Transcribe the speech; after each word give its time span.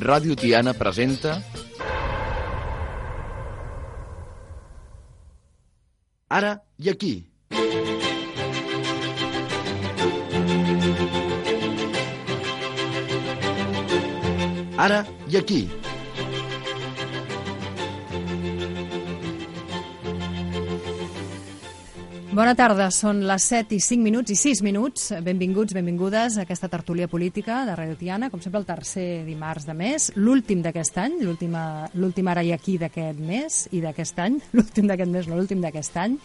Ràdio 0.00 0.36
Tiana 0.36 0.74
presenta... 0.74 1.40
Ara 6.28 6.50
i 6.76 6.90
aquí. 6.90 7.14
Ara 14.76 15.04
i 15.30 15.36
aquí. 15.40 15.85
Bona 22.36 22.52
tarda, 22.52 22.90
són 22.92 23.22
les 23.24 23.44
7 23.48 23.72
i 23.72 23.78
5 23.80 24.04
minuts 24.04 24.32
i 24.34 24.34
6 24.36 24.58
minuts. 24.66 25.06
Benvinguts, 25.24 25.72
benvingudes 25.72 26.34
a 26.36 26.42
aquesta 26.42 26.68
tertúlia 26.68 27.08
política 27.08 27.62
de 27.64 27.76
Radio 27.78 27.96
Tiana, 27.96 28.28
com 28.28 28.42
sempre 28.44 28.60
el 28.60 28.66
tercer 28.68 29.22
dimarts 29.24 29.64
de 29.64 29.72
mes, 29.72 30.10
l'últim 30.20 30.60
d'aquest 30.60 31.00
any, 31.00 31.16
l'últim 31.24 32.28
ara 32.28 32.44
i 32.44 32.52
aquí 32.52 32.76
d'aquest 32.76 33.24
mes 33.24 33.62
i 33.72 33.80
d'aquest 33.80 34.20
any, 34.20 34.36
l'últim 34.58 34.92
d'aquest 34.92 35.14
mes, 35.16 35.30
no 35.30 35.40
l'últim 35.40 35.64
d'aquest 35.64 35.96
any. 36.02 36.20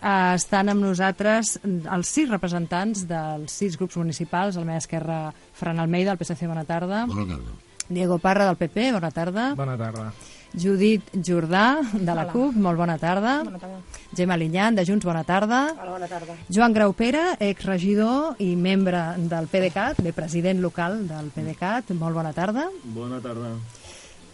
Uh, 0.00 0.32
estan 0.38 0.72
amb 0.72 0.86
nosaltres 0.86 1.58
els 1.68 2.16
sis 2.16 2.32
representants 2.32 3.04
dels 3.10 3.52
sis 3.52 3.76
grups 3.76 4.00
municipals, 4.00 4.56
el 4.56 4.64
meva 4.64 4.80
esquerra, 4.80 5.26
Fran 5.52 5.84
Almeida, 5.84 6.14
del 6.14 6.24
PSC, 6.24 6.48
bona 6.48 6.64
tarda. 6.64 7.04
Bona 7.12 7.28
tarda. 7.34 7.58
Diego 7.92 8.16
Parra, 8.24 8.48
del 8.48 8.56
PP, 8.56 8.94
bona 8.96 9.12
tarda. 9.12 9.52
Bona 9.58 9.76
tarda. 9.76 10.14
Judit 10.54 11.02
Jordà, 11.24 11.80
de 11.92 12.04
la 12.04 12.24
Hola. 12.24 12.32
CUP, 12.32 12.56
molt 12.56 12.76
bona 12.76 12.98
tarda. 12.98 13.42
Bona 13.44 13.58
tarda. 13.58 13.80
Gemma 14.14 14.36
Linyan, 14.36 14.74
de 14.76 14.84
Junts, 14.84 15.04
bona 15.04 15.24
tarda. 15.24 15.62
Hola, 15.72 15.90
bona 15.92 16.08
tarda. 16.08 16.36
Joan 16.52 16.74
Graupera, 16.76 17.36
exregidor 17.40 18.36
i 18.38 18.54
membre 18.56 19.00
del 19.16 19.48
PDeCAT, 19.48 20.02
bé, 20.04 20.12
president 20.12 20.60
local 20.60 21.06
del 21.08 21.30
PDeCAT, 21.32 21.94
molt 21.96 22.14
bona 22.14 22.34
tarda. 22.36 22.68
Bona 22.84 23.20
tarda. 23.24 23.54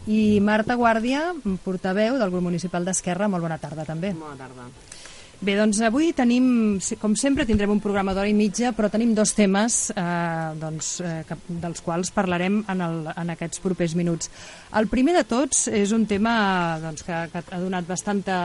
I 0.08 0.40
Marta 0.40 0.74
Guàrdia, 0.78 1.34
portaveu 1.64 2.18
del 2.18 2.30
grup 2.32 2.42
municipal 2.42 2.84
d'Esquerra, 2.84 3.28
molt 3.28 3.44
bona 3.44 3.58
tarda 3.58 3.84
també. 3.84 4.14
Bona 4.16 4.38
tarda. 4.40 4.70
Bé, 5.38 5.52
doncs 5.54 5.78
avui 5.86 6.08
tenim, 6.18 6.80
com 6.98 7.12
sempre, 7.14 7.44
tindrem 7.46 7.70
un 7.70 7.78
programa 7.78 8.10
d'hora 8.10 8.26
i 8.26 8.34
mitja, 8.34 8.72
però 8.74 8.88
tenim 8.90 9.12
dos 9.14 9.30
temes 9.38 9.76
eh, 9.92 10.00
doncs, 10.58 10.88
eh, 10.98 11.20
que, 11.28 11.36
dels 11.62 11.78
quals 11.86 12.10
parlarem 12.10 12.56
en, 12.66 12.82
el, 12.82 12.96
en 13.12 13.30
aquests 13.36 13.62
propers 13.62 13.94
minuts. 13.94 14.32
El 14.74 14.88
primer 14.90 15.14
de 15.14 15.22
tots 15.30 15.68
és 15.70 15.92
un 15.94 16.08
tema 16.10 16.32
doncs, 16.82 17.06
que, 17.06 17.20
que 17.30 17.44
ha 17.54 17.60
donat 17.62 17.86
bastanta, 17.86 18.40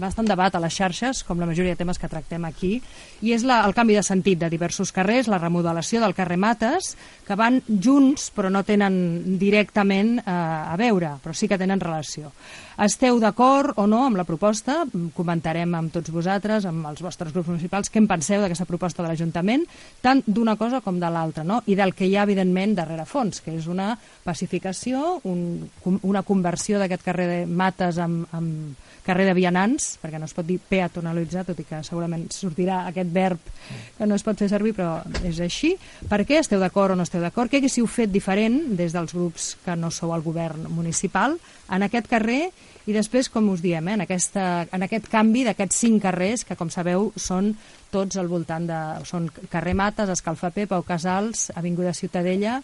bastant 0.00 0.30
debat 0.32 0.56
a 0.56 0.62
les 0.64 0.72
xarxes, 0.72 1.20
com 1.28 1.36
la 1.36 1.50
majoria 1.50 1.76
de 1.76 1.82
temes 1.82 2.00
que 2.00 2.08
tractem 2.08 2.48
aquí, 2.48 2.78
i 3.20 3.36
és 3.36 3.44
la, 3.44 3.60
el 3.68 3.76
canvi 3.76 4.00
de 4.00 4.06
sentit 4.08 4.40
de 4.40 4.48
diversos 4.48 4.88
carrers, 4.88 5.28
la 5.28 5.42
remodelació 5.42 6.00
del 6.00 6.16
carrer 6.16 6.40
Mates, 6.40 6.94
que 7.28 7.36
van 7.36 7.60
junts 7.68 8.30
però 8.32 8.48
no 8.48 8.64
tenen 8.64 9.36
directament 9.36 10.16
eh, 10.24 10.32
a 10.32 10.80
veure, 10.80 11.18
però 11.20 11.36
sí 11.36 11.44
que 11.44 11.60
tenen 11.60 11.84
relació. 11.84 12.32
Esteu 12.80 13.18
d'acord 13.20 13.76
o 13.76 13.84
no 13.86 14.00
amb 14.06 14.16
la 14.16 14.24
proposta? 14.24 14.82
Comentarem 15.16 15.74
amb 15.76 15.92
tots 15.92 16.12
vosaltres, 16.14 16.64
amb 16.68 16.86
els 16.88 17.02
vostres 17.04 17.34
grups 17.34 17.50
municipals, 17.50 17.90
què 17.92 18.00
en 18.00 18.08
penseu 18.08 18.40
d'aquesta 18.40 18.64
proposta 18.68 19.02
de 19.02 19.10
l'Ajuntament, 19.10 19.66
tant 20.00 20.22
d'una 20.26 20.56
cosa 20.56 20.80
com 20.80 21.00
de 21.00 21.10
l'altra, 21.12 21.44
no? 21.44 21.60
i 21.66 21.76
del 21.76 21.92
que 21.94 22.08
hi 22.08 22.16
ha, 22.16 22.24
evidentment, 22.24 22.76
darrere 22.78 23.04
fons, 23.04 23.42
que 23.44 23.52
és 23.58 23.68
una 23.68 23.92
pacificació, 24.24 25.20
un, 25.28 25.68
una 26.00 26.24
conversió 26.24 26.80
d'aquest 26.80 27.04
carrer 27.04 27.28
de 27.28 27.42
Mates 27.46 28.00
amb, 28.00 28.24
amb 28.32 28.88
carrer 29.02 29.26
de 29.26 29.34
vianants, 29.34 29.96
perquè 30.00 30.18
no 30.20 30.28
es 30.28 30.34
pot 30.34 30.46
dir 30.46 30.58
peatonalitzar, 30.62 31.44
tot 31.48 31.58
i 31.58 31.66
que 31.66 31.82
segurament 31.84 32.28
sortirà 32.32 32.84
aquest 32.88 33.10
verb 33.12 33.52
que 33.98 34.06
no 34.06 34.16
es 34.16 34.24
pot 34.24 34.38
fer 34.38 34.48
servir, 34.50 34.74
però 34.76 35.00
és 35.26 35.40
així. 35.42 35.74
Per 36.08 36.22
què 36.26 36.38
esteu 36.40 36.62
d'acord 36.62 36.94
o 36.94 36.98
no 36.98 37.06
esteu 37.06 37.22
d'acord? 37.22 37.50
Què 37.50 37.60
haguéssiu 37.60 37.88
fet 37.90 38.12
diferent 38.14 38.76
des 38.78 38.94
dels 38.94 39.14
grups 39.14 39.56
que 39.64 39.76
no 39.76 39.90
sou 39.90 40.14
al 40.14 40.22
govern 40.22 40.68
municipal 40.70 41.36
en 41.72 41.86
aquest 41.88 42.08
carrer 42.10 42.52
i 42.86 42.94
després, 42.96 43.28
com 43.30 43.48
us 43.52 43.62
diem, 43.62 43.88
eh, 43.88 43.96
en, 43.96 44.04
aquesta, 44.04 44.46
en 44.74 44.86
aquest 44.86 45.08
canvi 45.12 45.44
d'aquests 45.46 45.82
cinc 45.84 46.02
carrers, 46.02 46.46
que 46.48 46.58
com 46.58 46.70
sabeu 46.72 47.10
són 47.16 47.52
tots 47.92 48.18
al 48.18 48.30
voltant 48.30 48.66
de... 48.66 48.82
són 49.08 49.28
carrer 49.52 49.74
Mates, 49.78 50.10
Escalfapé, 50.16 50.66
Pau 50.70 50.82
Casals, 50.86 51.50
Avinguda 51.54 51.94
Ciutadella 51.94 52.60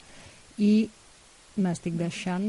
i 0.58 0.88
m'estic 1.58 1.98
deixant... 1.98 2.48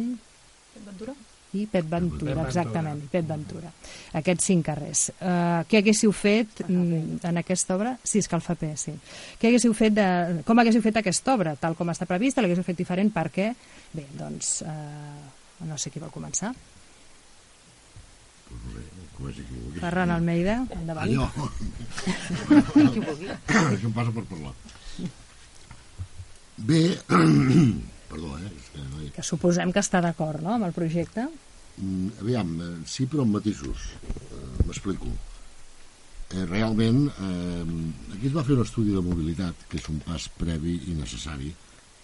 Ventura? 0.80 1.14
i 1.58 1.64
Pet 1.66 1.88
Ventura, 1.90 2.44
exactament, 2.46 3.00
Pet 3.10 3.26
Ventura. 3.26 3.72
Aquests 4.20 4.50
cinc 4.52 4.68
carrers. 4.68 5.08
Uh, 5.18 5.64
què 5.70 5.80
haguéssiu 5.82 6.14
fet 6.14 6.62
mm, 6.68 7.24
en 7.26 7.42
aquesta 7.42 7.74
obra? 7.74 7.96
Sí, 8.04 8.22
Escalfapé, 8.22 8.76
sí. 8.78 8.94
Què 9.42 9.50
haguéssiu 9.50 9.74
fet 9.78 9.96
de... 9.98 10.06
Com 10.46 10.62
haguéssiu 10.62 10.84
fet 10.86 11.02
aquesta 11.02 11.34
obra? 11.34 11.56
Tal 11.58 11.74
com 11.80 11.90
està 11.90 12.06
prevista, 12.10 12.46
l'haguéssiu 12.46 12.68
fet 12.68 12.78
diferent 12.78 13.10
perquè... 13.16 13.50
Bé, 13.96 14.06
doncs, 14.20 14.60
uh, 14.62 15.66
no 15.66 15.80
sé 15.82 15.90
qui 15.90 16.02
vol 16.02 16.14
començar. 16.14 16.54
Ferran 19.80 20.12
Almeida, 20.12 20.66
endavant. 20.76 21.12
Jo? 21.12 21.28
que 23.48 23.86
em 23.88 23.94
passa 23.96 24.14
per 24.16 24.24
parlar. 24.30 24.54
Bé, 26.60 26.82
perdó, 28.12 28.34
eh? 28.40 28.50
És 28.50 28.72
que 28.74 28.84
no 28.84 29.04
hi... 29.04 29.12
Que 29.16 29.24
suposem 29.24 29.72
que 29.76 29.84
està 29.84 30.02
d'acord, 30.04 30.42
no?, 30.44 30.56
amb 30.58 30.68
el 30.68 30.76
projecte. 30.76 31.28
Mm, 31.80 32.20
aviam, 32.24 32.54
eh, 32.64 32.72
sí, 32.88 33.08
però 33.12 33.24
amb 33.24 33.38
matisos. 33.38 33.92
Eh, 34.10 34.66
M'explico. 34.66 35.12
Eh, 36.30 36.44
realment, 36.46 37.06
eh, 37.10 37.64
aquí 38.16 38.28
es 38.30 38.36
va 38.36 38.44
fer 38.48 38.58
un 38.58 38.66
estudi 38.66 38.96
de 38.96 39.04
mobilitat, 39.04 39.68
que 39.72 39.80
és 39.80 39.88
un 39.92 40.02
pas 40.06 40.28
previ 40.40 40.76
i 40.92 40.98
necessari 41.00 41.54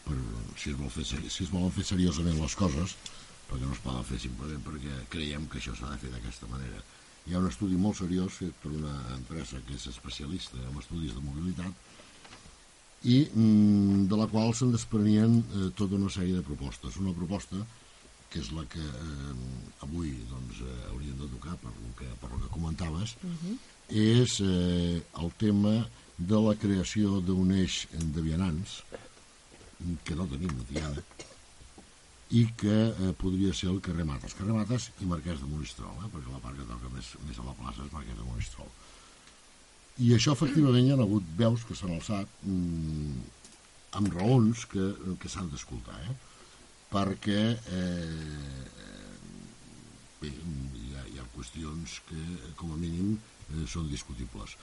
per, 0.06 0.16
si, 0.56 0.72
es 0.72 0.79
vol 0.79 0.89
fer, 0.94 1.06
si 1.06 1.44
es 1.44 1.51
volen 1.51 1.73
fer 1.75 1.85
seriosament 1.91 2.39
les 2.39 2.56
coses, 2.57 2.95
perquè 3.50 3.66
no 3.66 3.73
es 3.75 3.83
poden 3.83 4.06
fer 4.09 4.19
simplement 4.22 4.63
perquè 4.66 5.00
creiem 5.13 5.47
que 5.50 5.59
això 5.61 5.75
s'ha 5.78 5.91
de 5.91 6.01
fer 6.03 6.11
d'aquesta 6.13 6.50
manera. 6.51 6.81
Hi 7.25 7.33
ha 7.33 7.41
un 7.41 7.50
estudi 7.50 7.78
molt 7.81 7.97
seriós 7.97 8.39
fet 8.41 8.57
per 8.61 8.72
una 8.73 8.95
empresa 9.16 9.61
que 9.67 9.78
és 9.78 9.88
especialista 9.89 10.59
en 10.61 10.78
estudis 10.81 11.16
de 11.16 11.23
mobilitat 11.25 11.73
i 13.06 13.17
mm, 13.28 14.06
de 14.09 14.19
la 14.19 14.28
qual 14.29 14.53
se'n 14.57 14.73
desprenien 14.73 15.39
eh, 15.41 15.67
tota 15.78 15.97
una 15.97 16.11
sèrie 16.13 16.38
de 16.38 16.45
propostes. 16.45 16.97
Una 17.01 17.13
proposta 17.17 17.61
que 18.29 18.41
és 18.41 18.51
la 18.51 18.66
que 18.69 18.81
eh, 18.81 19.35
avui 19.85 20.13
doncs, 20.29 20.62
eh, 20.66 20.79
hauríem 20.91 21.17
de 21.22 21.29
tocar 21.35 21.57
per 21.62 21.73
lo 21.73 21.94
que, 22.00 22.09
per 22.22 22.31
lo 22.33 22.41
que 22.41 22.53
comentaves, 22.53 23.16
uh 23.22 23.29
-huh. 23.29 23.57
és 23.89 24.39
eh, 24.41 25.01
el 25.22 25.31
tema 25.38 25.88
de 26.17 26.39
la 26.47 26.56
creació 26.56 27.22
d'un 27.22 27.51
eix 27.51 27.88
de 27.91 28.22
vianants 28.22 28.83
que 30.03 30.16
no 30.16 30.25
tenim 30.25 30.50
a 30.50 30.63
Tiana 30.69 31.01
i 32.35 32.44
que 32.59 32.75
eh, 32.90 33.13
podria 33.22 33.53
ser 33.56 33.69
el 33.72 33.79
carrer 33.85 34.06
Mates. 34.07 34.35
Carrer 34.38 34.56
Mates 34.57 34.90
i 35.03 35.07
Marquès 35.07 35.40
de 35.40 35.47
Monistrol, 35.47 35.96
eh, 36.01 36.09
perquè 36.12 36.34
la 36.34 36.41
part 36.44 36.57
que 36.59 36.68
toca 36.68 36.91
més, 36.94 37.13
més 37.28 37.40
a 37.40 37.47
la 37.47 37.56
plaça 37.59 37.85
és 37.85 37.94
Marquès 37.94 38.18
de 38.18 38.28
Monistrol. 38.28 38.72
I 40.03 40.12
això, 40.18 40.34
efectivament, 40.35 40.88
hi 40.88 40.91
ha 40.91 41.00
hagut 41.00 41.28
veus 41.40 41.63
que 41.63 41.78
s'han 41.78 41.94
alçat 41.95 42.31
mm, 42.44 43.19
amb 44.00 44.18
raons 44.18 44.66
que, 44.72 44.90
que 45.22 45.31
s'han 45.31 45.47
d'escoltar, 45.53 46.00
eh? 46.09 46.16
perquè 46.91 47.44
eh, 47.56 48.66
bé, 50.22 50.31
hi, 50.31 50.90
ha, 50.95 51.06
hi 51.13 51.22
ha 51.22 51.29
qüestions 51.35 52.00
que, 52.09 52.24
com 52.59 52.74
a 52.75 52.79
mínim, 52.81 53.16
eh, 53.53 53.63
són 53.72 53.88
discutibles. 53.91 54.57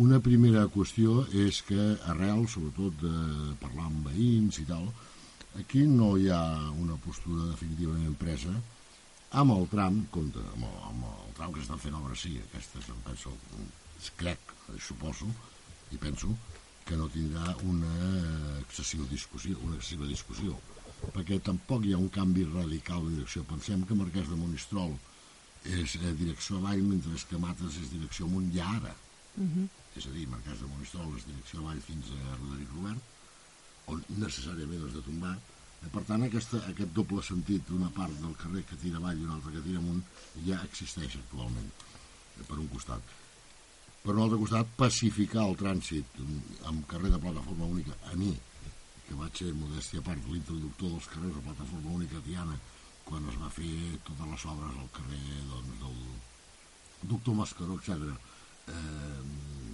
Una 0.00 0.22
primera 0.24 0.64
qüestió 0.72 1.22
és 1.44 1.60
que 1.68 1.90
arrel, 2.12 2.44
sobretot 2.52 2.96
de 3.04 3.12
parlar 3.60 3.90
amb 3.90 4.08
veïns 4.08 4.60
i 4.60 4.66
tal, 4.68 4.88
aquí 5.58 5.86
no 5.88 6.16
hi 6.16 6.28
ha 6.30 6.42
una 6.76 6.96
postura 7.04 7.50
definitivament 7.50 8.16
presa 8.20 8.54
amb 9.40 9.52
el 9.56 9.66
tram, 9.72 10.02
compte, 10.14 10.42
amb 10.54 10.68
el, 10.68 10.76
amb 10.90 11.08
el 11.10 11.32
tram 11.38 11.52
que 11.54 11.62
estan 11.64 11.80
fent 11.82 11.96
obra 11.98 12.16
sí, 12.16 12.36
aquestes 12.44 12.88
em 12.92 13.00
penso, 13.06 13.32
crec, 14.20 14.52
suposo, 14.80 15.28
i 15.92 15.98
penso 15.98 16.30
que 16.86 16.96
no 16.98 17.08
tindrà 17.10 17.56
una 17.66 17.92
excessiva 18.60 19.06
discussió, 19.10 19.58
una 19.66 19.76
excessiva 19.76 20.06
discussió, 20.06 20.54
perquè 21.14 21.40
tampoc 21.42 21.84
hi 21.84 21.94
ha 21.94 22.00
un 22.00 22.08
canvi 22.14 22.46
radical 22.46 23.02
de 23.04 23.16
direcció. 23.16 23.42
Pensem 23.50 23.82
que 23.88 23.98
Marquès 23.98 24.30
de 24.30 24.38
Monistrol 24.38 24.94
és 25.66 25.96
eh, 25.98 26.14
direcció 26.20 26.60
avall, 26.60 26.84
mentre 26.86 27.18
que 27.28 27.42
Mates 27.42 27.80
és 27.82 27.90
direcció 27.92 28.28
amunt 28.30 28.52
ja 28.54 28.68
ara. 28.78 28.94
Uh 29.36 29.44
-huh. 29.44 29.66
És 29.96 30.06
a 30.06 30.14
dir, 30.14 30.28
Marquès 30.28 30.62
de 30.62 30.70
Monistrol 30.70 31.16
és 31.16 31.26
direcció 31.26 31.60
avall 31.60 31.80
fins 31.80 32.06
a 32.14 32.36
Roderic 32.36 32.70
Robert, 32.76 33.02
on 33.92 34.02
necessàriament 34.22 34.86
has 34.86 34.96
de 34.96 35.04
tombar. 35.10 35.34
Eh, 35.82 35.90
per 35.92 36.02
tant, 36.08 36.24
aquesta, 36.26 36.62
aquest 36.72 36.96
doble 36.96 37.22
sentit 37.26 37.68
d'una 37.68 37.92
part 37.96 38.16
del 38.22 38.34
carrer 38.40 38.64
que 38.70 38.80
tira 38.80 39.02
avall 39.02 39.20
i 39.20 39.28
una 39.28 39.36
altra 39.38 39.54
que 39.54 39.64
tira 39.68 39.82
amunt 39.82 40.02
ja 40.48 40.62
existeix 40.70 41.20
actualment, 41.20 41.70
eh, 41.70 42.44
per 42.48 42.58
un 42.58 42.68
costat 42.72 43.16
per 44.06 44.14
un 44.14 44.22
altre 44.22 44.38
costat, 44.38 44.68
pacificar 44.78 45.42
el 45.48 45.56
trànsit 45.58 46.18
amb 46.70 46.84
carrer 46.86 47.10
de 47.10 47.18
plataforma 47.18 47.66
única, 47.66 47.96
a 48.06 48.14
mi, 48.14 48.30
que 49.06 49.16
vaig 49.18 49.40
ser, 49.40 49.50
modèstia 49.58 49.98
a 49.98 50.06
part, 50.06 50.28
l'introductor 50.30 50.92
dels 50.92 51.08
carrers 51.10 51.34
de 51.34 51.42
plataforma 51.48 51.94
única 51.98 52.22
Tiana, 52.26 52.54
quan 53.06 53.26
es 53.30 53.38
va 53.40 53.50
fer 53.56 53.72
totes 54.06 54.30
les 54.30 54.46
obres 54.52 54.78
al 54.78 54.92
carrer 54.94 55.40
doncs, 55.50 55.82
del 55.82 57.10
doctor 57.14 57.38
Mascaró, 57.40 57.80
etc. 57.80 58.14
Eh, 58.70 59.20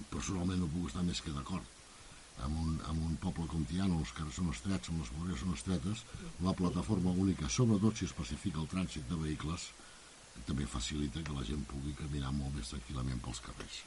personalment 0.09 0.61
no 0.63 0.71
puc 0.73 0.89
estar 0.89 1.05
més 1.05 1.21
que 1.21 1.33
d'acord. 1.37 1.69
En 2.41 2.57
un, 2.63 2.75
en 2.89 2.99
un 3.07 3.15
poble 3.21 3.45
com 3.51 3.63
Tiana, 3.69 3.93
on 3.93 4.01
els 4.01 4.13
carrers 4.17 4.39
són 4.39 4.51
estrets, 4.51 4.91
les 4.97 5.13
voreres 5.17 5.41
són 5.43 5.53
estretes, 5.55 6.03
la 6.43 6.55
plataforma 6.57 7.13
única, 7.25 7.49
sobretot 7.49 7.99
si 7.99 8.09
especifica 8.09 8.61
el 8.63 8.69
trànsit 8.71 9.07
de 9.09 9.19
vehicles, 9.21 9.69
també 10.47 10.65
facilita 10.67 11.21
que 11.23 11.35
la 11.37 11.45
gent 11.47 11.63
pugui 11.69 11.93
caminar 11.97 12.33
molt 12.35 12.57
més 12.57 12.73
tranquil·lament 12.73 13.21
pels 13.23 13.41
carrers. 13.45 13.81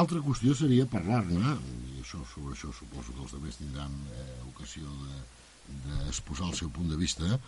Altra 0.00 0.20
qüestió 0.22 0.54
seria 0.54 0.86
parlar-ne, 0.86 1.56
i 1.90 2.02
això, 2.04 2.20
sobre 2.32 2.54
això 2.54 2.70
suposo 2.76 3.16
que 3.16 3.24
els 3.24 3.34
altres 3.34 3.58
tindran 3.58 3.96
eh, 4.14 4.28
ocasió 4.46 4.86
d'exposar 5.86 6.46
de, 6.46 6.52
el 6.52 6.58
seu 6.60 6.70
punt 6.76 6.92
de 6.92 7.00
vista, 7.00 7.40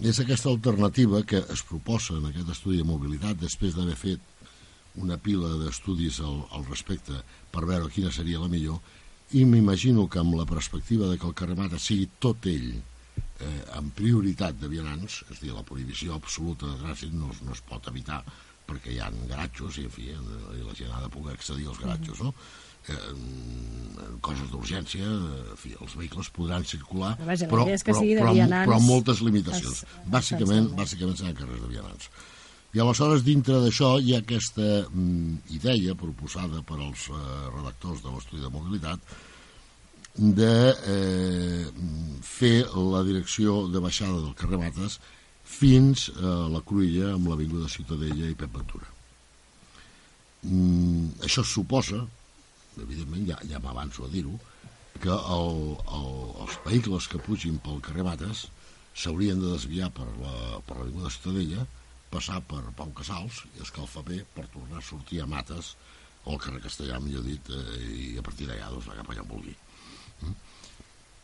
és 0.00 0.18
aquesta 0.18 0.50
alternativa 0.50 1.20
que 1.28 1.42
es 1.52 1.62
proposa 1.68 2.16
en 2.16 2.26
aquest 2.30 2.50
estudi 2.56 2.80
de 2.80 2.88
mobilitat 2.88 3.38
després 3.38 3.76
d'haver 3.76 3.98
fet 4.00 4.31
una 5.00 5.16
pila 5.16 5.54
d'estudis 5.62 6.20
al, 6.20 6.42
al 6.52 6.66
respecte 6.68 7.22
per 7.52 7.64
veure 7.68 7.90
quina 7.92 8.12
seria 8.12 8.42
la 8.42 8.50
millor 8.52 8.80
i 9.38 9.46
m'imagino 9.48 10.08
que 10.12 10.20
amb 10.20 10.36
la 10.36 10.48
perspectiva 10.48 11.08
de 11.08 11.18
que 11.18 11.28
el 11.28 11.36
carrer 11.38 11.56
Mata 11.56 11.78
sigui 11.80 12.08
tot 12.20 12.44
ell 12.50 12.74
eh, 12.76 13.60
amb 13.78 13.94
prioritat 13.96 14.58
de 14.60 14.68
vianants, 14.68 15.22
és 15.30 15.38
a 15.38 15.44
dir, 15.44 15.52
la 15.56 15.64
prohibició 15.66 16.16
absoluta 16.18 16.68
de 16.68 16.80
trànsit 16.82 17.14
no, 17.16 17.30
no 17.46 17.56
es 17.56 17.62
pot 17.68 17.88
evitar 17.88 18.20
perquè 18.68 18.92
hi 18.92 19.00
ha 19.02 19.08
garatjos 19.30 19.78
i, 19.80 19.86
en 19.88 19.94
fi, 19.94 20.10
i 20.12 20.60
la 20.66 20.76
gent 20.76 20.92
ha 20.94 21.00
de 21.02 21.10
poder 21.12 21.34
accedir 21.36 21.66
als 21.68 21.80
garatjos, 21.82 22.20
no? 22.22 22.34
Eh, 22.92 22.98
coses 24.26 24.50
d'urgència, 24.50 25.06
en 25.06 25.58
fi, 25.58 25.74
els 25.78 25.96
vehicles 25.98 26.30
podran 26.34 26.66
circular, 26.66 27.14
però, 27.18 27.30
vaja, 27.30 27.48
però, 27.50 27.66
però, 27.66 28.02
però, 28.02 28.36
vianants, 28.36 28.68
però 28.68 28.78
amb 28.78 28.88
moltes 28.90 29.22
limitacions. 29.24 29.82
es, 29.82 29.98
bàsicament, 30.14 30.70
bàsicament 30.78 31.18
seran 31.18 31.36
carrers 31.38 31.62
de 31.62 31.72
vianants. 31.74 32.08
I 32.72 32.80
aleshores, 32.80 33.20
dintre 33.26 33.58
d'això, 33.60 33.98
hi 34.00 34.14
ha 34.14 34.22
aquesta 34.22 34.64
mm, 34.88 35.52
idea 35.58 35.96
proposada 35.98 36.62
per 36.64 36.78
als 36.78 37.08
eh, 37.12 37.18
redactors 37.52 38.00
de 38.00 38.12
l'estudi 38.14 38.40
de 38.40 38.52
mobilitat 38.52 39.12
de 40.16 40.54
eh, 40.92 41.66
fer 42.24 42.64
la 42.76 43.02
direcció 43.04 43.66
de 43.72 43.80
baixada 43.80 44.20
del 44.20 44.32
carrer 44.36 44.60
Mates 44.60 44.98
fins 45.44 46.06
a 46.16 46.32
la 46.52 46.62
Cruïlla 46.64 47.12
amb 47.14 47.28
l'Avinguda 47.28 47.68
Ciutadella 47.68 48.30
i 48.30 48.38
Pep 48.40 48.56
Ventura. 48.56 48.88
Mm, 50.48 51.20
això 51.28 51.44
suposa, 51.44 52.00
evidentment 52.80 53.28
ja, 53.28 53.38
ja 53.52 53.60
m'avanço 53.60 54.06
a 54.06 54.10
dir-ho, 54.12 54.32
que 55.02 55.12
el, 55.12 55.54
el, 55.98 56.10
els 56.44 56.58
vehicles 56.64 57.08
que 57.12 57.20
pugin 57.20 57.60
pel 57.60 57.84
carrer 57.84 58.08
Mates 58.08 58.46
s'haurien 58.96 59.40
de 59.40 59.52
desviar 59.54 59.92
per 59.92 60.08
l'Avinguda 60.08 61.08
la, 61.08 61.14
Ciutadella, 61.14 61.68
passar 62.12 62.38
per 62.48 62.62
Pau 62.76 62.92
Casals 62.96 63.42
i 63.56 63.64
Escalfaper 63.64 64.22
per 64.36 64.46
tornar 64.52 64.80
a 64.80 64.86
sortir 64.86 65.22
a 65.22 65.28
Mates 65.30 65.74
o 66.24 66.34
al 66.34 66.40
carrer 66.42 66.62
Castellà, 66.62 67.00
millor 67.02 67.24
dit, 67.26 67.50
eh, 67.50 67.78
i 68.14 68.18
a 68.20 68.22
partir 68.22 68.46
d'allà 68.46 68.70
doncs, 68.70 68.86
va 68.90 68.98
cap 69.00 69.10
allà 69.10 69.24
on 69.24 69.30
vulgui. 69.32 69.54
Mm? 70.22 70.34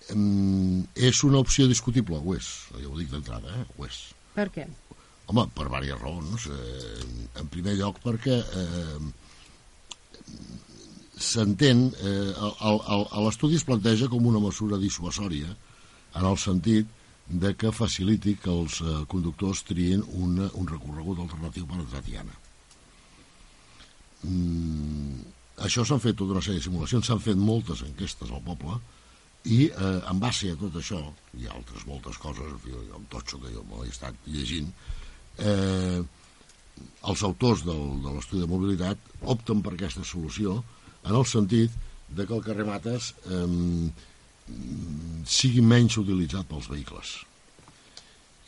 Mm, 0.08 0.82
és 1.10 1.22
una 1.28 1.42
opció 1.44 1.68
discutible? 1.70 2.18
Ho 2.18 2.34
és, 2.34 2.48
ja 2.74 2.88
ho 2.88 2.96
dic 2.98 3.12
d'entrada, 3.12 3.52
eh? 3.60 3.66
ho 3.76 3.86
és. 3.86 4.00
Per 4.34 4.48
què? 4.54 4.66
Home, 5.28 5.44
per 5.54 5.68
diverses 5.68 6.00
raons. 6.00 6.46
Eh, 6.48 7.06
en 7.42 7.50
primer 7.52 7.76
lloc 7.76 8.00
perquè 8.02 8.38
eh, 8.40 8.98
s'entén, 11.28 11.88
eh, 12.00 12.32
l'estudi 13.26 13.58
es 13.60 13.66
planteja 13.68 14.08
com 14.08 14.26
una 14.30 14.42
mesura 14.42 14.80
dissuasòria 14.80 15.50
en 16.16 16.24
el 16.24 16.38
sentit 16.40 16.97
de 17.28 17.54
que 17.60 17.72
faciliti 17.76 18.36
que 18.40 18.50
els 18.50 18.80
eh, 18.80 18.92
conductors 19.12 19.62
trien 19.68 20.04
una, 20.16 20.48
un 20.56 20.68
recorregut 20.68 21.20
alternatiu 21.20 21.66
per 21.68 21.82
a 21.84 22.02
Tiana. 22.02 22.36
Mm, 24.24 25.18
això 25.66 25.84
s'han 25.84 26.00
fet 26.00 26.16
tota 26.16 26.34
una 26.34 26.44
sèrie 26.44 26.62
de 26.62 26.64
simulacions, 26.64 27.06
s'han 27.06 27.20
fet 27.22 27.36
moltes 27.36 27.84
enquestes 27.84 28.32
al 28.32 28.42
poble 28.46 28.78
i 29.44 29.66
eh, 29.68 29.98
en 30.10 30.22
base 30.22 30.52
a 30.52 30.58
tot 30.58 30.80
això 30.80 31.02
i 31.38 31.46
altres 31.52 31.84
moltes 31.86 32.16
coses, 32.18 32.48
en 32.48 32.62
fi, 32.64 32.72
el 32.72 33.04
totxo 33.12 33.42
que 33.42 33.52
jo 33.52 33.64
m'ho 33.68 33.84
he 33.84 33.92
estat 33.92 34.16
llegint, 34.26 34.72
eh, 35.38 36.00
els 37.10 37.22
autors 37.28 37.64
del, 37.66 37.84
de 38.04 38.14
l'estudi 38.14 38.42
de 38.44 38.50
mobilitat 38.50 38.98
opten 39.34 39.60
per 39.62 39.74
aquesta 39.74 40.04
solució 40.06 40.62
en 41.04 41.14
el 41.14 41.26
sentit 41.26 41.74
de 42.08 42.24
que 42.24 42.34
el 42.34 42.44
carrer 42.44 42.66
Mates 42.66 43.12
eh, 43.28 43.44
sigui 45.28 45.62
menys 45.64 45.98
utilitzat 46.00 46.48
pels 46.48 46.68
vehicles. 46.72 47.16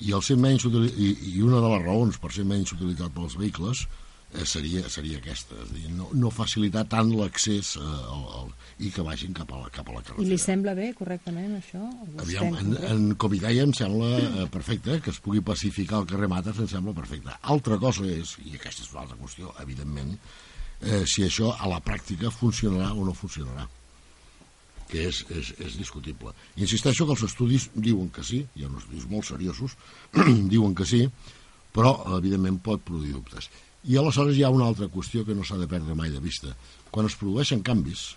I, 0.00 0.12
el 0.17 0.23
ser 0.25 0.38
menys 0.41 0.64
i, 0.64 1.11
I 1.37 1.43
una 1.44 1.61
de 1.61 1.73
les 1.75 1.82
raons 1.85 2.20
per 2.20 2.32
ser 2.32 2.47
menys 2.49 2.73
utilitzat 2.73 3.12
pels 3.12 3.37
vehicles 3.37 3.85
eh, 4.32 4.47
seria, 4.49 4.87
seria 4.88 5.19
aquesta, 5.20 5.58
és 5.61 5.73
dir, 5.75 5.91
no, 5.93 6.08
no 6.17 6.31
facilitar 6.32 6.87
tant 6.88 7.11
l'accés 7.19 7.75
eh, 7.76 7.85
al, 7.85 8.23
al, 8.38 8.52
i 8.81 8.93
que 8.94 9.05
vagin 9.05 9.37
cap 9.37 9.52
a 9.52 9.61
la, 9.61 9.73
cap 9.75 9.91
a 9.91 9.97
la 9.99 10.00
carretera. 10.00 10.25
I 10.25 10.31
li 10.31 10.38
sembla 10.41 10.73
bé, 10.79 10.93
correctament, 10.97 11.58
això? 11.58 11.82
Aviam, 12.25 12.56
en, 12.62 12.79
en, 12.93 13.02
com 13.20 13.35
hi 13.37 13.43
deia, 13.43 13.67
em 13.69 13.75
sembla 13.76 14.12
eh, 14.20 14.47
perfecte, 14.55 15.00
que 15.05 15.12
es 15.12 15.20
pugui 15.20 15.44
pacificar 15.44 16.00
el 16.00 16.08
carrer 16.08 16.31
Mates, 16.32 16.62
em 16.64 16.70
sembla 16.70 16.97
perfecte. 16.97 17.37
Altra 17.56 17.76
cosa 17.82 18.08
és, 18.08 18.38
i 18.47 18.56
aquesta 18.56 18.87
és 18.87 18.94
una 18.94 19.05
altra 19.05 19.20
qüestió, 19.20 19.52
evidentment, 19.67 20.17
eh, 20.81 21.02
si 21.05 21.29
això 21.29 21.52
a 21.58 21.69
la 21.69 21.82
pràctica 21.85 22.32
funcionarà 22.32 22.94
o 22.94 23.05
no 23.05 23.17
funcionarà 23.17 23.69
que 24.90 25.06
és, 25.08 25.22
és, 25.31 25.52
és 25.62 25.76
discutible. 25.78 26.34
I 26.58 26.66
insisteixo 26.66 27.06
que 27.06 27.14
els 27.16 27.25
estudis 27.28 27.69
diuen 27.75 28.10
que 28.14 28.25
sí, 28.26 28.42
hi 28.56 28.64
ha 28.64 28.70
uns 28.70 28.84
estudis 28.84 29.06
molt 29.10 29.28
seriosos, 29.28 29.76
diuen 30.52 30.75
que 30.75 30.87
sí, 30.88 31.04
però 31.75 31.94
evidentment 32.19 32.58
pot 32.64 32.82
produir 32.87 33.14
dubtes. 33.14 33.48
I 33.88 33.96
aleshores 33.96 34.37
hi 34.37 34.44
ha 34.44 34.52
una 34.52 34.66
altra 34.69 34.90
qüestió 34.92 35.25
que 35.25 35.37
no 35.37 35.46
s'ha 35.46 35.60
de 35.60 35.70
perdre 35.70 35.96
mai 35.96 36.10
de 36.12 36.20
vista. 36.20 36.52
Quan 36.90 37.08
es 37.08 37.16
produeixen 37.16 37.62
canvis, 37.64 38.10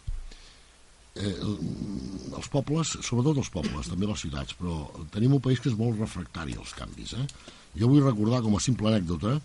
eh, 1.16 1.34
els 2.36 2.50
pobles, 2.52 2.98
sobretot 3.06 3.40
els 3.44 3.52
pobles, 3.54 3.90
també 3.92 4.10
les 4.10 4.26
ciutats, 4.26 4.58
però 4.60 5.06
tenim 5.14 5.38
un 5.38 5.44
país 5.44 5.62
que 5.62 5.70
és 5.72 5.78
molt 5.80 6.00
refractari 6.02 6.58
als 6.58 6.74
canvis. 6.78 7.16
Eh? 7.20 7.28
Jo 7.80 7.90
vull 7.90 8.04
recordar 8.04 8.42
com 8.44 8.58
a 8.58 8.64
simple 8.64 8.90
anècdota 8.92 9.38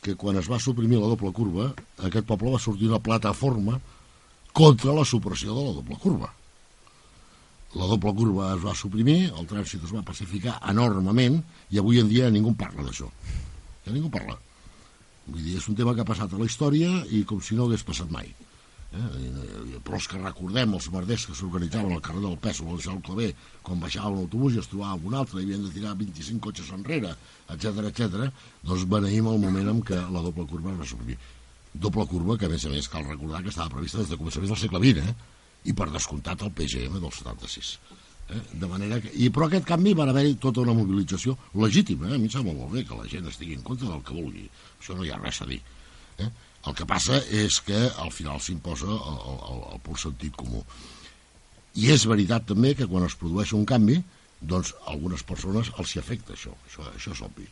que 0.00 0.16
quan 0.16 0.38
es 0.40 0.48
va 0.48 0.60
suprimir 0.62 1.00
la 1.00 1.10
doble 1.12 1.32
curva, 1.36 1.70
aquest 2.08 2.26
poble 2.26 2.54
va 2.54 2.62
sortir 2.62 2.88
una 2.88 3.02
plataforma 3.04 3.76
contra 4.56 4.94
la 4.96 5.04
supressió 5.04 5.52
de 5.54 5.64
la 5.66 5.74
doble 5.76 5.98
curva. 6.00 6.30
La 7.78 7.86
doble 7.86 8.12
curva 8.18 8.50
es 8.56 8.62
va 8.64 8.74
suprimir, 8.74 9.30
el 9.30 9.46
trànsit 9.46 9.84
es 9.86 9.94
va 9.94 10.02
pacificar 10.06 10.56
enormement 10.72 11.38
i 11.70 11.78
avui 11.78 12.00
en 12.02 12.08
dia 12.10 12.30
ningú 12.34 12.56
parla 12.58 12.82
d'això. 12.82 13.06
Ja 13.86 13.94
ningú 13.94 14.10
parla. 14.10 14.34
Vull 15.30 15.44
dir, 15.44 15.56
és 15.60 15.68
un 15.70 15.76
tema 15.78 15.94
que 15.94 16.02
ha 16.02 16.08
passat 16.08 16.34
a 16.34 16.40
la 16.40 16.48
història 16.50 16.90
i 17.14 17.22
com 17.28 17.42
si 17.44 17.54
no 17.54 17.68
hagués 17.68 17.86
passat 17.86 18.10
mai. 18.10 18.32
Eh? 18.90 19.78
Però 19.86 19.94
els 20.00 20.08
que 20.10 20.18
recordem 20.18 20.74
els 20.74 20.88
merders 20.90 21.28
que 21.28 21.36
s'organitzaven 21.38 21.94
al 21.94 22.02
carrer 22.02 22.24
del 22.24 22.38
Pes 22.42 22.58
o 22.64 22.66
al 22.72 22.82
Jaume 22.82 23.04
Clavé, 23.06 23.28
quan 23.62 23.82
baixava 23.82 24.10
l'autobús 24.16 24.56
i 24.56 24.62
es 24.64 24.70
trobava 24.70 24.98
un 25.06 25.14
altre 25.14 25.38
i 25.38 25.46
havien 25.46 25.62
de 25.62 25.70
tirar 25.76 25.94
25 26.00 26.42
cotxes 26.48 26.72
enrere, 26.74 27.14
etc 27.54 27.84
etc, 27.92 28.30
doncs 28.66 28.88
beneïm 28.90 29.30
el 29.30 29.38
moment 29.46 29.76
en 29.76 29.84
què 29.86 30.00
la 30.10 30.24
doble 30.26 30.48
curva 30.50 30.74
es 30.74 30.80
va 30.82 30.90
suprimir. 30.94 31.20
Doble 31.70 32.08
curva 32.10 32.34
que, 32.34 32.50
a 32.50 32.50
més 32.50 32.66
a 32.66 32.72
més, 32.72 32.90
cal 32.90 33.06
recordar 33.06 33.44
que 33.44 33.54
estava 33.54 33.70
prevista 33.76 34.02
des 34.02 34.10
de 34.10 34.18
començaments 34.18 34.50
del 34.50 34.58
segle 34.58 34.82
XX, 34.82 35.06
eh? 35.06 35.38
I 35.68 35.74
per 35.76 35.90
descomptat 35.92 36.42
el 36.46 36.52
PGM 36.56 37.00
del 37.02 37.12
76. 37.12 37.72
Eh? 38.30 38.40
De 38.62 38.68
manera 38.70 39.00
que... 39.02 39.10
I, 39.12 39.28
però 39.34 39.48
aquest 39.48 39.66
canvi 39.68 39.92
va 39.98 40.06
haver-hi 40.08 40.36
tota 40.40 40.62
una 40.62 40.74
mobilització 40.76 41.36
legítima. 41.60 42.08
Eh? 42.08 42.14
A 42.16 42.20
mi 42.20 42.30
em 42.30 42.32
sembla 42.32 42.54
molt 42.56 42.72
bé 42.76 42.84
que 42.88 42.96
la 42.96 43.08
gent 43.10 43.26
estigui 43.28 43.58
en 43.58 43.66
contra 43.66 43.90
del 43.90 44.04
que 44.06 44.16
vulgui. 44.16 44.46
Això 44.78 44.96
no 44.96 45.04
hi 45.04 45.10
ha 45.12 45.18
res 45.20 45.42
a 45.42 45.48
dir. 45.50 45.60
Eh? 46.20 46.30
El 46.68 46.76
que 46.76 46.86
passa 46.88 47.18
és 47.32 47.60
que 47.64 47.76
al 48.04 48.10
final 48.12 48.40
s'imposa 48.44 48.88
el, 48.88 49.20
el, 49.50 49.60
el 49.74 49.84
pur 49.84 49.98
sentit 49.98 50.36
comú. 50.36 50.62
I 51.80 51.92
és 51.94 52.04
veritat 52.10 52.48
també 52.48 52.74
que 52.76 52.88
quan 52.90 53.06
es 53.06 53.14
produeix 53.16 53.52
un 53.56 53.64
canvi, 53.68 54.00
doncs 54.40 54.72
algunes 54.90 55.22
persones 55.26 55.70
els 55.78 55.94
hi 55.94 56.00
afecta 56.00 56.34
això. 56.36 56.52
Això, 56.68 56.86
això 56.94 57.14
és 57.16 57.22
obvi. 57.24 57.46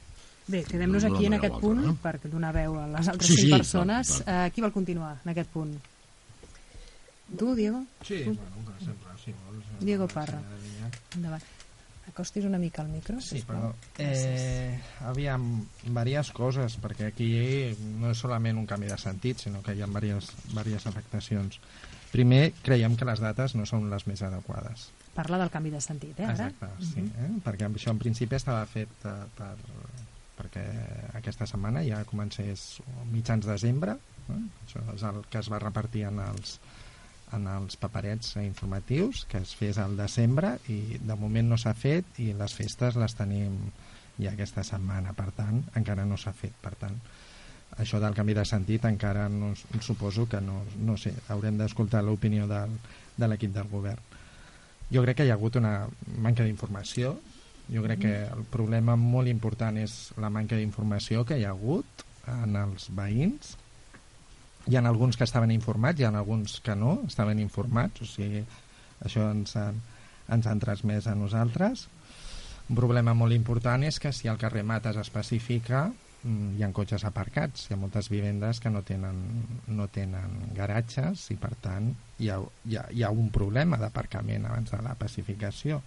Bé, 0.48 0.62
quedem-nos 0.64 1.04
aquí 1.04 1.26
en 1.28 1.36
aquest 1.36 1.58
punt 1.60 1.82
eh? 1.84 1.94
per 2.00 2.14
donar 2.24 2.54
veu 2.56 2.78
a 2.80 2.86
les 2.88 3.08
altres 3.12 3.28
Sí, 3.28 3.36
sí, 3.36 3.50
persones. 3.52 4.14
tant, 4.14 4.24
tant. 4.24 4.46
Uh, 4.48 4.54
qui 4.54 4.64
vol 4.64 4.72
continuar 4.72 5.18
en 5.20 5.32
aquest 5.34 5.50
punt? 5.52 5.74
Tu, 7.37 7.54
Diego? 7.54 7.85
Sí, 8.02 8.23
Tu? 8.25 8.35
bueno, 8.35 8.73
que 8.78 8.85
sempre, 8.85 9.16
si 9.25 9.32
vols. 9.44 9.64
Diego 9.80 10.08
Parra. 10.08 10.40
Endavant. 11.14 11.42
Acostis 12.08 12.44
una 12.49 12.58
mica 12.58 12.80
al 12.82 12.88
micro, 12.88 13.20
Sí, 13.20 13.42
però 13.47 13.68
eh, 14.00 14.80
aviam, 15.04 15.44
diverses 15.85 16.32
coses, 16.32 16.78
perquè 16.80 17.11
aquí 17.12 17.28
no 18.00 18.11
és 18.11 18.18
solament 18.18 18.56
un 18.58 18.64
canvi 18.66 18.88
de 18.88 18.97
sentit, 18.99 19.44
sinó 19.44 19.61
que 19.62 19.75
hi 19.76 19.82
ha 19.85 19.87
diverses, 19.87 20.32
diverses 20.49 20.87
afectacions. 20.88 21.61
Primer, 22.11 22.54
creiem 22.64 22.97
que 22.97 23.04
les 23.04 23.20
dates 23.20 23.54
no 23.54 23.66
són 23.68 23.90
les 23.92 24.06
més 24.08 24.23
adequades. 24.25 24.88
Parla 25.14 25.37
del 25.42 25.52
canvi 25.52 25.70
de 25.75 25.82
sentit, 25.85 26.16
eh, 26.16 26.25
ara? 26.25 26.49
Exacte, 26.49 26.88
sí, 26.94 27.04
eh? 27.04 27.30
perquè 27.44 27.68
això 27.68 27.92
en 27.92 28.00
principi 28.00 28.38
estava 28.38 28.64
fet 28.66 29.04
eh, 29.04 29.14
per, 29.37 29.52
perquè 30.38 30.64
aquesta 31.20 31.47
setmana 31.47 31.85
ja 31.85 32.00
comencés 32.08 32.78
mitjans 33.12 33.47
desembre, 33.47 33.99
eh? 34.32 34.42
això 34.64 34.82
és 34.94 35.04
el 35.12 35.20
que 35.28 35.42
es 35.42 35.52
va 35.52 35.61
repartir 35.61 36.06
en 36.08 36.23
els, 36.25 36.56
en 37.37 37.47
els 37.50 37.76
paperets 37.80 38.37
informatius, 38.40 39.25
que 39.28 39.42
es 39.42 39.54
fes 39.58 39.78
al 39.78 39.97
desembre 39.99 40.56
i 40.73 40.99
de 41.00 41.16
moment 41.18 41.50
no 41.52 41.58
s'ha 41.61 41.75
fet 41.76 42.20
i 42.23 42.32
les 42.37 42.54
festes 42.56 42.97
les 42.97 43.14
tenim 43.18 43.58
ja 44.18 44.32
aquesta 44.32 44.64
setmana, 44.66 45.14
per 45.14 45.30
tant, 45.37 45.62
encara 45.78 46.06
no 46.08 46.18
s'ha 46.18 46.32
fet, 46.32 46.54
per 46.62 46.75
tant. 46.78 46.99
això 47.78 48.00
del 48.00 48.14
canvi 48.16 48.35
de 48.35 48.42
sentit 48.49 48.85
encara 48.88 49.28
no, 49.28 49.52
suposo 49.80 50.25
que 50.26 50.40
no, 50.40 50.62
no 50.82 50.97
sé, 50.97 51.12
haurem 51.28 51.58
d'escoltar 51.58 52.00
l'opinió 52.02 52.49
de 52.49 53.28
l'equip 53.28 53.52
del 53.54 53.68
govern. 53.70 54.00
Jo 54.90 55.02
crec 55.04 55.18
que 55.18 55.26
hi 55.28 55.30
ha 55.30 55.37
hagut 55.37 55.56
una 55.61 55.87
manca 56.16 56.44
d'informació, 56.44 57.12
jo 57.68 57.82
crec 57.85 58.00
que 58.00 58.14
el 58.25 58.44
problema 58.49 58.97
molt 58.97 59.28
important 59.28 59.76
és 59.76 60.11
la 60.16 60.30
manca 60.32 60.56
d'informació 60.56 61.25
que 61.28 61.37
hi 61.38 61.44
ha 61.44 61.52
hagut 61.52 62.04
en 62.32 62.56
els 62.56 62.88
veïns. 62.97 63.56
Hi 64.68 64.76
ha 64.76 64.82
alguns 64.84 65.16
que 65.16 65.25
estaven 65.25 65.50
informats, 65.54 66.00
hi 66.00 66.04
ha 66.04 66.12
alguns 66.12 66.58
que 66.60 66.75
no 66.76 66.98
estaven 67.06 67.40
informats, 67.40 68.02
o 68.04 68.08
sigui, 68.08 68.42
això 69.04 69.30
ens 69.32 69.56
han, 69.56 69.78
ens 70.34 70.48
han 70.50 70.60
transmès 70.60 71.08
a 71.08 71.14
nosaltres. 71.16 71.87
Un 72.68 72.76
problema 72.76 73.14
molt 73.16 73.32
important 73.32 73.87
és 73.88 73.96
que 73.98 74.12
si 74.12 74.28
al 74.28 74.37
carrer 74.40 74.66
Mates 74.68 75.00
especifica 75.00 75.87
Mm, 76.26 76.56
hi 76.58 76.64
ha 76.66 76.68
cotxes 76.75 77.04
aparcats, 77.06 77.68
hi 77.68 77.75
ha 77.75 77.78
moltes 77.78 78.08
vivendes 78.10 78.58
que 78.58 78.70
no 78.75 78.80
tenen, 78.82 79.18
no 79.70 79.87
tenen 79.94 80.32
garatges 80.56 81.28
i 81.30 81.37
per 81.38 81.52
tant 81.62 81.92
hi 82.18 82.30
ha, 82.34 82.40
hi 82.66 82.75
ha, 82.75 82.82
hi 82.90 83.04
ha 83.06 83.10
un 83.14 83.28
problema 83.30 83.78
d'aparcament 83.78 84.48
abans 84.48 84.75
de 84.75 84.80
la 84.82 84.96
pacificació. 84.98 85.78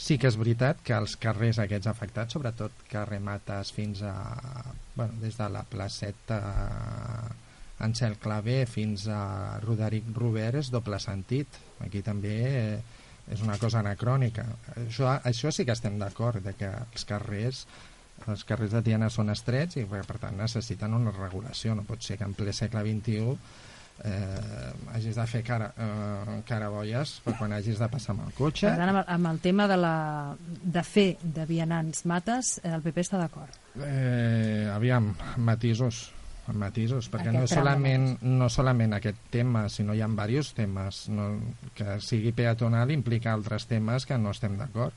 Sí 0.00 0.16
que 0.16 0.30
és 0.30 0.38
veritat 0.40 0.80
que 0.84 0.96
els 0.96 1.14
carrers 1.20 1.58
aquests 1.60 1.90
afectats, 1.90 2.32
sobretot 2.36 2.86
carrer 2.88 3.20
Mates 3.20 3.72
fins 3.76 4.00
a... 4.00 4.14
Bueno, 4.94 5.18
des 5.20 5.36
de 5.36 5.48
la 5.52 5.62
placeta 5.68 6.40
Ansel 7.84 8.16
Clavé 8.20 8.64
fins 8.68 9.06
a 9.12 9.58
Roderic 9.60 10.08
Robert 10.16 10.60
és 10.60 10.72
doble 10.72 10.98
sentit. 11.04 11.60
Aquí 11.84 12.00
també 12.06 12.40
és 13.30 13.44
una 13.44 13.58
cosa 13.60 13.80
anacrònica. 13.84 14.46
Això, 14.86 15.12
això 15.30 15.52
sí 15.52 15.68
que 15.68 15.76
estem 15.76 16.00
d'acord, 16.00 16.40
de 16.44 16.56
que 16.56 16.72
els 16.80 17.08
carrers 17.08 17.64
els 18.28 18.44
carrers 18.44 18.74
de 18.74 18.82
Tiana 18.84 19.08
són 19.08 19.32
estrets 19.32 19.78
i 19.80 19.86
per 19.88 20.18
tant 20.20 20.36
necessiten 20.36 20.92
una 20.92 21.12
regulació 21.14 21.72
no 21.74 21.86
pot 21.88 22.04
ser 22.04 22.18
que 22.20 22.26
en 22.28 22.34
ple 22.36 22.52
segle 22.52 22.82
XXI 22.84 23.36
eh, 24.04 24.70
hagis 24.94 25.16
de 25.16 25.26
fer 25.30 25.42
cara, 25.46 25.70
eh, 25.76 26.38
carabolles 26.48 27.16
per 27.24 27.36
quan 27.38 27.52
hagis 27.56 27.80
de 27.80 27.88
passar 27.92 28.14
amb 28.14 28.28
el 28.28 28.32
cotxe. 28.36 28.68
Per 28.68 28.78
tant 28.78 28.94
amb 28.94 29.02
amb 29.16 29.32
el 29.32 29.42
tema 29.42 29.66
de, 29.70 29.76
la, 29.80 29.96
de 30.76 30.84
fer 30.86 31.10
de 31.22 31.44
vianants 31.48 32.06
mates 32.08 32.58
el 32.64 32.80
PP 32.84 33.04
està 33.04 33.20
d'acord? 33.20 33.60
Eh, 33.76 34.70
aviam, 34.72 35.12
matisos 35.36 36.08
matisos, 36.50 37.06
perquè 37.06 37.30
no 37.30 37.44
solament, 37.46 38.16
no 38.26 38.48
solament 38.50 38.96
aquest 38.96 39.20
tema, 39.30 39.68
sinó 39.70 39.94
hi 39.94 40.00
ha 40.02 40.08
diversos 40.08 40.54
temes. 40.56 41.04
No, 41.14 41.28
que 41.76 42.00
sigui 42.02 42.32
peatonal 42.34 42.90
implica 42.90 43.30
altres 43.30 43.68
temes 43.70 44.06
que 44.08 44.18
no 44.18 44.32
estem 44.34 44.56
d'acord 44.58 44.96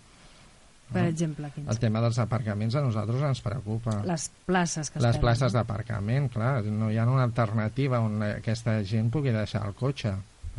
per 0.93 1.05
exemple, 1.09 1.50
quins? 1.55 1.69
El 1.73 1.79
tema 1.81 2.01
dels 2.03 2.19
aparcaments 2.23 2.77
a 2.77 2.83
nosaltres 2.85 3.23
ens 3.27 3.41
preocupa. 3.43 3.97
Les 4.07 4.27
places 4.47 4.91
que 4.93 5.01
Les 5.03 5.19
places 5.21 5.55
d'aparcament, 5.55 6.29
clar. 6.33 6.53
No 6.69 6.91
hi 6.91 7.00
ha 7.01 7.07
una 7.09 7.25
alternativa 7.27 8.01
on 8.03 8.21
aquesta 8.27 8.77
gent 8.88 9.12
pugui 9.13 9.33
deixar 9.35 9.65
el 9.67 9.75
cotxe. 9.79 10.13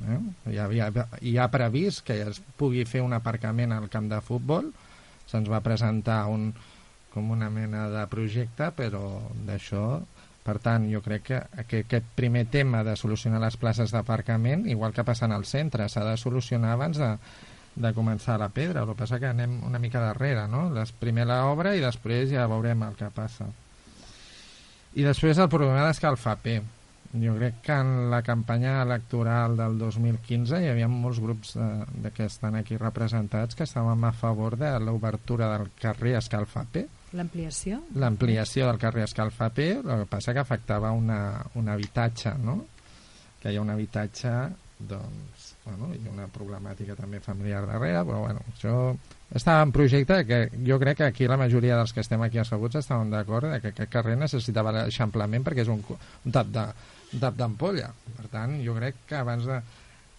Eh? 0.05 0.19
Hi, 0.51 0.59
havia, 0.59 0.91
hi 1.23 1.37
ha 1.39 1.49
previst 1.53 2.05
que 2.09 2.19
es 2.27 2.43
pugui 2.59 2.85
fer 2.89 3.05
un 3.05 3.15
aparcament 3.17 3.73
al 3.77 3.89
camp 3.93 4.11
de 4.11 4.21
futbol. 4.25 4.73
Se'ns 5.31 5.49
va 5.51 5.63
presentar 5.65 6.25
un, 6.33 6.51
com 7.15 7.31
una 7.33 7.49
mena 7.51 7.87
de 7.93 8.05
projecte, 8.11 8.73
però 8.77 9.07
d'això 9.47 9.87
per 10.45 10.59
tant, 10.61 10.85
jo 10.93 11.01
crec 11.01 11.23
que, 11.25 11.39
que 11.65 11.79
aquest 11.87 12.09
primer 12.19 12.45
tema 12.53 12.83
de 12.85 12.99
solucionar 13.01 13.41
les 13.41 13.57
places 13.57 13.95
d'aparcament, 13.95 14.67
igual 14.69 14.93
que 14.93 15.05
passa 15.09 15.25
al 15.25 15.47
centre, 15.49 15.89
s'ha 15.89 16.05
de 16.05 16.19
solucionar 16.21 16.75
abans 16.75 17.01
de, 17.01 17.09
de 17.75 17.91
començar 17.95 18.39
la 18.39 18.51
pedra, 18.55 18.83
el 18.83 18.93
que 18.93 19.01
passa 19.03 19.19
que 19.19 19.31
anem 19.31 19.59
una 19.67 19.81
mica 19.83 20.03
darrere, 20.03 20.47
no? 20.51 20.69
Les, 20.75 20.93
primer 20.95 21.27
l'obra 21.27 21.75
i 21.75 21.83
després 21.83 22.31
ja 22.31 22.47
veurem 22.51 22.87
el 22.87 22.97
que 22.99 23.11
passa. 23.15 23.49
I 24.95 25.03
després 25.03 25.41
el 25.43 25.51
problema 25.51 25.89
d'escalfar-P. 25.89 26.61
Jo 27.15 27.35
crec 27.37 27.61
que 27.63 27.75
en 27.79 28.11
la 28.11 28.21
campanya 28.27 28.81
electoral 28.83 29.57
del 29.59 29.77
2015 29.79 30.59
hi 30.63 30.71
havia 30.71 30.89
molts 30.91 31.21
grups 31.23 31.55
de, 31.59 31.69
de 32.03 32.11
que 32.15 32.27
estan 32.27 32.57
aquí 32.59 32.79
representats 32.79 33.55
que 33.55 33.67
estàvem 33.67 34.07
a 34.07 34.11
favor 34.15 34.57
de 34.59 34.73
l'obertura 34.83 35.53
del 35.53 35.71
carrer 35.79 36.17
Escalfa-P. 36.19 36.85
L'ampliació? 37.15 37.81
L'ampliació 38.03 38.67
del 38.67 38.81
carrer 38.83 39.07
Escalfa-P, 39.07 39.69
el 39.83 40.03
que 40.03 40.11
passa 40.11 40.35
que 40.35 40.43
afectava 40.43 40.91
una, 40.95 41.21
un 41.55 41.71
habitatge, 41.71 42.35
no? 42.43 42.59
Que 43.43 43.53
hi 43.53 43.59
ha 43.59 43.63
un 43.63 43.71
habitatge, 43.71 44.35
doncs, 44.89 45.51
bueno, 45.65 45.91
hi 45.95 46.03
ha 46.07 46.13
una 46.13 46.27
problemàtica 46.33 46.97
també 46.99 47.21
familiar 47.25 47.65
darrere, 47.67 48.03
però 48.07 48.23
bueno, 48.25 48.43
això 48.53 48.75
estava 49.35 49.63
en 49.67 49.73
projecte 49.75 50.21
que 50.29 50.41
jo 50.67 50.79
crec 50.83 50.99
que 51.01 51.09
aquí 51.09 51.29
la 51.31 51.39
majoria 51.41 51.79
dels 51.79 51.95
que 51.95 52.05
estem 52.05 52.23
aquí 52.23 52.39
asseguts 52.43 52.81
estaven 52.83 53.11
d'acord 53.13 53.49
que 53.61 53.73
aquest 53.73 53.93
carrer 53.93 54.19
necessitava 54.21 54.75
l'eixamplament 54.77 55.47
perquè 55.47 55.65
és 55.65 55.73
un, 55.73 55.81
un 55.85 56.35
tap 56.35 56.53
de, 56.55 56.67
tap 57.21 57.39
d'ampolla. 57.39 57.91
Per 58.17 58.29
tant, 58.33 58.59
jo 58.65 58.77
crec 58.79 59.05
que 59.09 59.19
abans 59.21 59.49
de... 59.49 59.63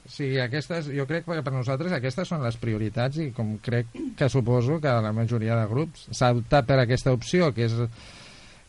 Sigui, 0.05 0.37
aquestes, 0.37 0.91
jo 0.93 1.07
crec 1.09 1.23
que 1.25 1.41
per 1.41 1.53
nosaltres 1.53 1.95
aquestes 1.95 2.29
són 2.29 2.43
les 2.45 2.59
prioritats 2.61 3.17
i 3.23 3.31
com 3.33 3.55
crec 3.65 3.87
que 4.17 4.27
suposo 4.29 4.77
que 4.81 4.91
la 5.01 5.13
majoria 5.17 5.55
de 5.57 5.65
grups 5.71 6.03
s'ha 6.13 6.29
optat 6.37 6.67
per 6.69 6.77
aquesta 6.83 7.13
opció, 7.15 7.49
que 7.55 7.65
és 7.65 7.73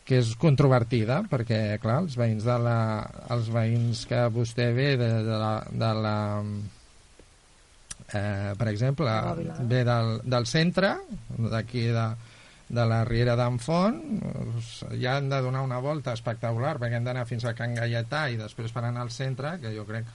que 0.07 0.21
és 0.21 0.31
controvertida 0.39 1.19
perquè 1.27 1.77
clar, 1.83 1.99
els 2.05 2.15
veïns 2.19 2.45
de 2.47 2.55
la, 2.63 2.79
els 3.35 3.51
veïns 3.51 4.05
que 4.07 4.23
vostè 4.31 4.69
ve 4.75 4.93
de, 4.99 5.09
de 5.27 5.39
la, 5.41 5.51
de 5.67 5.89
la 5.99 6.15
eh, 8.13 8.53
per 8.57 8.69
exemple 8.71 9.11
ve 9.67 9.83
del, 9.83 10.13
del 10.23 10.47
centre 10.47 10.93
d'aquí 11.51 11.89
de, 11.91 12.07
de 12.69 12.85
la 12.87 13.01
Riera 13.07 13.35
d'en 13.39 13.59
Font 13.59 13.99
ja 14.95 15.17
han 15.17 15.27
de 15.33 15.41
donar 15.43 15.65
una 15.67 15.81
volta 15.83 16.15
espectacular 16.15 16.77
perquè 16.79 17.01
han 17.01 17.07
d'anar 17.07 17.27
fins 17.27 17.43
a 17.43 17.55
Can 17.57 17.75
Gaietà 17.75 18.29
i 18.31 18.39
després 18.39 18.71
per 18.71 18.85
anar 18.87 19.03
al 19.03 19.11
centre 19.11 19.57
que 19.59 19.75
jo 19.75 19.83
crec 19.87 20.07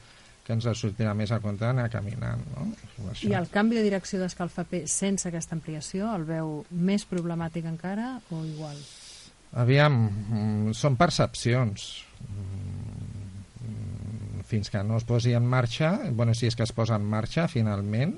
que 0.43 0.57
ens 0.57 0.65
sortirà 0.81 1.13
més 1.15 1.31
a 1.31 1.39
compte 1.45 1.69
d'anar 1.69 1.91
caminant 1.93 2.41
no? 2.57 2.67
Això. 3.13 3.29
I 3.29 3.37
el 3.39 3.53
canvi 3.53 3.77
de 3.79 3.85
direcció 3.87 4.25
d'Escalfapé 4.25 4.87
sense 4.91 5.29
aquesta 5.29 5.55
ampliació 5.55 6.09
el 6.17 6.25
veu 6.33 6.59
més 6.73 7.05
problemàtic 7.07 7.69
encara 7.69 8.17
o 8.33 8.41
igual? 8.49 8.81
Aviam, 9.61 9.97
mm, 10.09 10.73
són 10.77 10.97
percepcions. 10.97 12.05
Mm, 12.25 14.45
fins 14.49 14.73
que 14.73 14.81
no 14.85 14.97
es 14.97 15.05
posi 15.05 15.35
en 15.37 15.45
marxa, 15.49 15.99
bueno, 16.13 16.35
si 16.35 16.47
és 16.47 16.57
que 16.57 16.65
es 16.65 16.73
posa 16.73 16.97
en 16.97 17.05
marxa 17.05 17.49
finalment, 17.49 18.17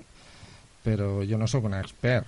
però 0.84 1.24
jo 1.26 1.38
no 1.38 1.48
sóc 1.50 1.64
un 1.64 1.74
expert. 1.74 2.26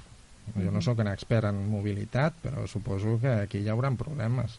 Jo 0.54 0.70
no 0.70 0.80
sóc 0.82 1.00
un 1.02 1.10
expert 1.10 1.50
en 1.50 1.58
mobilitat, 1.68 2.34
però 2.42 2.66
suposo 2.70 3.18
que 3.22 3.32
aquí 3.46 3.58
hi 3.58 3.68
haurà 3.68 3.90
problemes. 3.98 4.58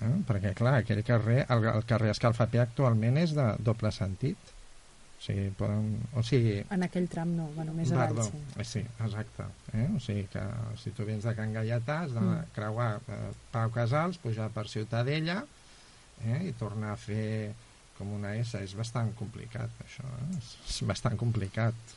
Eh? 0.00 0.12
Perquè, 0.28 0.52
clar, 0.54 0.80
aquell 0.82 1.02
carrer, 1.04 1.46
el, 1.48 1.68
el 1.72 1.86
carrer 1.88 2.12
Escalfapé 2.12 2.60
actualment 2.60 3.16
és 3.20 3.32
de 3.36 3.54
doble 3.64 3.92
sentit 3.92 4.53
sigui, 5.24 5.48
poden, 5.58 5.88
o 6.16 6.22
sigui, 6.26 6.58
en 6.74 6.86
aquell 6.86 7.08
tram 7.12 7.34
no, 7.36 7.48
bueno, 7.56 7.74
més 7.76 7.92
avall 7.94 8.20
sí. 8.26 8.40
sí, 8.70 8.82
exacte 9.06 9.46
eh? 9.72 9.88
o 9.88 10.00
sigui 10.02 10.26
que 10.32 10.44
si 10.80 10.92
tu 10.96 11.06
vens 11.08 11.24
de 11.24 11.34
Can 11.38 11.54
Gaietà 11.56 12.00
has 12.04 12.14
de 12.14 12.22
mm. 12.22 12.54
creuar 12.56 12.90
eh, 13.08 13.20
Pau 13.54 13.72
Casals 13.74 14.20
pujar 14.22 14.50
per 14.54 14.66
Ciutadella 14.72 15.40
eh? 16.24 16.40
i 16.50 16.52
tornar 16.60 16.94
a 16.94 17.00
fer 17.00 17.54
com 17.98 18.10
una 18.16 18.34
S 18.40 18.58
és 18.60 18.74
bastant 18.76 19.12
complicat 19.18 19.84
això 19.86 20.06
eh? 20.20 20.40
és 20.40 20.80
bastant 20.88 21.16
complicat 21.20 21.96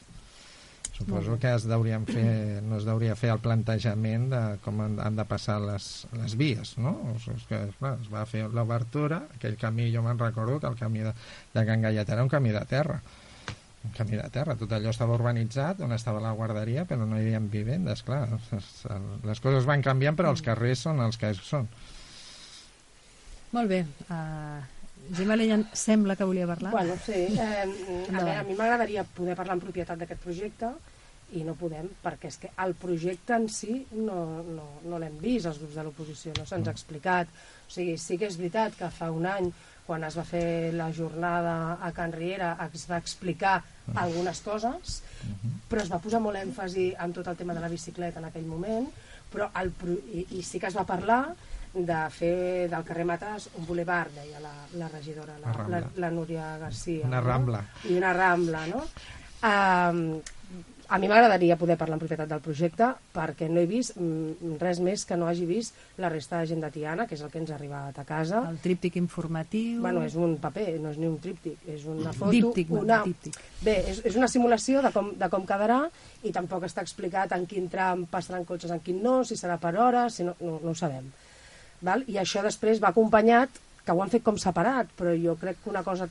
Suposo 0.97 1.35
que 1.37 1.51
es 1.53 1.67
deurien 1.69 2.07
fer, 2.09 2.63
no 2.65 2.79
es 2.79 2.85
deuria 2.87 3.13
fer 3.19 3.29
el 3.29 3.41
plantejament 3.43 4.23
de 4.31 4.39
com 4.63 4.79
han, 4.81 4.95
han 5.03 5.19
de 5.19 5.25
passar 5.29 5.59
les, 5.61 6.07
les 6.17 6.33
vies, 6.39 6.71
no? 6.81 6.95
O 7.11 7.17
sigui, 7.21 7.43
que, 7.51 7.59
clar, 7.77 7.91
es 8.01 8.07
va 8.09 8.23
fer 8.25 8.47
l'obertura, 8.49 9.19
aquell 9.35 9.59
camí, 9.61 9.91
jo 9.93 10.01
me'n 10.01 10.17
recordo 10.17 10.57
que 10.63 10.71
el 10.71 10.77
camí 10.79 11.05
de, 11.05 11.13
de 11.53 11.65
Can 11.69 11.85
Gallet 11.85 12.09
era 12.15 12.25
un 12.25 12.31
camí 12.33 12.49
de 12.55 12.63
terra, 12.65 12.97
un 13.85 13.93
camí 13.93 14.17
de 14.17 14.25
terra, 14.33 14.55
tot 14.57 14.73
allò 14.73 14.89
estava 14.89 15.13
urbanitzat, 15.19 15.83
on 15.85 15.93
estava 15.93 16.23
la 16.23 16.33
guarderia, 16.39 16.87
però 16.89 17.05
no 17.05 17.19
hi 17.19 17.27
havia 17.27 17.43
vivendes, 17.45 18.01
clar, 18.07 18.23
les 19.29 19.43
coses 19.43 19.69
van 19.69 19.85
canviant, 19.85 20.17
però 20.17 20.33
els 20.33 20.41
carrers 20.41 20.87
són 20.87 21.05
els 21.05 21.21
que 21.21 21.29
són. 21.37 21.69
Molt 23.53 23.69
bé, 23.69 23.83
uh, 24.09 24.65
Gemma 25.15 25.35
Lenya 25.39 25.61
sembla 25.73 26.15
que 26.15 26.27
volia 26.27 26.47
parlar. 26.47 26.71
Bueno, 26.71 26.95
sí. 27.05 27.13
Eh, 27.13 27.63
a, 27.63 28.17
veure, 28.17 28.35
a 28.41 28.43
mi 28.43 28.55
m'agradaria 28.57 29.03
poder 29.03 29.35
parlar 29.39 29.57
en 29.57 29.63
propietat 29.63 29.99
d'aquest 30.01 30.21
projecte 30.23 30.71
i 31.35 31.43
no 31.43 31.57
podem, 31.59 31.89
perquè 32.03 32.29
és 32.31 32.37
que 32.39 32.51
el 32.63 32.73
projecte 32.79 33.35
en 33.35 33.47
si 33.51 33.81
no, 33.91 34.43
no, 34.47 34.67
no 34.87 34.99
l'hem 34.99 35.17
vist 35.19 35.49
els 35.49 35.59
grups 35.59 35.75
de 35.75 35.83
l'oposició, 35.83 36.35
no 36.37 36.45
se'ns 36.47 36.69
ha 36.69 36.75
explicat. 36.75 37.31
O 37.67 37.73
sigui, 37.73 37.97
sí 37.99 38.19
que 38.19 38.29
és 38.29 38.37
veritat 38.39 38.77
que 38.79 38.91
fa 38.95 39.09
un 39.11 39.27
any, 39.27 39.49
quan 39.87 40.03
es 40.03 40.15
va 40.19 40.23
fer 40.27 40.73
la 40.75 40.87
jornada 40.95 41.77
a 41.83 41.91
Can 41.95 42.15
Riera, 42.15 42.53
es 42.67 42.85
va 42.89 42.99
explicar 42.99 43.61
algunes 43.95 44.41
coses, 44.43 45.01
però 45.71 45.83
es 45.83 45.91
va 45.91 46.01
posar 46.03 46.19
molt 46.23 46.39
èmfasi 46.39 46.89
en 47.03 47.15
tot 47.15 47.27
el 47.31 47.39
tema 47.39 47.55
de 47.55 47.63
la 47.63 47.71
bicicleta 47.71 48.19
en 48.19 48.27
aquell 48.27 48.47
moment, 48.47 48.89
però 49.31 49.47
el, 49.59 49.71
i, 50.11 50.25
i 50.39 50.43
sí 50.43 50.59
que 50.59 50.67
es 50.71 50.75
va 50.75 50.87
parlar 50.87 51.21
de 51.85 51.99
fer 52.13 52.69
del 52.71 52.85
carrer 52.87 53.05
Matas 53.05 53.49
un 53.57 53.67
boulevard, 53.67 54.15
deia 54.15 54.41
la, 54.41 54.53
la 54.79 54.87
regidora, 54.89 55.37
la, 55.43 55.53
la, 55.69 55.83
la 55.95 56.09
Núria 56.11 56.55
Garcia. 56.57 57.05
Una 57.05 57.21
no? 57.21 57.27
rambla. 57.27 57.61
I 57.89 57.99
una 57.99 58.13
rambla, 58.17 58.65
no? 58.71 58.83
Um, 59.37 60.01
a 60.87 60.97
mi 60.97 61.07
m'agradaria 61.11 61.57
poder 61.59 61.75
parlar 61.77 61.97
en 61.97 62.01
propietat 62.01 62.29
del 62.31 62.39
projecte 62.43 62.87
perquè 63.13 63.49
no 63.51 63.59
he 63.59 63.67
vist 63.67 63.97
mm, 63.99 64.55
res 64.61 64.79
més 64.83 65.03
que 65.05 65.17
no 65.19 65.27
hagi 65.27 65.45
vist 65.49 65.75
la 65.99 66.09
resta 66.09 66.39
de 66.39 66.47
gent 66.53 66.63
de 66.63 66.69
Tiana, 66.71 67.07
que 67.07 67.17
és 67.17 67.23
el 67.25 67.31
que 67.33 67.41
ens 67.41 67.51
ha 67.51 67.57
arribat 67.57 67.99
a 67.99 68.05
casa. 68.07 68.45
El 68.47 68.61
tríptic 68.63 68.95
informatiu... 69.01 69.81
Bueno, 69.83 70.05
és 70.07 70.15
un 70.15 70.37
paper, 70.41 70.77
no 70.83 70.93
és 70.95 70.99
ni 71.01 71.09
un 71.09 71.19
tríptic, 71.23 71.59
és 71.67 71.83
una 71.91 72.13
foto... 72.15 72.31
Díptic, 72.31 72.71
no, 72.71 72.85
una... 72.85 73.01
díptic. 73.03 73.39
Bé, 73.65 73.77
és, 73.91 74.01
és 74.07 74.19
una 74.19 74.31
simulació 74.31 74.83
de 74.85 74.93
com, 74.95 75.11
de 75.19 75.31
com 75.33 75.47
quedarà 75.49 75.81
i 76.23 76.31
tampoc 76.35 76.67
està 76.67 76.85
explicat 76.85 77.35
en 77.35 77.45
quin 77.49 77.67
tram 77.73 78.07
passaran 78.11 78.47
cotxes, 78.47 78.71
en 78.71 78.83
quin 78.85 79.03
no, 79.03 79.19
si 79.27 79.35
serà 79.39 79.59
per 79.59 79.75
hores, 79.75 80.21
si 80.21 80.27
no, 80.27 80.37
no, 80.39 80.61
no 80.63 80.71
ho 80.71 80.77
sabem. 80.77 81.11
Val? 81.81 82.03
I 82.09 82.17
això 82.21 82.41
després 82.45 82.81
va 82.83 82.89
acompanyat 82.93 83.59
que 83.87 83.93
ho 83.95 84.01
han 84.03 84.09
fet 84.11 84.23
com 84.25 84.35
separat, 84.41 84.89
però 84.99 85.13
jo 85.15 85.37
crec 85.39 85.61
que 85.63 85.69
una 85.71 85.83
cosa 85.83 86.09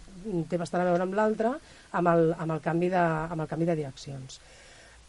té 0.49 0.56
bastant 0.56 0.80
a 0.80 0.87
veure 0.88 1.04
amb 1.04 1.14
l'altra, 1.18 1.50
amb, 1.92 2.08
el, 2.08 2.30
amb, 2.38 2.52
el 2.54 2.61
canvi 2.64 2.88
de, 2.92 3.02
amb 3.02 3.42
el 3.44 3.50
canvi 3.50 3.66
de 3.68 3.75
direccions. 3.82 4.38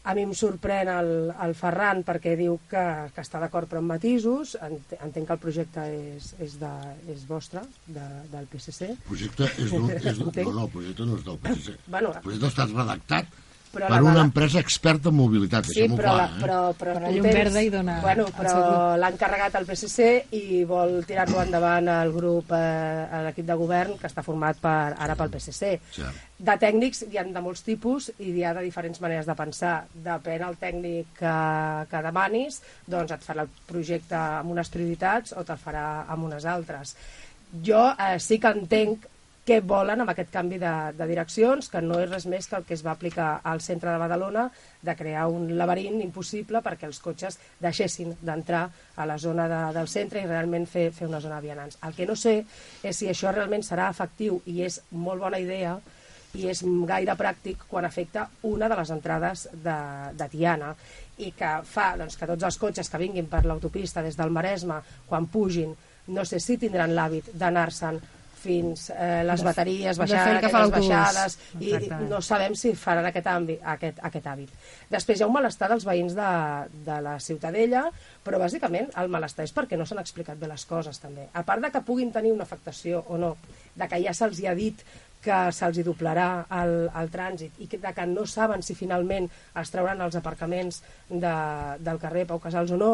A 0.08 0.12
mi 0.14 0.22
em 0.24 0.30
sorprèn 0.36 0.88
el, 0.88 1.08
el 1.44 1.54
Ferran 1.58 2.02
perquè 2.06 2.34
diu 2.38 2.58
que, 2.70 2.82
que 3.14 3.20
està 3.24 3.40
d'acord 3.42 3.68
però 3.68 3.80
amb 3.82 3.90
matisos. 3.92 4.54
Ent- 4.64 4.94
Entenc 5.04 5.26
que 5.26 5.34
el 5.34 5.40
projecte 5.42 5.84
és, 5.96 6.30
és, 6.44 6.54
de, 6.60 6.70
és 7.12 7.24
vostre, 7.28 7.64
de, 7.86 8.04
del 8.32 8.46
PSC. 8.52 8.92
El 8.94 9.02
projecte 9.08 9.48
és 9.58 9.72
d'un... 9.74 9.90
És 9.98 10.18
no, 10.22 10.30
no, 10.30 10.62
el 10.68 10.70
projecte 10.76 11.08
no 11.08 11.18
és 11.18 11.26
del 11.26 11.40
PSC. 11.44 11.74
Bueno, 11.92 12.12
el 12.14 12.24
projecte 12.24 12.52
estat 12.52 12.72
redactat 12.76 13.36
Però 13.72 13.86
per 13.90 14.02
una 14.02 14.22
empresa 14.24 14.58
experta 14.58 15.10
en 15.10 15.14
mobilitat, 15.18 15.66
Sí, 15.66 15.74
deixem-ho 15.80 15.96
però, 15.98 16.14
clar. 16.14 16.16
la, 16.16 16.36
eh? 16.36 16.40
però, 16.40 16.58
però 16.78 16.92
La 16.94 17.00
no 17.00 17.10
llum 17.12 17.22
tens- 17.26 17.34
verda 17.36 17.60
hi 17.62 17.68
dona 17.70 18.00
Bueno, 18.00 18.24
al 18.26 18.32
però 18.32 18.48
seu 18.54 18.62
grup. 18.64 18.96
l'han 19.02 19.16
carregat 19.20 19.54
al 19.58 19.66
PSC 19.66 20.08
i 20.32 20.64
vol 20.64 21.04
tirar-lo 21.04 21.42
endavant 21.42 21.88
al 21.88 22.12
grup, 22.12 22.50
eh, 22.52 22.56
a 23.12 23.22
l'equip 23.26 23.44
de 23.46 23.54
govern, 23.54 23.98
que 23.98 24.06
està 24.08 24.22
format 24.24 24.56
per, 24.58 24.94
ara 24.98 25.14
pel 25.14 25.30
PSC. 25.30 25.74
Cert. 25.92 26.24
De 26.38 26.54
tècnics 26.56 27.02
hi 27.10 27.18
ha 27.18 27.24
de 27.24 27.40
molts 27.42 27.62
tipus 27.66 28.10
i 28.18 28.30
hi 28.30 28.44
ha 28.44 28.54
de 28.54 28.62
diferents 28.62 29.00
maneres 29.00 29.26
de 29.26 29.34
pensar. 29.34 29.86
Depèn 29.92 30.42
el 30.48 30.56
tècnic 30.56 31.06
que, 31.18 31.36
que 31.90 32.02
demanis, 32.02 32.62
doncs 32.86 33.12
et 33.12 33.22
farà 33.26 33.42
el 33.42 33.48
projecte 33.66 34.14
amb 34.16 34.50
unes 34.54 34.68
prioritats 34.70 35.32
o 35.36 35.44
te'l 35.44 35.58
farà 35.58 36.04
amb 36.08 36.24
unes 36.24 36.44
altres. 36.46 36.94
Jo 37.64 37.88
eh, 37.98 38.18
sí 38.18 38.38
que 38.38 38.48
entenc 38.54 39.06
què 39.48 39.62
volen 39.64 40.02
amb 40.02 40.12
aquest 40.12 40.28
canvi 40.32 40.58
de, 40.60 40.70
de 40.92 41.06
direccions, 41.08 41.70
que 41.72 41.80
no 41.80 41.96
és 42.02 42.10
res 42.10 42.26
més 42.28 42.48
que 42.48 42.58
el 42.58 42.66
que 42.68 42.76
es 42.76 42.82
va 42.84 42.92
aplicar 42.92 43.28
al 43.48 43.62
centre 43.64 43.88
de 43.88 44.00
Badalona, 44.02 44.44
de 44.84 44.94
crear 44.96 45.24
un 45.32 45.54
laberint 45.56 46.02
impossible 46.04 46.60
perquè 46.64 46.84
els 46.88 47.00
cotxes 47.00 47.38
deixessin 47.62 48.12
d'entrar 48.20 48.66
a 48.68 49.06
la 49.08 49.16
zona 49.18 49.48
de, 49.48 49.60
del 49.78 49.88
centre 49.88 50.20
i 50.20 50.28
realment 50.28 50.68
fer, 50.68 50.90
fer 50.92 51.08
una 51.08 51.22
zona 51.24 51.38
de 51.38 51.46
vianants. 51.48 51.78
El 51.88 51.96
que 51.96 52.06
no 52.08 52.16
sé 52.16 52.42
és 52.82 53.00
si 53.00 53.08
això 53.08 53.32
realment 53.32 53.64
serà 53.64 53.88
efectiu 53.94 54.42
i 54.52 54.60
és 54.66 54.82
molt 54.90 55.24
bona 55.24 55.40
idea 55.40 55.78
i 56.36 56.44
és 56.52 56.60
gaire 56.90 57.16
pràctic 57.16 57.64
quan 57.70 57.88
afecta 57.88 58.26
una 58.50 58.68
de 58.68 58.76
les 58.76 58.92
entrades 58.92 59.46
de, 59.54 59.78
de 60.12 60.28
Tiana 60.28 60.74
i 61.24 61.32
que 61.32 61.54
fa 61.64 61.94
doncs, 61.96 62.18
que 62.20 62.28
tots 62.28 62.44
els 62.50 62.60
cotxes 62.60 62.92
que 62.92 63.00
vinguin 63.00 63.32
per 63.32 63.46
l'autopista 63.48 64.04
des 64.04 64.18
del 64.18 64.34
Maresme, 64.34 64.82
quan 65.08 65.26
pugin, 65.32 65.72
no 66.12 66.28
sé 66.28 66.36
si 66.40 66.60
tindran 66.60 66.92
l'hàbit 66.92 67.32
d'anar-se'n 67.32 67.98
fins 68.38 68.88
eh, 68.94 69.22
les 69.26 69.42
bateries, 69.44 69.98
de 69.98 70.06
fer 70.06 70.18
el 70.18 70.24
baixar 70.24 70.40
que 70.44 70.50
fa 70.52 70.62
les 70.62 70.70
l'autobús. 70.70 70.88
baixades 70.88 71.38
i 71.58 71.72
Exactament. 71.72 72.08
no 72.12 72.20
sabem 72.22 72.54
si 72.58 72.72
faran 72.78 73.08
aquest, 73.10 73.26
àmbit, 73.32 73.64
aquest, 73.74 73.98
aquest 74.10 74.30
hàbit. 74.30 74.54
Després 74.94 75.18
hi 75.20 75.26
ha 75.26 75.30
un 75.30 75.34
malestar 75.34 75.68
dels 75.72 75.84
veïns 75.88 76.14
de, 76.16 76.30
de 76.86 77.00
la 77.04 77.18
Ciutadella, 77.20 77.84
però 78.24 78.38
bàsicament 78.40 78.88
el 79.02 79.10
malestar 79.12 79.44
és 79.48 79.52
perquè 79.56 79.76
no 79.76 79.86
s'han 79.88 80.00
explicat 80.04 80.38
bé 80.38 80.48
les 80.50 80.64
coses 80.68 81.02
també. 81.02 81.28
A 81.34 81.42
part 81.42 81.62
de 81.64 81.72
que 81.74 81.84
puguin 81.84 82.12
tenir 82.14 82.32
una 82.32 82.46
afectació 82.48 83.04
o 83.08 83.18
no, 83.18 83.34
de 83.74 83.88
que 83.88 84.02
ja 84.06 84.14
se'ls 84.14 84.40
hi 84.40 84.48
ha 84.48 84.54
dit 84.58 84.82
que 85.18 85.36
se'ls 85.50 85.80
hi 85.80 85.82
doblarà 85.82 86.28
el, 86.60 86.74
el 86.94 87.08
trànsit 87.10 87.56
i 87.58 87.66
que, 87.66 87.80
de 87.82 87.90
que 87.92 88.04
no 88.06 88.22
saben 88.30 88.62
si 88.62 88.76
finalment 88.78 89.26
es 89.58 89.72
trauran 89.74 90.00
els 90.04 90.14
aparcaments 90.14 90.78
de, 91.10 91.32
del 91.82 91.98
carrer 91.98 92.22
Pau 92.30 92.38
Casals 92.38 92.70
o 92.70 92.78
no, 92.78 92.92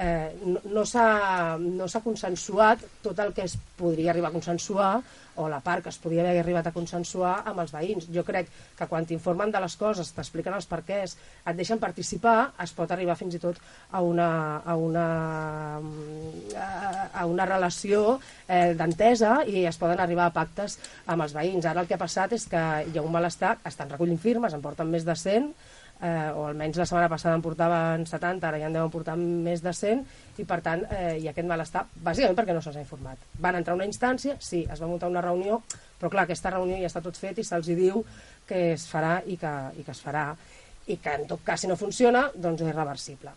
eh, 0.00 0.32
no, 0.44 0.60
no 0.64 0.84
s'ha 0.88 1.58
no 1.60 1.88
consensuat 2.04 2.84
tot 3.04 3.18
el 3.20 3.34
que 3.36 3.44
es 3.44 3.56
podria 3.76 4.14
arribar 4.14 4.30
a 4.30 4.36
consensuar 4.38 4.92
o 5.40 5.48
la 5.48 5.60
part 5.64 5.84
que 5.84 5.90
es 5.92 5.98
podria 6.00 6.24
haver 6.24 6.40
arribat 6.42 6.68
a 6.68 6.72
consensuar 6.74 7.34
amb 7.48 7.62
els 7.62 7.72
veïns. 7.72 8.08
Jo 8.12 8.24
crec 8.26 8.48
que 8.76 8.88
quan 8.90 9.06
t'informen 9.08 9.52
de 9.52 9.60
les 9.62 9.76
coses, 9.80 10.12
t'expliquen 10.16 10.56
els 10.56 10.68
perquès, 10.68 11.16
et 11.44 11.56
deixen 11.56 11.80
participar, 11.80 12.52
es 12.60 12.74
pot 12.76 12.90
arribar 12.92 13.16
fins 13.16 13.36
i 13.36 13.42
tot 13.42 13.60
a 13.90 14.02
una, 14.04 14.30
a 14.60 14.76
una, 14.76 15.06
a 17.14 17.26
una 17.30 17.48
relació 17.48 18.18
eh, 18.48 18.74
d'entesa 18.76 19.40
i 19.48 19.64
es 19.70 19.80
poden 19.80 20.00
arribar 20.00 20.28
a 20.28 20.36
pactes 20.36 20.78
amb 21.06 21.24
els 21.24 21.36
veïns. 21.36 21.64
Ara 21.64 21.84
el 21.84 21.88
que 21.88 21.96
ha 21.96 22.04
passat 22.04 22.36
és 22.36 22.48
que 22.50 22.64
hi 22.90 22.98
ha 22.98 23.04
un 23.04 23.12
malestar, 23.12 23.56
estan 23.64 23.92
recollint 23.92 24.20
firmes, 24.20 24.56
en 24.56 24.64
porten 24.64 24.90
més 24.92 25.08
de 25.08 25.16
100, 25.16 25.52
eh, 26.02 26.30
o 26.34 26.46
almenys 26.48 26.78
la 26.80 26.86
setmana 26.88 27.10
passada 27.12 27.36
en 27.36 27.44
portaven 27.44 28.06
70, 28.08 28.46
ara 28.48 28.60
ja 28.60 28.70
en 28.70 28.76
deuen 28.76 28.92
portar 28.92 29.16
més 29.20 29.62
de 29.64 29.72
100, 29.76 30.04
i 30.40 30.46
per 30.48 30.60
tant 30.64 30.86
eh, 30.88 31.18
hi 31.20 31.28
ha 31.28 31.34
aquest 31.34 31.48
malestar, 31.48 31.84
bàsicament 31.94 32.38
perquè 32.38 32.56
no 32.56 32.62
se'ls 32.64 32.80
ha 32.80 32.84
informat. 32.84 33.28
Van 33.38 33.58
entrar 33.60 33.76
a 33.76 33.80
una 33.80 33.88
instància, 33.88 34.38
sí, 34.40 34.64
es 34.64 34.80
va 34.80 34.88
muntar 34.90 35.12
una 35.12 35.24
reunió, 35.24 35.60
però 36.00 36.12
clar, 36.12 36.24
aquesta 36.24 36.54
reunió 36.56 36.80
ja 36.80 36.88
està 36.90 37.04
tot 37.04 37.18
fet 37.20 37.38
i 37.38 37.46
se'ls 37.46 37.70
diu 37.76 38.02
que 38.48 38.72
es 38.72 38.88
farà 38.90 39.20
i 39.26 39.36
que, 39.40 39.54
i 39.78 39.86
que 39.86 39.94
es 39.94 40.02
farà, 40.02 40.30
i 40.90 40.96
que 40.98 41.14
en 41.20 41.28
tot 41.30 41.44
cas 41.46 41.62
si 41.62 41.70
no 41.70 41.78
funciona, 41.78 42.28
doncs 42.34 42.64
és 42.66 42.74
reversible. 42.74 43.36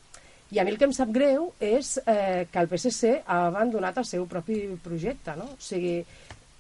I 0.53 0.59
a 0.59 0.63
mi 0.63 0.69
el 0.69 0.77
que 0.77 0.85
em 0.85 0.91
sap 0.93 1.09
greu 1.09 1.47
és 1.63 1.95
eh, 2.05 2.45
que 2.51 2.61
el 2.61 2.67
PSC 2.69 3.23
ha 3.25 3.39
abandonat 3.47 3.97
el 3.97 4.05
seu 4.05 4.27
propi 4.29 4.59
projecte, 4.83 5.33
no? 5.39 5.47
O 5.55 5.61
sigui, 5.61 5.95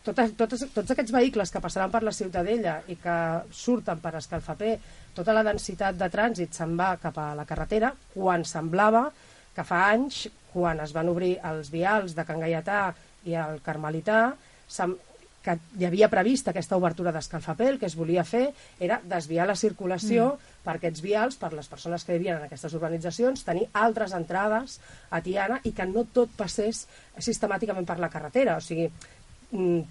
totes, 0.03 0.33
totes, 0.39 0.65
tots 0.75 0.93
aquests 0.93 1.13
vehicles 1.15 1.51
que 1.51 1.61
passaran 1.63 1.91
per 1.93 2.03
la 2.03 2.13
Ciutadella 2.15 2.79
i 2.91 2.97
que 2.99 3.17
surten 3.51 4.01
per 4.03 4.15
escalfaper, 4.19 4.73
tota 5.15 5.35
la 5.35 5.45
densitat 5.47 5.97
de 5.99 6.09
trànsit 6.11 6.55
se'n 6.57 6.75
va 6.79 6.95
cap 7.01 7.17
a 7.21 7.31
la 7.37 7.47
carretera, 7.49 7.93
quan 8.13 8.45
semblava 8.47 9.07
que 9.55 9.65
fa 9.67 9.87
anys, 9.93 10.27
quan 10.53 10.81
es 10.83 10.93
van 10.93 11.09
obrir 11.09 11.37
els 11.45 11.71
vials 11.73 12.15
de 12.17 12.25
Can 12.27 12.41
Gaietà 12.43 12.83
i 13.29 13.37
el 13.39 13.59
Carmelità, 13.65 14.21
que 15.43 15.57
hi 15.77 15.85
havia 15.85 16.07
previst 16.07 16.47
aquesta 16.47 16.77
obertura 16.79 17.11
d'escalfaper, 17.11 17.67
el 17.73 17.79
que 17.79 17.89
es 17.89 17.97
volia 17.99 18.23
fer 18.23 18.45
era 18.79 19.01
desviar 19.03 19.45
la 19.49 19.57
circulació 19.59 20.29
mm. 20.31 20.51
per 20.63 20.77
aquests 20.77 21.03
vials, 21.03 21.35
per 21.41 21.51
les 21.51 21.67
persones 21.67 22.05
que 22.07 22.15
vivien 22.15 22.39
en 22.39 22.45
aquestes 22.47 22.73
urbanitzacions, 22.79 23.43
tenir 23.43 23.67
altres 23.81 24.15
entrades 24.15 24.77
a 25.11 25.19
Tiana 25.25 25.59
i 25.67 25.73
que 25.75 25.87
no 25.89 26.05
tot 26.15 26.31
passés 26.37 26.85
sistemàticament 27.19 27.89
per 27.89 27.99
la 27.99 28.11
carretera. 28.13 28.55
O 28.55 28.63
sigui, 28.63 28.87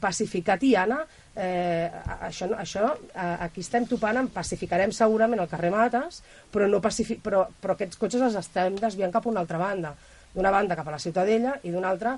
pacificar 0.00 0.58
Tiana, 0.58 1.00
eh, 1.36 1.88
això, 2.26 2.48
això 2.58 2.88
eh, 3.14 3.36
aquí 3.46 3.62
estem 3.62 3.86
topant 3.86 4.18
amb 4.18 4.32
pacificarem 4.34 4.92
segurament 4.92 5.40
el 5.42 5.50
carrer 5.50 5.70
Mates, 5.70 6.22
però, 6.52 6.68
no 6.68 6.82
pacifi 6.82 7.18
però, 7.22 7.44
però 7.60 7.76
aquests 7.76 8.00
cotxes 8.00 8.24
els 8.26 8.38
estem 8.40 8.78
desviant 8.80 9.12
cap 9.14 9.26
a 9.26 9.30
una 9.30 9.42
altra 9.44 9.60
banda. 9.62 9.94
D'una 10.34 10.50
banda 10.50 10.76
cap 10.76 10.88
a 10.88 10.96
la 10.96 11.02
Ciutadella 11.02 11.58
i 11.62 11.70
d'una 11.70 11.90
altra 11.92 12.16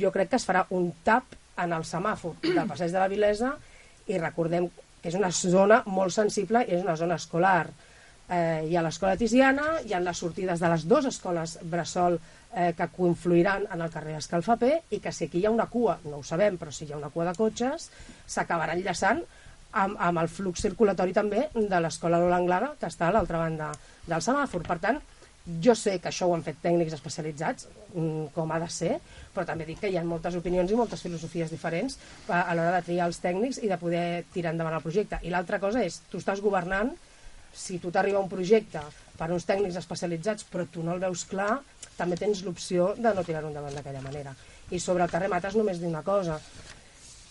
jo 0.00 0.10
crec 0.12 0.32
que 0.32 0.40
es 0.40 0.46
farà 0.46 0.64
un 0.74 0.90
tap 1.04 1.36
en 1.60 1.72
el 1.72 1.84
semàfor 1.86 2.36
del 2.42 2.68
passeig 2.70 2.92
de 2.92 3.00
la 3.00 3.08
Vilesa 3.08 3.54
i 4.10 4.20
recordem 4.20 4.68
que 5.00 5.10
és 5.12 5.16
una 5.18 5.30
zona 5.32 5.82
molt 5.86 6.14
sensible 6.14 6.64
i 6.64 6.76
és 6.76 6.84
una 6.84 6.96
zona 6.96 7.18
escolar. 7.20 7.68
Eh, 8.24 8.64
hi 8.70 8.76
ha 8.76 8.84
l'escola 8.84 9.18
Tisiana, 9.20 9.80
hi 9.84 9.92
ha 9.92 10.00
les 10.00 10.20
sortides 10.20 10.60
de 10.60 10.70
les 10.72 10.86
dues 10.88 11.08
escoles 11.10 11.58
Bressol 11.62 12.16
eh, 12.54 12.72
que 12.76 12.88
confluiran 12.96 13.66
en 13.72 13.82
el 13.82 13.90
carrer 13.90 14.16
Escalfaper 14.18 14.74
i 14.90 15.00
que 15.02 15.12
si 15.12 15.28
aquí 15.28 15.40
hi 15.42 15.46
ha 15.46 15.54
una 15.54 15.66
cua, 15.70 15.98
no 16.04 16.20
ho 16.20 16.26
sabem, 16.26 16.58
però 16.60 16.72
si 16.72 16.86
hi 16.86 16.92
ha 16.92 17.00
una 17.00 17.10
cua 17.14 17.28
de 17.30 17.34
cotxes, 17.38 17.90
s'acabarà 18.26 18.76
enllaçant 18.78 19.22
amb, 19.72 19.98
amb 19.98 20.22
el 20.22 20.30
flux 20.30 20.62
circulatori 20.62 21.14
també 21.16 21.48
de 21.54 21.82
l'escola 21.82 22.20
Lola 22.22 22.38
Anglada, 22.40 22.74
que 22.80 22.90
està 22.90 23.08
a 23.08 23.16
l'altra 23.16 23.42
banda 23.42 23.72
del 24.06 24.22
semàfor. 24.22 24.64
Per 24.66 24.78
tant, 24.82 25.00
jo 25.60 25.74
sé 25.76 25.98
que 26.00 26.08
això 26.08 26.28
ho 26.28 26.34
han 26.34 26.44
fet 26.46 26.60
tècnics 26.62 26.94
especialitzats, 26.96 27.68
mm, 27.92 28.30
com 28.36 28.52
ha 28.52 28.60
de 28.62 28.68
ser, 28.72 28.98
però 29.34 29.44
també 29.46 29.66
dic 29.68 29.82
que 29.82 29.90
hi 29.90 29.98
ha 29.98 30.04
moltes 30.04 30.36
opinions 30.38 30.70
i 30.70 30.78
moltes 30.78 31.02
filosofies 31.04 31.50
diferents 31.52 31.98
a 32.28 32.42
a 32.42 32.54
l'hora 32.54 32.78
de 32.78 32.84
triar 32.86 33.08
els 33.10 33.20
tècnics 33.20 33.60
i 33.62 33.68
de 33.68 33.78
poder 33.78 34.24
tirar 34.32 34.52
endavant 34.52 34.78
el 34.78 34.86
projecte. 34.86 35.18
I 35.22 35.30
l'altra 35.30 35.60
cosa 35.60 35.82
és, 35.84 36.00
tu 36.10 36.18
estàs 36.18 36.40
governant, 36.40 36.94
si 37.52 37.78
tu 37.78 37.90
t'arriba 37.90 38.20
un 38.20 38.28
projecte 38.28 38.80
per 39.18 39.30
uns 39.30 39.46
tècnics 39.48 39.78
especialitzats 39.80 40.46
però 40.50 40.66
tu 40.70 40.82
no 40.82 40.94
el 40.94 41.02
veus 41.02 41.24
clar, 41.30 41.58
també 41.98 42.18
tens 42.18 42.42
l'opció 42.44 42.92
de 42.98 43.14
no 43.14 43.24
tirar-ho 43.26 43.50
endavant 43.50 43.74
d'aquella 43.76 44.02
manera. 44.02 44.34
I 44.70 44.80
sobre 44.80 45.04
el 45.04 45.12
carrer 45.12 45.30
Mates 45.30 45.58
només 45.58 45.80
dir 45.80 45.90
una 45.90 46.02
cosa, 46.02 46.40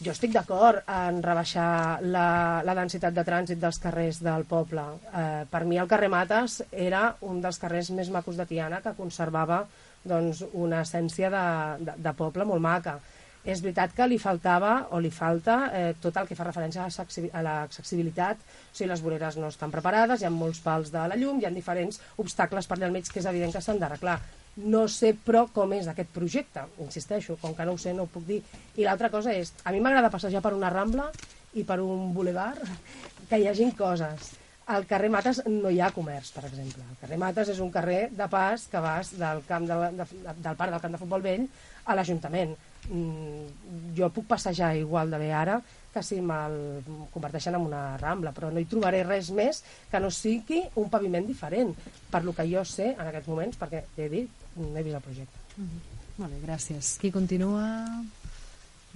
jo 0.04 0.12
estic 0.12 0.34
d'acord 0.36 0.84
en 0.90 1.22
rebaixar 1.24 2.02
la, 2.04 2.62
la 2.66 2.76
densitat 2.76 3.16
de 3.16 3.24
trànsit 3.24 3.60
dels 3.62 3.80
carrers 3.80 4.20
del 4.26 4.44
poble. 4.50 4.84
Eh, 5.14 5.44
per 5.50 5.64
mi 5.70 5.80
el 5.80 5.90
carrer 5.92 6.10
Mates 6.12 6.62
era 6.72 7.06
un 7.22 7.40
dels 7.44 7.60
carrers 7.62 7.92
més 7.96 8.12
macos 8.12 8.40
de 8.40 8.48
Tiana 8.50 8.82
que 8.84 8.96
conservava 8.98 9.64
doncs, 10.04 10.44
una 10.54 10.82
essència 10.84 11.30
de, 11.32 11.46
de, 11.86 11.98
de 12.04 12.16
poble 12.20 12.48
molt 12.50 12.64
maca. 12.64 12.98
És 13.44 13.60
veritat 13.62 13.92
que 13.92 14.06
li 14.08 14.18
faltava 14.22 14.88
o 14.96 15.00
li 15.04 15.10
falta 15.12 15.58
eh, 15.76 15.94
tot 16.00 16.16
el 16.22 16.28
que 16.30 16.36
fa 16.40 16.46
referència 16.48 16.84
a 16.84 16.88
l'accessi- 16.88 17.30
a 17.36 17.42
l'accessibilitat, 17.44 18.38
o 18.40 18.76
sigui, 18.76 18.88
les 18.90 19.02
voreres 19.04 19.36
no 19.38 19.50
estan 19.52 19.72
preparades, 19.72 20.22
hi 20.22 20.26
ha 20.30 20.32
molts 20.32 20.62
pals 20.64 20.92
de 20.94 21.02
la 21.12 21.18
llum, 21.20 21.42
hi 21.42 21.46
ha 21.50 21.52
diferents 21.52 22.00
obstacles 22.24 22.68
per 22.68 22.78
allà 22.78 22.88
al 22.88 22.96
mig 22.96 23.10
que 23.12 23.20
és 23.20 23.28
evident 23.28 23.52
que 23.52 23.62
s'han 23.62 23.82
d'arreglar. 23.82 24.20
No 24.64 24.86
sé, 24.88 25.16
però, 25.26 25.48
com 25.52 25.74
és 25.74 25.88
aquest 25.90 26.12
projecte, 26.14 26.62
insisteixo, 26.86 27.36
com 27.42 27.56
que 27.58 27.66
no 27.66 27.74
ho 27.74 27.78
sé, 27.82 27.92
no 27.94 28.04
ho 28.06 28.12
puc 28.14 28.24
dir. 28.28 28.40
I 28.78 28.86
l'altra 28.86 29.10
cosa 29.10 29.34
és, 29.34 29.52
a 29.66 29.72
mi 29.74 29.82
m'agrada 29.82 30.12
passejar 30.14 30.42
per 30.46 30.54
una 30.54 30.70
rambla 30.70 31.10
i 31.58 31.64
per 31.68 31.80
un 31.82 32.14
boulevard 32.14 32.62
que 33.30 33.40
hi 33.42 33.48
hagin 33.50 33.72
coses. 33.76 34.32
al 34.66 34.86
carrer 34.88 35.10
Mates 35.12 35.42
no 35.52 35.68
hi 35.70 35.82
ha 35.84 35.90
comerç, 35.92 36.30
per 36.32 36.46
exemple. 36.48 36.84
El 36.90 36.96
carrer 37.02 37.18
Mates 37.20 37.50
és 37.52 37.58
un 37.60 37.70
carrer 37.72 38.08
de 38.16 38.28
pas 38.32 38.62
que 38.72 38.80
vas 38.80 39.10
del, 39.20 39.42
camp 39.44 39.66
de, 39.68 39.76
de, 39.98 40.06
del 40.38 40.56
parc 40.56 40.72
del 40.72 40.80
camp 40.80 40.94
de 40.96 41.02
futbol 41.02 41.22
vell 41.26 41.44
a 41.84 41.96
l'Ajuntament. 41.98 42.54
Mm, 42.90 43.94
jo 43.98 44.10
puc 44.12 44.28
passejar 44.28 44.76
igual 44.76 45.12
de 45.14 45.20
bé 45.22 45.32
ara 45.32 45.62
que 45.94 46.02
si 46.04 46.18
me'l 46.26 46.82
converteixen 47.14 47.56
en 47.56 47.68
una 47.68 47.98
rambla, 48.02 48.34
però 48.34 48.50
no 48.52 48.60
hi 48.60 48.66
trobaré 48.70 49.04
res 49.06 49.30
més 49.32 49.62
que 49.92 50.02
no 50.02 50.10
sigui 50.12 50.64
un 50.82 50.90
paviment 50.90 51.28
diferent, 51.28 51.76
per 52.10 52.24
lo 52.26 52.34
que 52.34 52.48
jo 52.50 52.66
sé 52.66 52.96
en 52.96 53.06
aquests 53.06 53.30
moments, 53.30 53.60
perquè 53.62 53.84
he 53.98 54.10
dit, 54.10 54.46
no 54.58 54.74
he 54.74 54.84
vist 54.84 54.98
el 54.98 55.06
projecte. 55.06 55.44
Mm 55.58 55.68
-hmm. 55.68 56.02
Molt 56.18 56.34
bé, 56.34 56.40
gràcies. 56.48 56.98
Qui 57.02 57.12
continua? 57.12 57.68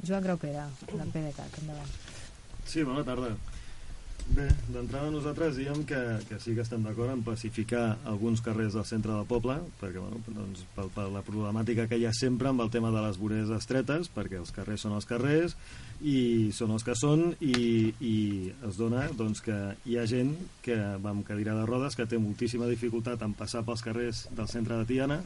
Joan 0.05 0.23
Graupera, 0.23 0.67
del 0.91 1.09
PDeCAT, 1.09 1.61
endavant. 1.61 1.93
Sí, 2.65 2.83
bona 2.83 3.03
tarda. 3.03 3.31
Bé, 4.35 4.45
d'entrada 4.67 5.07
nosaltres 5.09 5.55
diem 5.55 5.85
que, 5.87 5.99
que 6.27 6.37
sí 6.43 6.51
que 6.53 6.63
estem 6.65 6.83
d'acord 6.83 7.13
en 7.13 7.21
pacificar 7.23 7.97
alguns 8.09 8.41
carrers 8.43 8.75
del 8.75 8.85
centre 8.85 9.13
del 9.13 9.27
poble, 9.29 9.55
perquè 9.79 10.01
bueno, 10.01 10.19
doncs, 10.27 10.65
per, 10.75 10.87
per 10.93 11.05
la 11.13 11.23
problemàtica 11.25 11.87
que 11.87 11.99
hi 11.99 12.05
ha 12.09 12.13
sempre 12.13 12.51
amb 12.51 12.61
el 12.65 12.71
tema 12.73 12.91
de 12.91 13.03
les 13.05 13.19
voreres 13.21 13.53
estretes, 13.55 14.11
perquè 14.13 14.41
els 14.41 14.51
carrers 14.55 14.83
són 14.83 14.97
els 14.97 15.07
carrers 15.07 15.55
i 16.03 16.51
són 16.53 16.75
els 16.75 16.83
que 16.85 16.97
són 16.99 17.29
i, 17.39 17.93
i 18.03 18.17
es 18.67 18.77
dona 18.77 19.07
doncs, 19.17 19.41
que 19.45 19.57
hi 19.87 19.97
ha 19.97 20.05
gent 20.09 20.35
que 20.65 20.75
va 20.75 21.15
amb 21.15 21.23
cadira 21.27 21.55
de 21.55 21.63
rodes 21.69 21.95
que 21.95 22.09
té 22.09 22.19
moltíssima 22.19 22.67
dificultat 22.67 23.23
en 23.23 23.37
passar 23.37 23.63
pels 23.65 23.85
carrers 23.85 24.27
del 24.35 24.51
centre 24.51 24.81
de 24.81 24.91
Tiana 24.91 25.21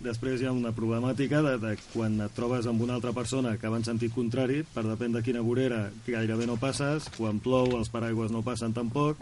Després 0.00 0.40
hi 0.40 0.46
ha 0.48 0.52
una 0.56 0.72
problemàtica 0.72 1.42
de, 1.44 1.58
de 1.60 1.74
quan 1.92 2.14
et 2.24 2.32
trobes 2.32 2.64
amb 2.70 2.80
una 2.80 2.94
altra 2.96 3.12
persona 3.12 3.56
que 3.60 3.68
va 3.68 3.76
en 3.80 3.84
sentit 3.84 4.14
contrari, 4.14 4.62
per 4.64 4.86
depèn 4.86 5.12
de 5.12 5.20
quina 5.26 5.44
vorera 5.44 5.82
gairebé 6.06 6.46
no 6.48 6.56
passes, 6.60 7.10
quan 7.18 7.42
plou 7.44 7.76
els 7.76 7.92
paraigües 7.92 8.32
no 8.32 8.40
passen 8.46 8.72
tampoc, 8.72 9.20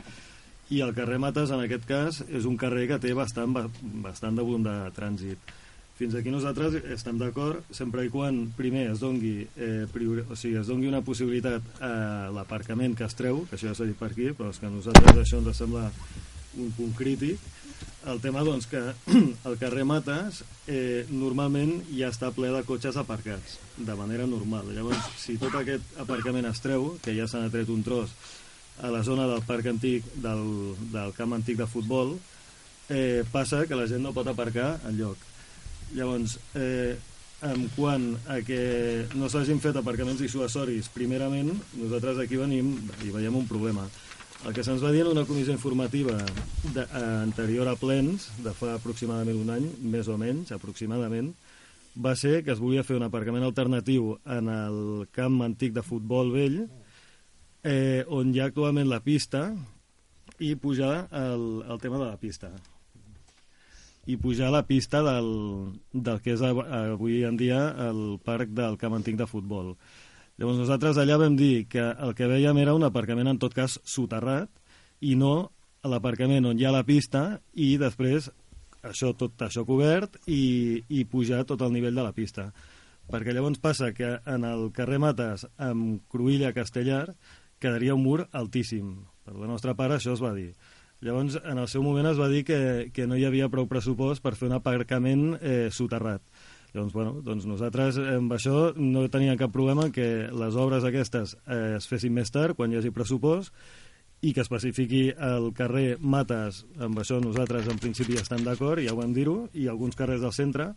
i 0.71 0.83
el 0.85 0.93
carrer 0.95 1.19
Mates, 1.19 1.51
en 1.51 1.65
aquest 1.65 1.87
cas, 1.89 2.21
és 2.29 2.47
un 2.47 2.59
carrer 2.61 2.87
que 2.91 3.01
té 3.03 3.15
bastant, 3.17 3.57
bastant 4.05 4.39
de 4.39 4.45
volum 4.45 4.63
de 4.67 4.77
trànsit. 4.95 5.57
Fins 5.99 6.15
aquí 6.15 6.31
nosaltres 6.31 6.77
estem 6.95 7.19
d'acord, 7.19 7.65
sempre 7.75 8.05
i 8.07 8.11
quan 8.13 8.45
primer 8.55 8.85
es 8.93 9.01
dongui, 9.03 9.49
eh, 9.57 9.87
priori, 9.91 10.23
o 10.31 10.37
sigui, 10.39 10.61
es 10.61 10.69
dongui 10.71 10.87
una 10.87 11.03
possibilitat 11.03 11.83
a 11.83 12.31
l'aparcament 12.31 12.95
que 12.95 13.09
es 13.09 13.19
treu, 13.19 13.43
que 13.49 13.57
això 13.57 13.73
ja 13.73 13.75
s'ha 13.75 13.89
dit 13.89 13.99
per 13.99 14.13
aquí, 14.13 14.31
però 14.31 14.53
és 14.55 14.61
que 14.63 14.71
a 14.71 14.71
nosaltres 14.71 15.25
això 15.25 15.43
ens 15.43 15.59
sembla 15.59 15.89
un 16.63 16.71
punt 16.77 16.95
crític, 16.95 17.43
el 18.09 18.21
tema 18.21 18.45
doncs, 18.47 18.67
que 18.71 18.81
el 19.49 19.59
carrer 19.61 19.85
Mates 19.89 20.43
eh, 20.67 21.05
normalment 21.11 21.75
ja 21.91 22.11
està 22.13 22.31
ple 22.35 22.51
de 22.55 22.63
cotxes 22.69 22.97
aparcats, 23.01 23.59
de 23.77 23.97
manera 23.99 24.27
normal. 24.31 24.71
Llavors, 24.75 25.11
si 25.21 25.37
tot 25.41 25.55
aquest 25.59 25.99
aparcament 26.01 26.49
es 26.49 26.63
treu, 26.65 26.95
que 27.05 27.17
ja 27.17 27.29
s'ha 27.29 27.47
tret 27.53 27.71
un 27.75 27.85
tros 27.87 28.15
a 28.83 28.93
la 28.95 29.03
zona 29.03 29.27
del 29.27 29.43
parc 29.47 29.67
antic, 29.73 30.07
del, 30.23 30.75
del 30.95 31.15
camp 31.17 31.35
antic 31.37 31.59
de 31.59 31.67
futbol, 31.67 32.17
eh, 32.89 33.25
passa 33.33 33.67
que 33.67 33.77
la 33.77 33.89
gent 33.91 34.05
no 34.07 34.15
pot 34.17 34.29
aparcar 34.31 34.77
en 34.89 34.99
lloc. 35.01 35.25
Llavors, 35.97 36.39
eh, 36.55 36.97
en 37.49 37.69
quant 37.77 38.11
a 38.27 38.41
que 38.43 39.07
no 39.15 39.29
s'hagin 39.31 39.61
fet 39.63 39.77
aparcaments 39.79 40.23
dissuasoris, 40.23 40.91
primerament, 40.95 41.53
nosaltres 41.79 42.25
aquí 42.25 42.39
venim 42.41 42.73
i 43.07 43.13
veiem 43.15 43.37
un 43.39 43.47
problema 43.51 43.87
el 44.47 44.55
que 44.55 44.65
se'ns 44.65 44.83
va 44.85 44.93
dir 44.95 45.03
en 45.03 45.13
una 45.13 45.27
comissió 45.27 45.53
informativa 45.53 46.17
de, 46.75 46.83
eh, 46.83 47.05
anterior 47.23 47.69
a 47.69 47.77
plens, 47.77 48.31
de 48.45 48.55
fa 48.55 48.75
aproximadament 48.77 49.41
un 49.41 49.51
any, 49.57 49.67
més 49.83 50.09
o 50.09 50.19
menys, 50.21 50.53
aproximadament, 50.55 51.33
va 51.99 52.15
ser 52.17 52.45
que 52.45 52.53
es 52.55 52.63
volia 52.63 52.85
fer 52.87 52.97
un 52.97 53.07
aparcament 53.09 53.45
alternatiu 53.45 54.15
en 54.27 54.49
el 54.53 54.79
camp 55.11 55.43
antic 55.43 55.75
de 55.75 55.83
futbol 55.83 56.31
vell, 56.33 56.63
eh, 57.65 58.05
on 58.07 58.31
hi 58.33 58.41
ha 58.41 58.49
actualment 58.53 58.89
la 58.89 59.03
pista, 59.03 59.51
i 60.39 60.55
pujar 60.55 61.09
el, 61.11 61.65
el 61.69 61.81
tema 61.83 61.99
de 61.99 62.05
la 62.07 62.17
pista. 62.17 62.53
I 64.09 64.17
pujar 64.17 64.51
la 64.53 64.65
pista 64.65 65.03
del, 65.03 65.29
del 65.93 66.21
que 66.25 66.37
és 66.37 66.43
avui 66.43 67.25
en 67.29 67.37
dia 67.37 67.59
el 67.89 68.21
parc 68.25 68.55
del 68.57 68.79
camp 68.81 68.97
antic 68.97 69.19
de 69.19 69.27
futbol. 69.29 69.75
Llavors 70.39 70.61
nosaltres 70.61 70.99
allà 71.03 71.17
vam 71.19 71.35
dir 71.35 71.67
que 71.67 71.83
el 71.83 72.15
que 72.15 72.29
veiem 72.31 72.59
era 72.63 72.75
un 72.79 72.87
aparcament 72.87 73.27
en 73.27 73.41
tot 73.43 73.55
cas 73.57 73.81
soterrat 73.83 74.51
i 75.03 75.17
no 75.19 75.51
l'aparcament 75.83 76.47
on 76.47 76.59
hi 76.59 76.67
ha 76.67 76.75
la 76.75 76.85
pista 76.87 77.41
i 77.59 77.73
després 77.81 78.29
això 78.87 79.11
tot 79.19 79.43
això 79.43 79.65
cobert 79.67 80.15
i, 80.31 80.85
i 80.89 81.05
pujar 81.11 81.43
tot 81.47 81.63
el 81.67 81.75
nivell 81.75 81.99
de 81.99 82.05
la 82.07 82.15
pista. 82.15 82.53
Perquè 83.11 83.35
llavors 83.35 83.59
passa 83.59 83.91
que 83.97 84.19
en 84.31 84.45
el 84.47 84.69
carrer 84.77 85.01
Mates 85.03 85.47
amb 85.57 86.05
Cruïlla 86.13 86.55
Castellar 86.55 87.09
quedaria 87.59 87.97
un 87.97 88.05
mur 88.05 88.29
altíssim. 88.31 88.93
Per 89.27 89.35
la 89.35 89.49
nostra 89.51 89.75
part 89.75 89.97
això 89.97 90.15
es 90.15 90.23
va 90.23 90.35
dir. 90.37 90.53
Llavors 91.03 91.41
en 91.43 91.59
el 91.59 91.67
seu 91.71 91.83
moment 91.83 92.07
es 92.13 92.19
va 92.19 92.29
dir 92.31 92.45
que, 92.47 92.61
que 92.95 93.07
no 93.11 93.19
hi 93.19 93.27
havia 93.27 93.51
prou 93.51 93.67
pressupost 93.71 94.23
per 94.23 94.37
fer 94.39 94.47
un 94.53 94.57
aparcament 94.59 95.33
eh, 95.41 95.67
soterrat 95.75 96.23
Llavors, 96.75 96.93
bueno, 96.93 97.15
doncs 97.25 97.47
nosaltres 97.49 97.97
amb 98.03 98.33
això 98.37 98.73
no 98.77 99.07
teníem 99.09 99.39
cap 99.41 99.53
problema 99.55 99.89
que 99.95 100.29
les 100.29 100.57
obres 100.61 100.85
aquestes 100.85 101.35
eh, 101.47 101.77
es 101.79 101.89
fessin 101.89 102.13
més 102.13 102.33
tard, 102.35 102.57
quan 102.59 102.73
hi 102.73 102.81
hagi 102.81 102.93
pressupost, 102.93 103.55
i 104.21 104.33
que 104.35 104.43
especifiqui 104.43 105.03
el 105.15 105.53
carrer 105.57 105.97
Mates, 106.03 106.65
amb 106.83 106.99
això 106.99 107.21
nosaltres 107.23 107.69
en 107.71 107.79
principi 107.79 108.19
estem 108.19 108.43
d'acord, 108.45 108.83
ja 108.83 108.93
ho 108.93 108.99
vam 108.99 109.15
dir-ho, 109.15 109.47
i 109.55 109.69
alguns 109.71 109.97
carrers 109.97 110.25
del 110.25 110.35
centre, 110.35 110.73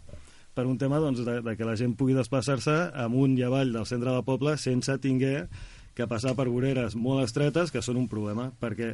per 0.53 0.67
un 0.67 0.77
tema 0.77 0.99
doncs, 0.99 1.23
de, 1.25 1.39
de 1.41 1.55
que 1.57 1.67
la 1.67 1.75
gent 1.79 1.95
pugui 1.97 2.15
desplaçar-se 2.15 2.75
amunt 3.03 3.37
i 3.39 3.45
avall 3.47 3.71
del 3.73 3.87
centre 3.87 4.11
del 4.11 4.25
poble 4.27 4.57
sense 4.59 4.97
tinguer 5.03 5.47
que 5.95 6.07
passar 6.07 6.35
per 6.35 6.49
voreres 6.51 6.95
molt 6.95 7.23
estretes, 7.25 7.71
que 7.71 7.83
són 7.83 7.99
un 7.99 8.07
problema, 8.11 8.49
perquè 8.59 8.93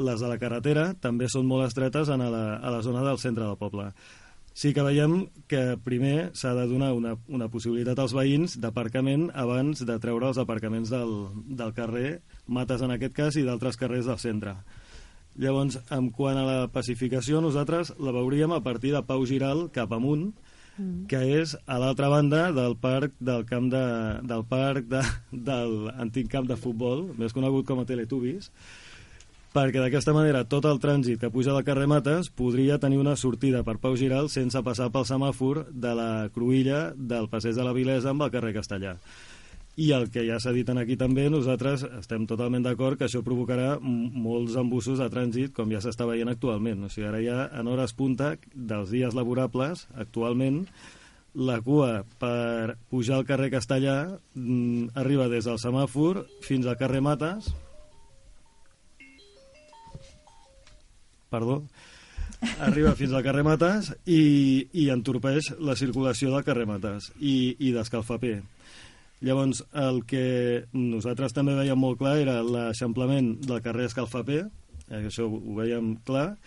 les 0.00 0.20
de 0.22 0.28
la 0.28 0.38
carretera 0.38 0.90
també 1.00 1.28
són 1.28 1.48
molt 1.48 1.66
estretes 1.66 2.08
en 2.12 2.22
la, 2.22 2.44
a 2.56 2.72
la 2.72 2.82
zona 2.84 3.02
del 3.04 3.18
centre 3.18 3.44
del 3.44 3.58
poble 3.60 3.90
sí 4.60 4.74
que 4.76 4.84
veiem 4.84 5.22
que 5.48 5.78
primer 5.80 6.34
s'ha 6.36 6.52
de 6.52 6.66
donar 6.68 6.90
una, 6.92 7.14
una 7.32 7.48
possibilitat 7.48 8.02
als 8.02 8.12
veïns 8.12 8.58
d'aparcament 8.60 9.30
abans 9.32 9.80
de 9.88 9.96
treure 10.02 10.28
els 10.28 10.40
aparcaments 10.42 10.92
del, 10.92 11.14
del 11.48 11.72
carrer, 11.72 12.20
Mates 12.44 12.84
en 12.84 12.92
aquest 12.92 13.14
cas, 13.16 13.38
i 13.40 13.46
d'altres 13.46 13.80
carrers 13.80 14.10
del 14.10 14.20
centre. 14.20 14.58
Llavors, 15.40 15.78
en 15.96 16.10
quant 16.12 16.36
a 16.36 16.44
la 16.44 16.58
pacificació, 16.74 17.40
nosaltres 17.40 17.94
la 18.02 18.12
veuríem 18.12 18.52
a 18.52 18.60
partir 18.60 18.92
de 18.92 19.00
Pau 19.08 19.24
Giral 19.24 19.68
cap 19.72 19.94
amunt, 19.96 20.28
mm. 20.76 21.06
que 21.08 21.22
és 21.38 21.56
a 21.64 21.80
l'altra 21.80 22.10
banda 22.12 22.50
del 22.52 22.76
parc 22.82 23.16
del 23.16 23.46
camp 23.48 23.70
de, 23.72 23.84
del 24.28 24.44
parc 24.50 24.92
de, 24.92 25.00
del 25.50 25.76
antic 25.94 26.28
camp 26.36 26.50
de 26.50 26.60
futbol, 26.60 27.06
més 27.16 27.32
conegut 27.32 27.64
com 27.70 27.80
a 27.80 27.88
Teletubbies, 27.88 28.52
perquè 29.50 29.82
d'aquesta 29.82 30.14
manera 30.14 30.44
tot 30.46 30.66
el 30.70 30.78
trànsit 30.78 31.18
que 31.18 31.30
puja 31.34 31.50
del 31.56 31.66
carrer 31.66 31.88
Mates 31.90 32.28
podria 32.30 32.78
tenir 32.78 33.00
una 33.00 33.16
sortida 33.18 33.64
per 33.66 33.80
Pau 33.82 33.96
Giral 33.98 34.30
sense 34.30 34.62
passar 34.62 34.90
pel 34.94 35.06
semàfor 35.08 35.64
de 35.70 35.94
la 35.98 36.10
Cruïlla 36.30 36.90
del 36.94 37.26
Passeig 37.32 37.58
de 37.58 37.66
la 37.66 37.74
Vilesa 37.74 38.12
amb 38.12 38.22
el 38.22 38.30
carrer 38.30 38.54
Castellà. 38.54 38.94
I 39.80 39.88
el 39.96 40.10
que 40.12 40.22
ja 40.26 40.36
s'ha 40.42 40.52
dit 40.52 40.68
aquí 40.70 40.96
també, 40.98 41.28
nosaltres 41.30 41.82
estem 41.98 42.26
totalment 42.30 42.62
d'acord 42.62 42.98
que 42.98 43.06
això 43.06 43.22
provocarà 43.26 43.78
molts 43.80 44.56
embussos 44.60 44.98
de 45.00 45.08
trànsit, 45.10 45.54
com 45.56 45.70
ja 45.72 45.80
s'està 45.80 46.06
veient 46.06 46.28
actualment. 46.28 46.84
O 46.84 46.90
sigui, 46.90 47.06
ara 47.08 47.22
ja 47.24 47.46
en 47.56 47.70
hores 47.70 47.94
punta 47.94 48.34
dels 48.52 48.90
dies 48.90 49.16
laborables, 49.16 49.86
actualment, 49.96 50.66
la 51.34 51.60
cua 51.62 52.04
per 52.18 52.76
pujar 52.90 53.20
al 53.20 53.26
carrer 53.26 53.52
Castellà 53.54 53.96
arriba 54.98 55.30
des 55.30 55.46
del 55.46 55.58
semàfor 55.62 56.24
fins 56.44 56.66
al 56.66 56.76
carrer 56.76 57.00
Mates, 57.06 57.54
perdó, 61.30 61.62
arriba 62.64 62.94
fins 62.98 63.12
al 63.14 63.24
carrer 63.26 63.44
Mates 63.46 63.92
i, 64.06 64.22
i 64.72 64.88
entorpeix 64.92 65.52
la 65.60 65.76
circulació 65.76 66.32
del 66.34 66.46
carrer 66.46 66.66
Mates 66.68 67.10
i, 67.18 67.56
i 67.58 67.74
d'escalfaper. 67.76 68.38
Llavors, 69.20 69.60
el 69.76 70.00
que 70.08 70.64
nosaltres 70.72 71.34
també 71.36 71.52
veiem 71.58 71.78
molt 71.78 71.98
clar 72.00 72.16
era 72.22 72.38
l'eixamplament 72.40 73.34
del 73.44 73.60
carrer 73.60 73.90
Escalfaper, 73.90 74.46
eh, 74.88 75.02
això 75.02 75.26
ho 75.28 75.56
veiem 75.58 75.92
clar, 76.08 76.38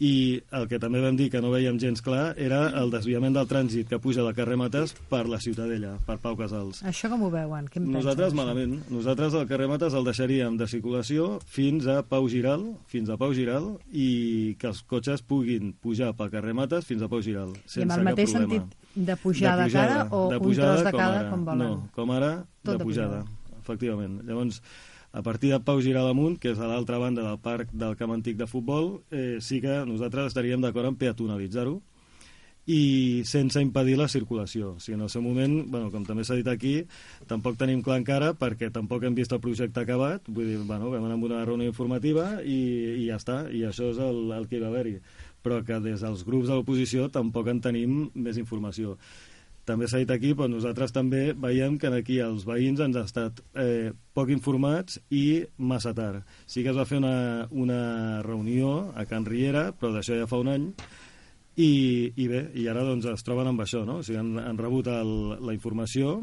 i 0.00 0.40
el 0.56 0.64
que 0.70 0.78
també 0.80 1.02
vam 1.04 1.16
dir 1.18 1.28
que 1.32 1.42
no 1.44 1.50
veiem 1.52 1.76
gens 1.80 2.00
clar 2.00 2.32
era 2.40 2.62
el 2.80 2.88
desviament 2.92 3.34
del 3.36 3.48
trànsit 3.50 3.90
que 3.90 3.98
puja 4.00 4.24
del 4.24 4.34
carrer 4.36 4.56
Mates 4.56 4.94
per 5.10 5.26
la 5.28 5.40
Ciutadella, 5.44 5.92
per 6.06 6.16
Pau 6.22 6.38
Casals. 6.38 6.80
Això 6.88 7.10
com 7.12 7.26
ho 7.26 7.30
veuen? 7.32 7.68
Què 7.68 7.82
Nosaltres 7.84 8.32
pensen, 8.32 8.40
malament. 8.40 8.74
Nosaltres 8.88 9.36
el 9.36 9.46
carrer 9.50 9.68
Mates 9.68 9.96
el 9.96 10.08
deixaríem 10.08 10.56
de 10.60 10.68
circulació 10.72 11.30
fins 11.44 11.86
a 11.86 12.00
Pau 12.02 12.28
Giral, 12.32 12.64
fins 12.88 13.12
a 13.12 13.18
Pau 13.20 13.36
Giral, 13.36 13.74
i 13.92 14.56
que 14.60 14.70
els 14.72 14.80
cotxes 14.88 15.20
puguin 15.20 15.74
pujar 15.84 16.14
pel 16.16 16.32
carrer 16.32 16.56
Mates 16.56 16.88
fins 16.88 17.04
a 17.04 17.10
Pau 17.12 17.20
Giral, 17.24 17.52
sense 17.66 17.84
I 17.84 17.88
amb 17.90 17.98
el 17.98 18.06
mateix 18.08 18.32
sentit 18.32 18.76
de 18.94 19.16
pujar 19.20 19.58
de, 19.58 19.66
pujada, 19.66 19.66
de 19.66 19.72
cara 19.72 20.06
o 20.16 20.28
de 20.32 20.38
pujada, 20.40 20.70
un 20.70 20.80
tros 20.80 20.84
de 20.84 20.92
cara, 20.96 21.24
com, 21.28 21.30
com 21.30 21.44
volen? 21.52 21.66
No, 21.66 21.88
com 21.94 22.14
ara, 22.16 22.30
Tot 22.64 22.72
de, 22.72 22.78
de 22.78 22.88
pujada, 22.88 23.20
pujada, 23.26 23.60
efectivament. 23.60 24.16
Llavors, 24.24 24.62
a 25.12 25.22
partir 25.22 25.50
de 25.50 25.60
Pau 25.60 25.80
Giradamunt, 25.82 26.38
que 26.38 26.52
és 26.54 26.58
a 26.58 26.68
l'altra 26.70 26.98
banda 27.02 27.24
del 27.26 27.38
parc 27.42 27.72
del 27.74 27.96
camp 27.98 28.12
antic 28.14 28.36
de 28.38 28.46
futbol, 28.46 29.00
eh, 29.10 29.38
sí 29.40 29.60
que 29.60 29.82
nosaltres 29.86 30.30
estaríem 30.30 30.62
d'acord 30.62 30.92
en 30.92 30.98
peatonalitzar-ho 31.00 31.80
i 32.70 33.22
sense 33.26 33.58
impedir 33.58 33.96
la 33.98 34.06
circulació. 34.08 34.74
O 34.76 34.80
sigui, 34.80 34.94
en 34.94 35.06
el 35.06 35.10
seu 35.10 35.22
moment, 35.24 35.56
bueno, 35.72 35.90
com 35.90 36.04
també 36.06 36.22
s'ha 36.24 36.36
dit 36.38 36.46
aquí, 36.50 36.74
tampoc 37.26 37.58
tenim 37.58 37.82
clar 37.82 37.98
encara 37.98 38.30
perquè 38.38 38.70
tampoc 38.70 39.04
hem 39.04 39.16
vist 39.16 39.32
el 39.32 39.40
projecte 39.42 39.82
acabat, 39.82 40.28
vull 40.28 40.46
dir, 40.46 40.60
bueno, 40.68 40.92
vam 40.92 41.08
anar 41.08 41.16
amb 41.18 41.26
una 41.30 41.42
reunió 41.48 41.66
informativa 41.72 42.28
i, 42.44 42.60
i 43.00 43.08
ja 43.08 43.18
està, 43.18 43.40
i 43.50 43.64
això 43.66 43.90
és 43.90 43.98
el, 43.98 44.30
el 44.36 44.46
que 44.46 44.58
hi 44.58 44.62
va 44.62 44.70
haver-hi. 44.70 45.00
Però 45.42 45.62
que 45.64 45.80
des 45.82 46.04
dels 46.04 46.22
grups 46.26 46.50
de 46.50 46.54
l'oposició 46.54 47.08
tampoc 47.10 47.48
en 47.48 47.62
tenim 47.64 48.10
més 48.14 48.38
informació. 48.38 48.98
També 49.70 49.86
s'ha 49.86 50.00
dit 50.02 50.10
aquí, 50.10 50.32
però 50.34 50.48
nosaltres 50.50 50.90
també 50.90 51.30
veiem 51.38 51.76
que 51.78 51.92
aquí 51.94 52.18
els 52.24 52.42
veïns 52.48 52.82
ens 52.82 52.96
han 52.98 53.06
estat 53.06 53.38
eh, 53.54 53.92
poc 54.16 54.32
informats 54.34 54.98
i 55.14 55.44
massa 55.56 55.94
tard. 55.94 56.26
Sí 56.50 56.64
que 56.64 56.72
es 56.72 56.78
va 56.78 56.88
fer 56.88 56.98
una, 56.98 57.46
una 57.50 57.82
reunió 58.26 58.90
a 58.98 59.06
Can 59.06 59.28
Riera, 59.28 59.70
però 59.70 59.94
d'això 59.94 60.18
ja 60.18 60.26
fa 60.30 60.42
un 60.42 60.50
any, 60.50 60.66
i, 61.60 61.70
i 62.16 62.26
bé, 62.30 62.44
i 62.58 62.66
ara 62.70 62.82
doncs 62.86 63.06
es 63.10 63.26
troben 63.26 63.50
amb 63.50 63.62
això, 63.62 63.84
no? 63.86 64.00
O 64.00 64.06
sigui, 64.06 64.18
han, 64.20 64.34
han 64.42 64.58
rebut 64.58 64.90
el, 64.90 65.12
la 65.38 65.54
informació 65.54 66.20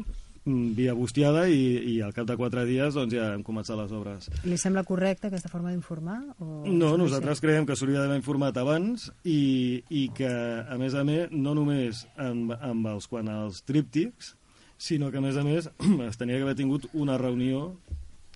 via 0.76 0.94
bustiada 0.96 1.46
i, 1.50 1.60
i 1.92 1.94
al 2.04 2.14
cap 2.16 2.26
de 2.28 2.36
quatre 2.38 2.64
dies 2.68 2.96
doncs 2.96 3.14
ja 3.16 3.30
hem 3.34 3.44
començat 3.46 3.78
les 3.78 3.92
obres. 3.94 4.28
Li 4.48 4.58
sembla 4.60 4.84
correcta 4.88 5.28
aquesta 5.28 5.50
forma 5.52 5.72
d'informar? 5.72 6.18
O... 6.40 6.64
No, 6.68 6.94
nosaltres 7.00 7.42
creiem 7.44 7.68
que 7.68 7.76
s'hauria 7.78 8.02
d'haver 8.02 8.18
informat 8.20 8.58
abans 8.60 9.08
i, 9.24 9.82
i 9.90 10.08
que, 10.16 10.30
a 10.30 10.78
més 10.80 10.96
a 10.98 11.04
més, 11.06 11.30
no 11.34 11.54
només 11.58 12.04
amb, 12.16 12.54
amb 12.58 12.90
els, 12.94 13.08
quan 13.10 13.30
els 13.32 13.62
tríptics, 13.68 14.34
sinó 14.78 15.12
que, 15.12 15.20
a 15.20 15.24
més 15.24 15.36
a 15.36 15.44
més, 15.46 15.70
es 16.08 16.20
tenia 16.20 16.38
que 16.38 16.48
haver 16.48 16.58
tingut 16.58 16.88
una 16.94 17.18
reunió 17.20 17.70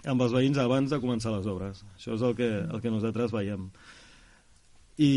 amb 0.09 0.25
els 0.25 0.33
veïns 0.35 0.59
abans 0.59 0.91
de 0.91 1.01
començar 1.03 1.35
les 1.37 1.47
obres. 1.47 1.85
Això 1.97 2.17
és 2.17 2.25
el 2.27 2.35
que, 2.39 2.49
el 2.67 2.83
que 2.83 2.91
nosaltres 2.91 3.35
veiem. 3.35 3.69
I 5.03 5.13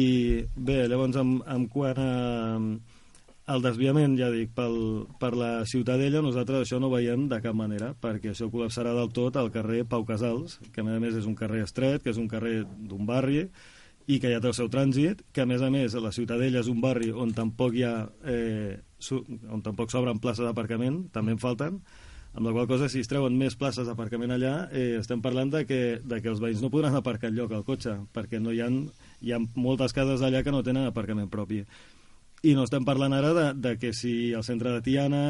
bé, 0.55 0.85
llavors, 0.87 1.17
en, 1.19 1.39
en 1.51 1.65
quant 1.73 1.99
a, 1.99 2.11
el 3.53 3.61
desviament, 3.61 4.15
ja 4.17 4.31
dic, 4.33 4.49
pel, 4.57 4.75
per 5.21 5.31
la 5.37 5.49
Ciutadella, 5.69 6.23
nosaltres 6.25 6.65
això 6.65 6.79
no 6.81 6.89
ho 6.89 6.95
veiem 6.95 7.27
de 7.29 7.39
cap 7.43 7.53
manera, 7.57 7.91
perquè 8.01 8.31
això 8.31 8.49
col·lapsarà 8.49 8.95
del 8.97 9.11
tot 9.13 9.37
al 9.37 9.51
carrer 9.53 9.83
Pau 9.89 10.05
Casals, 10.07 10.57
que 10.73 10.81
a 10.81 10.85
més 10.87 10.97
a 10.97 11.03
més 11.03 11.19
és 11.19 11.27
un 11.29 11.37
carrer 11.37 11.61
estret, 11.65 12.01
que 12.01 12.09
és 12.13 12.21
un 12.21 12.29
carrer 12.31 12.63
d'un 12.65 13.05
barri, 13.05 13.45
i 14.05 14.17
que 14.21 14.31
ja 14.33 14.41
té 14.41 14.49
el 14.49 14.57
seu 14.57 14.69
trànsit, 14.69 15.21
que 15.33 15.45
a 15.45 15.49
més 15.49 15.61
a 15.65 15.69
més 15.73 15.93
la 15.97 16.13
Ciutadella 16.13 16.61
és 16.61 16.69
un 16.69 16.81
barri 16.81 17.11
on 17.13 17.33
tampoc 17.37 17.77
hi 17.77 17.85
ha 17.85 17.93
eh, 18.25 18.81
on 19.13 19.61
tampoc 19.65 19.93
s'obren 19.93 20.21
places 20.21 20.45
d'aparcament, 20.45 21.05
també 21.13 21.33
en 21.33 21.41
falten, 21.41 21.79
amb 22.35 22.49
la 22.49 22.51
qual 22.51 22.67
cosa 22.67 22.89
si 22.91 22.99
es 22.99 23.09
treuen 23.09 23.37
més 23.39 23.55
places 23.55 23.87
d'aparcament 23.87 24.33
allà 24.35 24.55
eh, 24.73 24.97
estem 24.99 25.21
parlant 25.23 25.53
de 25.53 25.63
que, 25.69 25.81
de 26.03 26.19
que 26.21 26.29
els 26.33 26.41
veïns 26.43 26.61
no 26.61 26.69
podran 26.73 26.97
aparcar 26.97 27.31
lloc 27.31 27.53
al 27.55 27.63
cotxe 27.63 27.95
perquè 28.13 28.41
no 28.43 28.51
hi 28.51 28.59
ha, 28.59 28.67
hi 29.23 29.31
ha 29.31 29.39
moltes 29.55 29.95
cases 29.95 30.21
allà 30.25 30.43
que 30.43 30.51
no 30.51 30.63
tenen 30.65 30.89
aparcament 30.89 31.31
propi 31.31 31.63
i 32.43 32.53
no 32.53 32.65
estem 32.67 32.83
parlant 32.85 33.13
ara 33.15 33.31
de, 33.33 33.45
de 33.57 33.71
que 33.81 33.91
si 33.93 34.31
el 34.33 34.43
centre 34.45 34.73
de 34.73 34.81
Tiana, 34.85 35.21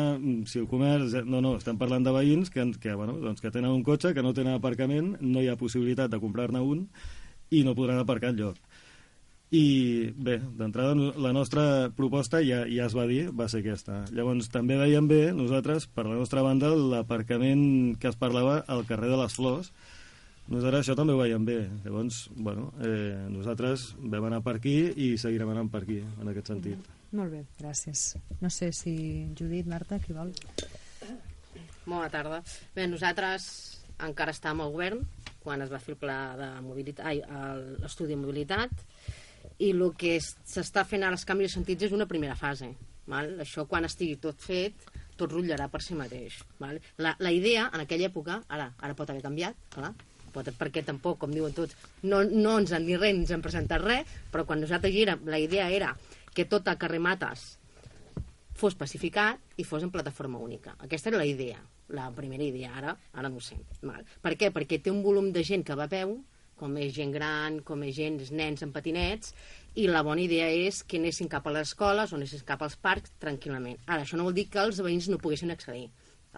si 0.50 0.60
el 0.60 0.68
comerç... 0.68 1.14
No, 1.24 1.40
no, 1.44 1.56
estem 1.60 1.78
parlant 1.80 2.04
de 2.04 2.12
veïns 2.16 2.52
que, 2.52 2.66
que, 2.82 2.96
bueno, 2.98 3.16
doncs 3.22 3.44
que 3.44 3.52
tenen 3.54 3.72
un 3.72 3.86
cotxe, 3.88 4.14
que 4.14 4.24
no 4.26 4.34
tenen 4.36 4.58
aparcament, 4.58 5.14
no 5.22 5.44
hi 5.44 5.48
ha 5.48 5.60
possibilitat 5.60 6.12
de 6.12 6.20
comprar-ne 6.20 6.60
un 6.60 6.88
i 7.56 7.64
no 7.64 7.76
podran 7.78 8.02
aparcar 8.02 8.34
lloc. 8.36 8.60
I 9.56 10.12
bé, 10.18 10.40
d'entrada 10.58 10.96
la 11.22 11.32
nostra 11.32 11.92
proposta 11.96 12.42
ja, 12.44 12.64
ja 12.68 12.88
es 12.90 12.96
va 12.98 13.06
dir, 13.08 13.30
va 13.32 13.48
ser 13.48 13.62
aquesta. 13.62 14.02
Llavors 14.12 14.50
també 14.52 14.76
veiem 14.80 15.08
bé 15.08 15.30
nosaltres, 15.38 15.86
per 15.88 16.08
la 16.10 16.18
nostra 16.18 16.44
banda, 16.44 16.74
l'aparcament 16.76 17.96
que 18.02 18.10
es 18.12 18.20
parlava 18.20 18.64
al 18.68 18.84
carrer 18.90 19.14
de 19.14 19.22
les 19.22 19.38
Flors, 19.38 19.72
nosaltres 20.52 20.84
això 20.84 20.98
també 20.98 21.14
ho 21.16 21.22
veiem 21.22 21.46
bé. 21.46 21.62
Llavors, 21.86 22.26
bueno, 22.36 22.72
eh, 22.84 23.16
nosaltres 23.32 23.94
vam 24.02 24.28
anar 24.28 24.44
per 24.46 24.58
aquí 24.60 24.78
i 24.92 25.16
seguirem 25.22 25.56
anant 25.56 25.72
per 25.72 25.86
aquí, 25.86 26.02
en 26.02 26.34
aquest 26.34 26.54
sentit. 26.54 26.95
Molt 27.16 27.32
bé, 27.32 27.44
gràcies. 27.62 28.16
No 28.42 28.50
sé 28.52 28.72
si 28.76 28.96
Judit, 29.40 29.68
Marta, 29.72 30.00
qui 30.04 30.16
vol? 30.16 30.34
Bona 31.86 32.10
tarda. 32.12 32.42
Bé, 32.76 32.88
nosaltres 32.92 33.46
encara 34.04 34.34
estàvem 34.36 34.66
al 34.66 34.74
govern 34.74 35.06
quan 35.46 35.62
es 35.62 35.70
va 35.72 35.80
fer 35.80 35.94
el 35.94 36.00
pla 36.02 36.18
de 36.40 36.50
mobilitat, 36.66 37.06
ai, 37.06 37.22
l'estudi 37.84 38.16
de 38.16 38.20
mobilitat 38.20 38.74
i 39.62 39.70
el 39.72 39.86
que 39.96 40.18
s'està 40.20 40.84
fent 40.90 41.06
ara 41.06 41.16
els 41.16 41.24
canvis 41.30 41.54
de 41.54 41.60
sentits 41.60 41.88
és 41.88 41.96
una 41.96 42.10
primera 42.10 42.36
fase. 42.36 42.72
Val? 43.08 43.36
Això 43.44 43.68
quan 43.70 43.86
estigui 43.86 44.18
tot 44.20 44.42
fet 44.42 44.90
tot 45.16 45.32
rutllarà 45.32 45.70
per 45.72 45.80
si 45.86 45.96
mateix. 45.96 46.42
Val? 46.60 46.82
La, 47.00 47.14
la 47.24 47.32
idea, 47.32 47.70
en 47.72 47.86
aquella 47.86 48.10
època, 48.10 48.42
ara, 48.52 48.68
ara 48.82 48.98
pot 48.98 49.14
haver 49.14 49.24
canviat, 49.24 49.56
clar, 49.72 49.94
pot, 50.34 50.50
perquè 50.60 50.84
tampoc, 50.84 51.22
com 51.22 51.32
diuen 51.32 51.56
tots, 51.56 51.78
no, 52.04 52.24
no 52.26 52.58
ens 52.60 52.74
han 52.76 52.84
ni 52.84 52.98
res, 53.00 53.16
ens 53.16 53.32
han 53.32 53.46
presentat 53.46 53.86
res, 53.86 54.12
però 54.34 54.44
quan 54.50 54.60
nosaltres 54.60 54.92
hi 54.92 55.06
érem, 55.06 55.24
la 55.32 55.40
idea 55.40 55.70
era 55.72 55.94
que 56.36 56.46
tot 56.52 56.68
el 56.68 56.78
carrer 56.78 57.00
Mates 57.00 57.46
fos 58.56 58.76
pacificat 58.80 59.60
i 59.60 59.66
fos 59.68 59.84
en 59.84 59.92
plataforma 59.92 60.40
única. 60.40 60.76
Aquesta 60.84 61.12
era 61.12 61.20
la 61.20 61.28
idea, 61.28 61.60
la 61.90 62.10
primera 62.16 62.44
idea, 62.44 62.72
ara, 62.78 62.96
ara 63.14 63.30
no 63.30 63.40
ho 63.40 63.44
sé. 63.44 63.58
Val. 63.82 64.06
Per 64.24 64.36
què? 64.40 64.52
Perquè 64.56 64.80
té 64.84 64.92
un 64.92 65.04
volum 65.04 65.32
de 65.36 65.44
gent 65.48 65.66
que 65.68 65.76
va 65.76 65.90
a 65.90 65.92
peu, 65.92 66.18
com 66.56 66.78
és 66.80 66.94
gent 66.96 67.12
gran, 67.12 67.60
com 67.68 67.84
és 67.84 67.96
gent, 67.98 68.22
nens 68.32 68.64
en 68.64 68.72
patinets, 68.76 69.34
i 69.76 69.90
la 69.92 70.06
bona 70.08 70.24
idea 70.24 70.48
és 70.56 70.84
que 70.88 71.02
anessin 71.02 71.28
cap 71.32 71.48
a 71.48 71.54
les 71.56 71.72
escoles 71.72 72.14
o 72.14 72.20
anessin 72.20 72.46
cap 72.48 72.64
als 72.64 72.78
parcs 72.80 73.12
tranquil·lament. 73.20 73.82
Ara, 73.86 74.04
això 74.04 74.16
no 74.16 74.28
vol 74.28 74.38
dir 74.38 74.48
que 74.52 74.64
els 74.64 74.80
veïns 74.84 75.10
no 75.12 75.20
poguessin 75.20 75.52
accedir. 75.52 75.90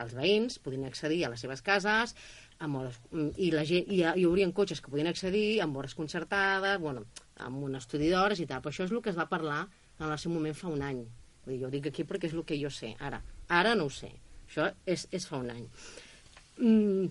Els 0.02 0.14
veïns 0.18 0.58
podien 0.62 0.86
accedir 0.86 1.24
a 1.26 1.30
les 1.34 1.42
seves 1.42 1.62
cases, 1.66 2.14
amb 2.62 2.80
hores, 2.80 2.98
i, 3.38 3.52
la 3.54 3.64
gent, 3.66 3.86
i 3.94 4.02
hi 4.02 4.26
haurien 4.26 4.54
cotxes 4.58 4.82
que 4.82 4.94
podien 4.94 5.10
accedir 5.10 5.60
amb 5.62 5.78
hores 5.78 5.94
concertades, 5.98 6.80
bueno, 6.82 7.06
amb 7.46 7.62
un 7.66 7.78
estudi 7.78 8.10
d'hores 8.10 8.42
i 8.42 8.48
tal. 8.50 8.62
Però 8.62 8.74
això 8.74 8.86
és 8.86 8.94
el 8.94 9.04
que 9.06 9.14
es 9.14 9.20
va 9.20 9.30
parlar 9.30 9.68
en 10.00 10.12
el 10.12 10.18
seu 10.22 10.34
moment 10.34 10.56
fa 10.58 10.72
un 10.72 10.84
any. 10.86 11.04
Vull 11.46 11.56
dir, 11.56 11.62
jo 11.64 11.72
dic 11.74 11.88
aquí 11.92 12.06
perquè 12.08 12.30
és 12.30 12.36
el 12.36 12.46
que 12.48 12.58
jo 12.60 12.72
sé. 12.74 12.94
Ara, 13.00 13.22
ara 13.50 13.76
no 13.76 13.88
ho 13.88 13.94
sé. 13.94 14.12
Això 14.48 14.68
és, 14.86 15.08
és 15.12 15.26
fa 15.28 15.40
un 15.42 15.50
any. 15.54 15.64
Mm, 16.58 17.08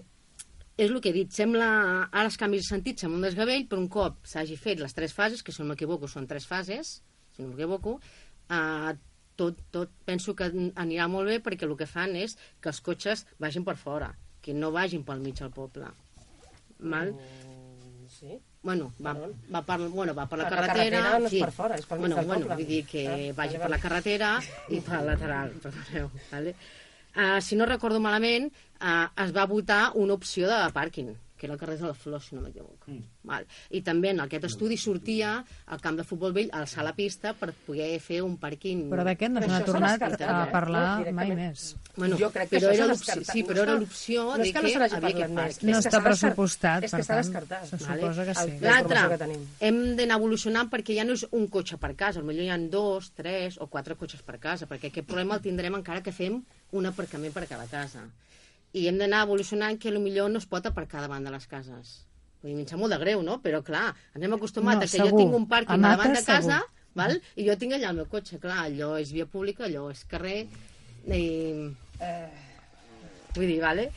és 0.77 0.91
el 0.91 1.01
que 1.01 1.11
he 1.13 1.17
dit, 1.17 1.33
sembla, 1.33 1.67
ara 2.11 2.27
els 2.29 2.37
canvis 2.41 2.65
de 2.65 2.69
sentit 2.69 3.01
sembla 3.01 3.21
un 3.21 3.27
desgavell, 3.27 3.67
però 3.69 3.81
un 3.81 3.91
cop 3.93 4.19
s'hagi 4.29 4.59
fet 4.61 4.81
les 4.83 4.97
tres 4.97 5.15
fases, 5.17 5.43
que 5.43 5.55
si 5.55 5.63
no 5.63 5.71
m'equivoco 5.71 6.09
són 6.11 6.29
tres 6.29 6.49
fases, 6.49 6.99
si 7.33 7.43
no 7.43 7.53
m'equivoco, 7.53 7.97
eh, 8.53 8.97
tot, 9.41 9.61
tot 9.73 9.93
penso 10.09 10.35
que 10.37 10.49
anirà 10.51 11.07
molt 11.13 11.31
bé 11.33 11.39
perquè 11.45 11.69
el 11.69 11.77
que 11.81 11.89
fan 11.89 12.17
és 12.17 12.37
que 12.61 12.73
els 12.73 12.81
cotxes 12.85 13.25
vagin 13.41 13.65
per 13.65 13.77
fora, 13.81 14.11
que 14.45 14.57
no 14.57 14.73
vagin 14.75 15.05
pel 15.05 15.25
mig 15.25 15.41
del 15.41 15.53
poble. 15.53 15.89
Mal? 16.81 17.13
Mm, 17.13 18.09
sí. 18.13 18.37
Bueno, 18.67 18.89
va, 19.07 19.13
va, 19.55 19.61
per, 19.63 19.77
bueno, 19.93 20.13
va 20.17 20.25
per 20.27 20.39
la 20.41 20.49
Per 20.49 20.57
la 20.59 20.63
carretera... 20.67 21.01
carretera 21.03 21.19
no 21.23 21.27
és 21.29 21.35
sí. 21.37 21.41
per 21.45 21.53
fora, 21.55 21.77
és 21.79 21.87
pel 21.87 22.01
mig 22.01 22.07
bueno, 22.09 22.17
del 22.19 22.27
bueno, 22.33 22.47
poble. 22.49 22.57
vull 22.57 22.71
dir 22.73 22.81
que 22.91 23.05
Ah, 23.07 23.35
vagi 23.39 23.61
per 23.63 23.69
la 23.71 23.79
carretera 23.83 24.31
i 24.75 24.81
per 24.81 24.97
la 24.97 25.05
lateral, 25.13 25.53
perdoneu. 25.63 26.11
Vale? 26.33 26.55
Uh, 27.17 27.39
si 27.41 27.57
no 27.57 27.65
recordo 27.71 28.01
malament, 28.03 28.51
uh, 28.81 29.07
es 29.25 29.31
va 29.37 29.47
votar 29.49 29.93
una 29.95 30.17
opció 30.19 30.51
de 30.51 30.59
pàrquing, 30.75 31.15
que 31.37 31.47
era 31.47 31.55
el 31.55 31.61
carrer 31.61 31.79
de 31.79 31.87
la 31.87 31.95
Flor, 31.95 32.23
si 32.23 32.35
no 32.35 32.43
m'equivoco. 32.43 32.91
Mm. 32.91 33.03
Val. 33.29 33.47
I 33.71 33.83
també 33.87 34.11
en 34.15 34.21
aquest 34.25 34.47
estudi 34.49 34.77
sortia 34.81 35.45
al 35.67 35.81
camp 35.85 35.99
de 36.01 36.05
futbol 36.05 36.33
vell, 36.37 36.51
alçar 36.57 36.85
la 36.87 36.95
pista 36.97 37.35
per 37.37 37.53
poder 37.67 37.91
fer 38.01 38.23
un 38.25 38.37
pàrquing... 38.41 38.87
Però 38.93 39.05
d'aquest 39.07 39.35
no 39.37 39.43
s'ha 39.45 39.61
tornat 39.67 40.03
a 40.07 40.11
eh? 40.17 40.51
parlar 40.53 40.87
Directament. 41.03 41.17
mai 41.17 41.35
més. 41.37 41.67
Bueno, 41.97 42.19
jo 42.21 42.31
crec 42.33 42.51
que 42.51 42.61
però 42.61 42.73
era 42.75 42.95
sí, 42.97 43.43
però 43.47 43.63
era 43.65 43.77
l'opció 43.79 44.25
no 44.33 44.37
de 44.43 44.49
és 44.49 44.53
que 44.55 44.63
no 44.63 44.73
que 44.73 44.83
havia 44.85 45.13
aquest 45.15 45.33
més, 45.33 45.39
pàrquing. 45.41 45.71
No 45.73 45.81
està 45.81 46.03
pressupostat, 46.05 46.85
És 46.85 46.93
que 46.93 46.97
per 46.97 47.05
està 47.05 47.15
tant, 47.15 47.25
descartat. 47.25 47.71
se 47.71 47.79
suposa 47.85 48.27
que 48.29 48.35
sí. 48.35 48.59
L'altre, 48.61 49.01
informació 49.01 49.09
que 49.15 49.21
tenim. 49.25 49.47
hem 49.69 49.81
d'anar 49.97 50.21
evolucionant 50.21 50.71
perquè 50.73 50.99
ja 50.99 51.07
no 51.09 51.17
és 51.17 51.27
un 51.31 51.49
cotxe 51.53 51.81
per 51.81 51.95
casa, 51.97 52.21
potser 52.21 52.45
hi 52.45 52.53
ha 52.53 52.59
dos, 52.77 53.11
tres 53.17 53.57
o 53.61 53.69
quatre 53.73 53.97
cotxes 53.97 54.23
per 54.27 54.39
casa, 54.39 54.69
perquè 54.69 54.93
aquest 54.93 55.09
problema 55.09 55.37
el 55.37 55.45
tindrem 55.45 55.75
encara 55.81 56.03
que 56.05 56.13
fem 56.13 56.43
un 56.73 56.87
aparcament 56.87 57.33
per 57.33 57.47
cada 57.49 57.67
casa. 57.71 58.05
I 58.77 58.87
hem 58.91 58.99
d'anar 59.01 59.23
evolucionant 59.25 59.79
que 59.81 59.91
millor 59.97 60.29
no 60.31 60.39
es 60.43 60.47
pot 60.47 60.67
aparcar 60.69 61.01
davant 61.07 61.25
de 61.25 61.33
les 61.33 61.47
cases. 61.49 61.95
Vull 62.43 62.53
dir, 62.53 62.61
em 62.61 62.67
sap 62.69 62.79
molt 62.83 62.93
de 62.93 62.99
greu, 63.01 63.23
no? 63.25 63.39
Però, 63.43 63.63
clar, 63.65 63.95
ens 64.15 64.25
hem 64.27 64.35
acostumat 64.37 64.77
No, 64.77 64.85
a 64.85 64.85
que 64.85 64.93
segur. 64.99 65.11
jo 65.11 65.17
tinc 65.23 65.35
un 65.39 65.47
A 65.49 65.53
pàrquing 65.55 65.81
Mates, 65.81 65.97
davant 65.97 66.17
de 66.19 66.25
casa, 66.29 66.59
segur. 66.61 66.73
val? 67.01 67.15
i 67.37 67.47
jo 67.49 67.57
tinc 67.57 67.73
allà 67.79 67.91
el 67.91 67.97
meu 68.03 68.07
cotxe. 68.13 68.39
Clar, 68.43 68.67
allò 68.69 68.91
és 69.01 69.13
via 69.17 69.27
pública, 69.27 69.65
allò 69.65 69.89
és 69.91 70.05
carrer... 70.05 70.47
I... 71.07 71.23
Vull 73.37 73.47
dir, 73.51 73.61
vale? 73.61 73.91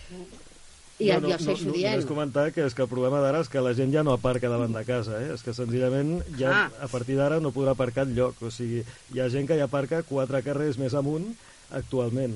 I 0.99 1.07
ja, 1.07 1.15
ja 1.23 1.35
ho 1.37 1.39
sé, 1.39 1.53
això 1.53 1.71
dient. 1.71 1.93
Només 1.95 2.07
comentar 2.09 2.49
que 2.51 2.65
és 2.67 2.73
que 2.75 2.83
el 2.83 2.89
problema 2.91 3.21
d'ara 3.23 3.39
és 3.43 3.47
que 3.51 3.61
la 3.63 3.71
gent 3.77 3.93
ja 3.93 4.01
no 4.03 4.11
aparca 4.15 4.49
davant 4.51 4.73
de 4.75 4.81
casa, 4.87 5.15
eh? 5.23 5.29
És 5.35 5.43
que 5.45 5.53
senzillament 5.55 6.17
ja 6.39 6.51
Ah. 6.65 6.65
a 6.83 6.87
partir 6.91 7.15
d'ara 7.15 7.39
no 7.39 7.53
podrà 7.55 7.71
aparcar 7.71 8.05
lloc. 8.07 8.41
O 8.43 8.51
sigui, 8.51 8.83
hi 9.13 9.19
ha 9.23 9.29
gent 9.31 9.47
que 9.47 9.55
ja 9.57 9.67
aparca 9.69 10.03
quatre 10.03 10.41
carrers 10.43 10.77
més 10.77 10.93
amunt 10.93 11.29
actualment. 11.71 12.35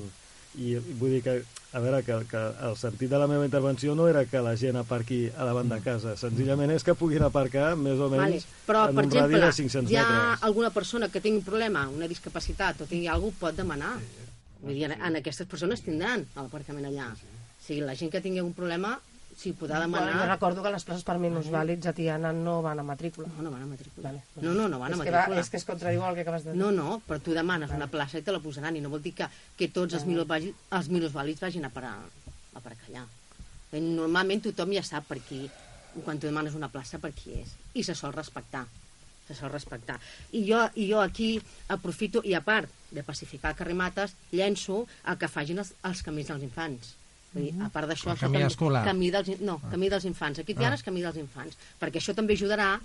I 0.56 0.76
vull 0.96 1.10
dir 1.12 1.22
que, 1.22 1.42
a 1.74 1.80
veure, 1.82 2.02
que, 2.06 2.16
que 2.30 2.40
el 2.68 2.76
sentit 2.78 3.10
de 3.10 3.18
la 3.18 3.26
meva 3.26 3.44
intervenció 3.44 3.96
no 3.98 4.06
era 4.06 4.24
que 4.30 4.38
la 4.42 4.52
gent 4.56 4.76
aparqui 4.78 5.24
a 5.34 5.46
davant 5.48 5.68
de 5.72 5.80
casa. 5.82 6.14
Senzillament 6.20 6.70
és 6.70 6.84
que 6.86 6.94
puguin 6.94 7.24
aparcar 7.26 7.72
més 7.76 7.98
o 7.98 8.06
Vale. 8.12 8.28
menys 8.36 8.46
Però, 8.68 8.84
en 8.88 8.94
per 8.94 9.04
un 9.08 9.10
radi 9.10 9.34
exemple, 9.34 9.40
de 9.42 9.52
500 9.58 9.90
hi 9.90 9.98
ha 9.98 10.04
metres. 10.08 10.44
alguna 10.50 10.70
persona 10.70 11.08
que 11.10 11.20
tingui 11.24 11.42
un 11.42 11.48
problema, 11.48 11.88
una 11.90 12.06
discapacitat 12.10 12.84
o 12.84 12.86
tingui 12.86 13.08
alguna 13.10 13.34
pot 13.40 13.58
demanar. 13.58 13.96
Vull 14.62 14.78
dir, 14.78 14.92
en 14.94 15.18
aquestes 15.18 15.46
persones 15.50 15.82
tindran 15.82 16.22
l'aparcament 16.36 16.86
allà. 16.92 17.10
O 17.12 17.66
sigui, 17.66 17.82
la 17.82 17.96
gent 17.98 18.12
que 18.12 18.22
tingui 18.22 18.40
un 18.40 18.54
problema 18.54 18.94
Sí, 19.36 19.52
podrà 19.52 19.80
Bueno, 19.80 19.96
demanar... 20.06 20.20
jo 20.22 20.26
recordo 20.32 20.62
que 20.62 20.70
les 20.70 20.84
places 20.86 21.04
per 21.04 21.16
minusvàlids 21.18 21.86
a 21.90 21.92
Tiana 21.92 22.30
no 22.32 22.60
van 22.62 22.78
a 22.78 22.84
matrícula. 22.86 23.28
No, 23.36 23.42
no 23.42 23.50
van 23.50 23.62
a 23.62 23.66
matrícula. 23.66 24.10
Vale, 24.10 24.22
No, 24.40 24.52
no, 24.54 24.68
no 24.68 24.78
van 24.78 24.92
a 24.92 24.96
és 24.96 25.02
que 25.02 25.10
va, 25.10 25.18
matrícula. 25.18 25.40
és 25.40 25.50
que 25.50 25.56
es 25.58 25.64
contradiu 25.64 26.04
el 26.06 26.14
que 26.14 26.20
acabes 26.22 26.44
de 26.44 26.52
dir. 26.52 26.60
No, 26.60 26.70
no, 26.72 27.00
però 27.08 27.18
tu 27.20 27.34
demanes 27.34 27.70
una 27.74 27.88
plaça 27.90 28.18
i 28.18 28.22
te 28.22 28.32
la 28.32 28.40
posaran 28.40 28.76
i 28.76 28.80
no 28.84 28.88
vol 28.92 29.02
dir 29.02 29.12
que, 29.18 29.26
que 29.58 29.68
tots 29.68 29.94
els, 29.98 30.06
minusvàlids, 30.06 30.56
els 30.78 30.88
minusvàlids 30.88 31.40
vagin 31.42 31.64
a 31.66 31.70
parar, 31.74 31.96
a 32.54 32.60
parar 32.60 32.78
allà. 32.88 33.04
Eh, 33.72 33.80
Normalment 33.82 34.42
tothom 34.46 34.72
ja 34.72 34.82
sap 34.86 35.06
per 35.10 35.18
qui, 35.26 35.42
quan 36.04 36.18
tu 36.18 36.26
demanes 36.30 36.54
una 36.54 36.68
plaça, 36.70 36.98
per 37.02 37.12
qui 37.12 37.34
és. 37.42 37.54
I 37.74 37.82
se 37.82 37.94
sol 37.98 38.12
respectar. 38.14 38.64
Se 39.26 39.34
sol 39.34 39.50
respectar. 39.50 39.98
I 40.32 40.44
jo, 40.46 40.62
i 40.76 40.88
jo 40.90 41.00
aquí 41.00 41.40
aprofito, 41.68 42.20
i 42.24 42.34
a 42.34 42.42
part 42.44 42.68
de 42.90 43.02
pacificar 43.02 43.50
el 43.52 43.56
carrer 43.56 43.74
Mates, 43.74 44.14
llenço 44.30 44.86
el 45.08 45.16
que 45.18 45.28
fagin 45.28 45.58
els, 45.58 45.74
els 45.82 46.02
camins 46.04 46.28
dels 46.28 46.42
infants. 46.44 46.94
Vull 47.34 47.48
dir, 47.50 47.54
a 47.62 47.68
part 47.74 47.88
d'això... 47.90 48.12
El 48.12 48.18
camí 48.18 48.38
també- 48.38 48.46
escolar. 48.52 48.84
Camí 48.86 49.10
dels, 49.10 49.40
no, 49.40 49.60
camí 49.70 49.88
dels 49.90 50.04
infants. 50.06 50.38
Aquí 50.38 50.54
Tiana 50.54 50.76
Ah. 50.76 50.78
és 50.78 50.84
camí 50.86 51.02
dels 51.02 51.16
infants. 51.18 51.56
Perquè 51.80 51.98
això 52.00 52.14
també 52.14 52.34
ajudarà 52.34 52.78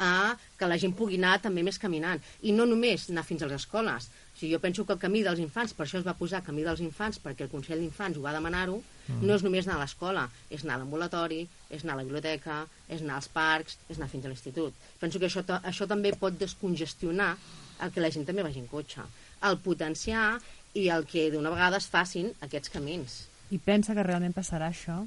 a 0.00 0.36
que 0.56 0.66
la 0.70 0.78
gent 0.78 0.94
pugui 0.94 1.16
anar 1.18 1.40
també 1.42 1.62
més 1.66 1.78
caminant. 1.78 2.20
I 2.42 2.52
no 2.52 2.64
només 2.66 3.08
anar 3.10 3.24
fins 3.26 3.42
a 3.42 3.46
les 3.50 3.60
escoles. 3.60 4.06
O 4.08 4.38
sigui, 4.38 4.52
jo 4.54 4.60
penso 4.62 4.84
que 4.86 4.92
el 4.94 5.00
camí 5.02 5.24
dels 5.26 5.40
infants, 5.42 5.72
per 5.74 5.84
això 5.86 5.98
es 5.98 6.06
va 6.06 6.14
posar 6.14 6.44
camí 6.46 6.62
dels 6.62 6.78
infants, 6.80 7.18
perquè 7.20 7.42
el 7.42 7.50
Consell 7.50 7.80
d'Infants 7.82 8.16
ho 8.18 8.22
va 8.22 8.32
demanar-ho, 8.32 8.80
Mm. 9.08 9.24
no 9.26 9.34
és 9.34 9.42
només 9.42 9.66
anar 9.66 9.78
a 9.78 9.80
l'escola, 9.80 10.28
és 10.50 10.62
anar 10.64 10.74
a 10.74 10.78
l'ambulatori, 10.78 11.48
és 11.70 11.82
anar 11.82 11.94
a 11.94 11.96
la 11.96 12.04
biblioteca, 12.04 12.66
és 12.88 13.00
anar 13.02 13.16
als 13.16 13.26
parcs, 13.28 13.78
és 13.88 13.96
anar 13.96 14.08
fins 14.08 14.24
a 14.24 14.28
l'institut. 14.28 14.72
Penso 15.00 15.18
que 15.18 15.26
això, 15.26 15.42
això 15.62 15.86
també 15.88 16.12
pot 16.12 16.38
descongestionar 16.38 17.36
el 17.82 17.90
que 17.90 18.00
la 18.00 18.10
gent 18.10 18.26
també 18.26 18.42
vagi 18.44 18.60
en 18.60 18.66
cotxe. 18.68 19.00
El 19.42 19.58
potenciar 19.58 20.38
i 20.74 20.88
el 20.90 21.06
que 21.06 21.30
d'una 21.32 21.50
vegada 21.50 21.78
es 21.78 21.86
facin 21.88 22.30
aquests 22.40 22.68
camins. 22.70 23.26
I 23.50 23.58
pensa 23.64 23.94
que 23.96 24.04
realment 24.04 24.34
passarà 24.36 24.68
això? 24.68 25.00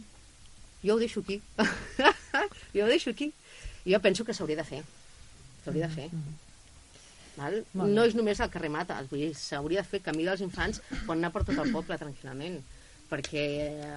Jo 0.82 0.96
ho 0.96 1.02
deixo 1.02 1.22
aquí. 1.22 1.42
jo 2.76 2.86
ho 2.86 2.90
deixo 2.90 3.14
aquí. 3.14 3.32
Jo 3.86 4.00
penso 4.02 4.26
que 4.26 4.34
s'hauria 4.34 4.58
de 4.62 4.66
fer. 4.66 4.82
S'hauria 5.64 5.88
de 5.88 5.94
fer. 5.94 6.10
Val? 7.38 7.62
Molt 7.74 7.88
bé. 7.88 7.94
No 7.96 8.06
és 8.10 8.18
només 8.18 8.42
al 8.42 8.52
carrer 8.54 8.72
dir, 9.12 9.32
s'hauria 9.38 9.84
de 9.84 9.88
fer 9.88 10.02
camí 10.02 10.26
dels 10.26 10.42
infants, 10.42 10.82
pot 11.06 11.16
anar 11.16 11.32
per 11.32 11.46
tot 11.46 11.58
el 11.58 11.74
poble 11.74 12.00
tranquil·lament 12.02 12.62
perquè 13.12 13.42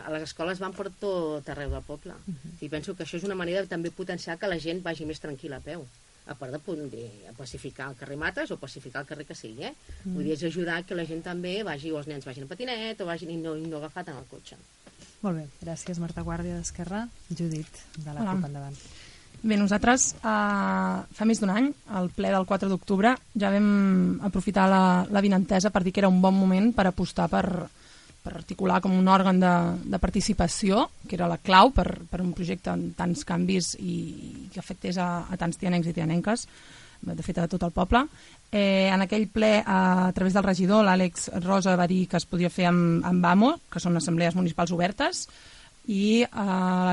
a 0.02 0.10
les 0.10 0.24
escoles 0.26 0.58
van 0.58 0.72
per 0.74 0.88
tot 0.98 1.48
arreu 1.52 1.70
del 1.70 1.84
poble. 1.86 2.16
I 2.60 2.68
penso 2.68 2.96
que 2.98 3.04
això 3.04 3.16
és 3.16 3.26
una 3.28 3.36
manera 3.38 3.62
de 3.62 3.70
també 3.70 3.92
potenciar 3.94 4.34
que 4.38 4.50
la 4.50 4.58
gent 4.58 4.82
vagi 4.82 5.06
més 5.06 5.22
tranquil·la 5.22 5.62
a 5.62 5.64
peu 5.64 5.84
a 6.26 6.34
part 6.34 6.52
de 6.52 6.58
poder 6.58 7.32
pacificar 7.36 7.90
el 7.90 7.96
carrer 7.96 8.16
Mates 8.16 8.50
o 8.50 8.56
pacificar 8.56 9.02
el 9.02 9.08
carrer 9.08 9.26
que 9.28 9.36
sigui, 9.36 9.66
eh? 9.68 9.74
Vull 10.04 10.24
dir, 10.24 10.34
és 10.38 10.44
ajudar 10.48 10.80
que 10.88 10.96
la 10.96 11.04
gent 11.08 11.22
també 11.24 11.58
vagi, 11.66 11.92
o 11.92 12.00
els 12.00 12.08
nens 12.08 12.24
vagin 12.24 12.46
en 12.46 12.50
patinet, 12.50 13.00
o 13.00 13.08
vagin 13.08 13.34
i 13.34 13.40
no, 13.40 13.56
i 13.56 13.66
no 13.68 13.80
agafat 13.82 14.08
en 14.12 14.20
el 14.20 14.28
cotxe. 14.30 14.56
Molt 15.24 15.40
bé, 15.40 15.44
gràcies 15.62 16.00
Marta 16.00 16.24
Guàrdia 16.24 16.56
d'Esquerra. 16.56 17.06
Judit, 17.30 17.82
de 17.98 18.10
la 18.10 18.22
Hola. 18.22 18.36
CUP 18.36 18.48
endavant. 18.48 18.78
Bé, 19.44 19.58
nosaltres 19.60 20.14
eh, 20.16 20.98
fa 21.18 21.26
més 21.28 21.40
d'un 21.42 21.52
any, 21.52 21.68
al 21.92 22.08
ple 22.16 22.30
del 22.32 22.46
4 22.48 22.68
d'octubre, 22.70 23.12
ja 23.36 23.50
vam 23.52 24.20
aprofitar 24.24 24.64
la, 24.72 24.84
la 25.12 25.20
vinentesa 25.24 25.72
per 25.72 25.82
dir 25.84 25.92
que 25.92 26.00
era 26.00 26.08
un 26.12 26.22
bon 26.24 26.36
moment 26.38 26.70
per 26.72 26.86
apostar 26.88 27.28
per, 27.28 27.44
per 28.24 28.32
articular 28.38 28.80
com 28.80 28.94
un 28.96 29.08
òrgan 29.12 29.36
de, 29.42 29.52
de 29.84 29.98
participació, 30.00 30.86
que 31.06 31.18
era 31.18 31.28
la 31.28 31.36
clau 31.36 31.70
per, 31.76 31.84
per 32.08 32.22
un 32.24 32.32
projecte 32.32 32.70
amb 32.72 32.94
tants 32.96 33.22
canvis 33.28 33.74
i, 33.78 33.98
i 34.46 34.48
que 34.54 34.62
afectés 34.62 34.96
a, 34.96 35.26
a 35.28 35.36
tants 35.36 35.60
tianencs 35.60 35.90
i 35.90 35.92
tianenques, 35.96 36.46
de 37.04 37.20
fet 37.22 37.36
a 37.42 37.48
tot 37.52 37.62
el 37.68 37.74
poble. 37.76 38.00
Eh, 38.50 38.88
en 38.88 39.02
aquell 39.04 39.26
ple, 39.28 39.58
a, 39.60 40.06
a 40.08 40.12
través 40.16 40.32
del 40.32 40.46
regidor, 40.46 40.86
l'Àlex 40.86 41.28
Rosa 41.44 41.74
va 41.76 41.84
dir 41.90 42.06
que 42.08 42.16
es 42.16 42.24
podia 42.24 42.48
fer 42.48 42.70
amb, 42.70 43.04
amb 43.04 43.26
AMO, 43.28 43.50
que 43.68 43.82
són 43.82 43.98
assemblees 44.00 44.34
municipals 44.38 44.72
obertes, 44.72 45.26
i 45.92 46.22
eh, 46.22 46.28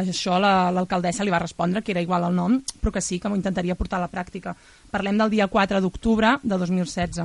això 0.02 0.36
la- 0.44 0.68
l'alcaldessa 0.76 1.24
li 1.24 1.32
va 1.32 1.40
respondre 1.40 1.80
que 1.82 1.94
era 1.96 2.04
igual 2.04 2.26
el 2.28 2.36
nom, 2.36 2.58
però 2.82 2.92
que 2.92 3.00
sí, 3.00 3.22
que 3.24 3.32
m'ho 3.32 3.40
intentaria 3.40 3.78
portar 3.80 4.02
a 4.02 4.04
la 4.04 4.12
pràctica. 4.12 4.52
Parlem 4.92 5.16
del 5.22 5.32
dia 5.32 5.48
4 5.48 5.80
d'octubre 5.80 6.34
de 6.44 6.58
2016. 6.60 7.24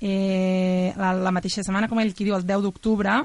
Eh, 0.00 0.94
la, 0.96 1.10
la 1.18 1.32
mateixa 1.34 1.64
setmana, 1.66 1.88
com 1.90 1.98
ell 2.00 2.14
qui 2.14 2.24
diu, 2.28 2.36
el 2.38 2.46
10 2.46 2.62
d'octubre, 2.64 3.18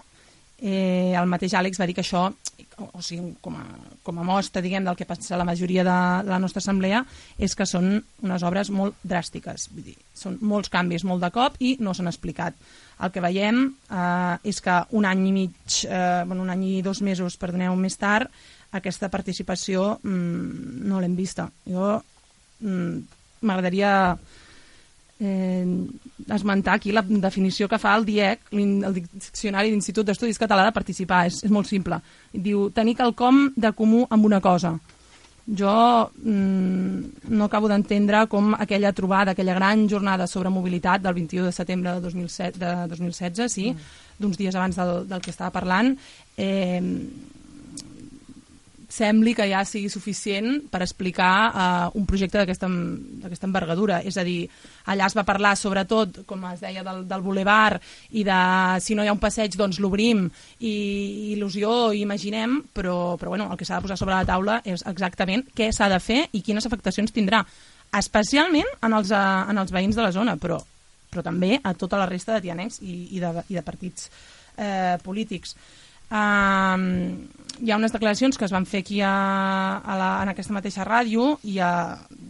eh, 0.62 1.13
el 1.18 1.28
mateix 1.30 1.54
Àlex 1.58 1.80
va 1.80 1.88
dir 1.88 1.96
que 1.98 2.04
això, 2.04 2.26
o, 2.30 2.88
o 2.88 3.02
sigui, 3.04 3.34
com 3.44 3.58
a, 3.60 3.65
com 4.04 4.20
a 4.20 4.26
mostra, 4.28 4.63
diguem, 4.63 4.86
del 4.86 4.98
que 5.00 5.08
pensa 5.08 5.39
la 5.39 5.48
majoria 5.48 5.84
de, 5.88 5.98
de 6.28 6.34
la 6.34 6.39
nostra 6.39 6.63
assemblea, 6.63 7.04
és 7.38 7.56
que 7.56 7.68
són 7.70 7.98
unes 8.24 8.46
obres 8.48 8.72
molt 8.72 8.98
dràstiques. 9.04 9.70
Vull 9.74 9.89
dir, 9.91 9.98
són 10.15 10.38
molts 10.41 10.72
canvis, 10.74 11.06
molt 11.08 11.24
de 11.24 11.32
cop, 11.36 11.60
i 11.60 11.76
no 11.84 11.94
s'han 11.94 12.12
explicat. 12.12 12.58
El 13.04 13.12
que 13.12 13.24
veiem 13.24 13.65
eh, 13.68 14.36
és 14.48 14.62
que 14.63 14.78
un 14.96 15.08
any 15.08 15.26
i 15.28 15.34
mig, 15.36 15.82
eh, 15.88 16.24
bueno, 16.26 16.44
un 16.44 16.54
any 16.54 16.68
i 16.78 16.84
dos 16.86 17.04
mesos, 17.04 17.39
perdoneu, 17.41 17.76
més 17.76 18.00
tard, 18.00 18.32
aquesta 18.76 19.12
participació 19.12 19.96
mm, 20.04 20.88
no 20.88 21.02
l'hem 21.02 21.15
vista. 21.15 21.50
Jo 21.68 21.98
mm, 22.60 22.96
m'agradaria 23.46 23.91
eh, 25.19 25.88
esmentar 26.30 26.75
aquí 26.75 26.91
la 26.91 27.04
definició 27.06 27.69
que 27.69 27.80
fa 27.80 27.95
el 27.97 28.06
DIEC, 28.06 28.51
el 28.51 28.93
Diccionari 28.95 29.71
d'Institut 29.71 30.08
d'Estudis 30.08 30.39
Català 30.41 30.65
de 30.67 30.75
participar. 30.75 31.25
És, 31.30 31.43
és 31.45 31.54
molt 31.54 31.69
simple. 31.69 32.01
Diu, 32.34 32.69
tenir 32.75 32.97
quelcom 32.99 33.47
de 33.56 33.71
comú 33.78 34.06
amb 34.10 34.25
una 34.25 34.41
cosa. 34.41 34.75
Jo 35.45 36.10
mm, 36.10 37.30
no 37.30 37.45
acabo 37.45 37.69
d'entendre 37.69 38.23
com 38.28 38.56
aquella 38.58 38.93
trobada, 38.97 39.36
aquella 39.36 39.54
gran 39.54 39.86
jornada 39.88 40.25
sobre 40.25 40.49
mobilitat 40.49 41.04
del 41.04 41.13
21 41.13 41.45
de 41.45 41.54
setembre 41.54 41.93
de, 41.93 42.01
2007, 42.01 42.58
de 42.58 42.71
2016, 42.89 43.54
sí, 43.54 43.69
d'uns 44.17 44.39
dies 44.41 44.56
abans 44.56 44.80
del, 44.80 45.06
del 45.08 45.21
que 45.21 45.30
estava 45.30 45.54
parlant, 45.54 45.93
eh, 46.38 46.82
sembli 48.96 49.34
que 49.36 49.48
ja 49.50 49.64
sigui 49.68 49.90
suficient 49.92 50.70
per 50.72 50.80
explicar 50.86 51.34
uh, 51.50 51.98
un 52.00 52.06
projecte 52.08 52.40
d'aquesta 52.40 52.70
envergadura. 53.48 54.00
És 54.08 54.16
a 54.18 54.24
dir, 54.28 54.46
allà 54.92 55.10
es 55.10 55.16
va 55.18 55.26
parlar 55.28 55.56
sobretot, 55.60 56.22
com 56.30 56.46
es 56.52 56.64
deia, 56.64 56.84
del, 56.86 57.04
del 57.10 57.26
bulevar 57.26 57.80
i 58.16 58.24
de 58.28 58.40
si 58.84 58.96
no 58.96 59.04
hi 59.04 59.12
ha 59.12 59.16
un 59.16 59.22
passeig, 59.22 59.58
doncs 59.60 59.82
l'obrim 59.84 60.26
i 60.60 60.76
il·lusió, 61.34 61.92
imaginem, 62.00 62.62
però, 62.74 63.16
però 63.20 63.36
bueno, 63.36 63.50
el 63.52 63.60
que 63.60 63.68
s'ha 63.68 63.82
de 63.82 63.88
posar 63.88 64.00
sobre 64.00 64.16
la 64.16 64.28
taula 64.28 64.62
és 64.64 64.86
exactament 64.88 65.44
què 65.56 65.72
s'ha 65.76 65.90
de 65.92 66.00
fer 66.00 66.22
i 66.32 66.44
quines 66.46 66.66
afectacions 66.66 67.12
tindrà, 67.16 67.44
especialment 67.96 68.72
en 68.84 68.96
els, 68.96 69.12
uh, 69.12 69.44
en 69.52 69.60
els 69.60 69.76
veïns 69.76 70.00
de 70.00 70.08
la 70.08 70.14
zona, 70.16 70.38
però, 70.40 70.62
però 71.12 71.26
també 71.26 71.60
a 71.62 71.76
tota 71.76 72.00
la 72.00 72.08
resta 72.08 72.38
de 72.38 72.48
tianencs 72.48 72.80
i, 72.84 72.96
i, 73.18 73.24
de, 73.24 73.36
i 73.52 73.60
de 73.60 73.66
partits 73.66 74.10
eh, 74.58 74.98
polítics. 75.04 75.56
Um, 76.12 76.84
hi 77.63 77.72
ha 77.72 77.78
unes 77.80 77.94
declaracions 77.96 78.38
que 78.38 78.46
es 78.46 78.52
van 78.54 78.65
fer 78.68 78.82
aquí 78.84 79.00
a, 79.02 79.12
a 79.80 79.96
la, 79.98 80.10
en 80.24 80.32
aquesta 80.34 80.54
mateixa 80.54 80.84
ràdio 80.86 81.38
i 81.48 81.58
a, 81.63 81.70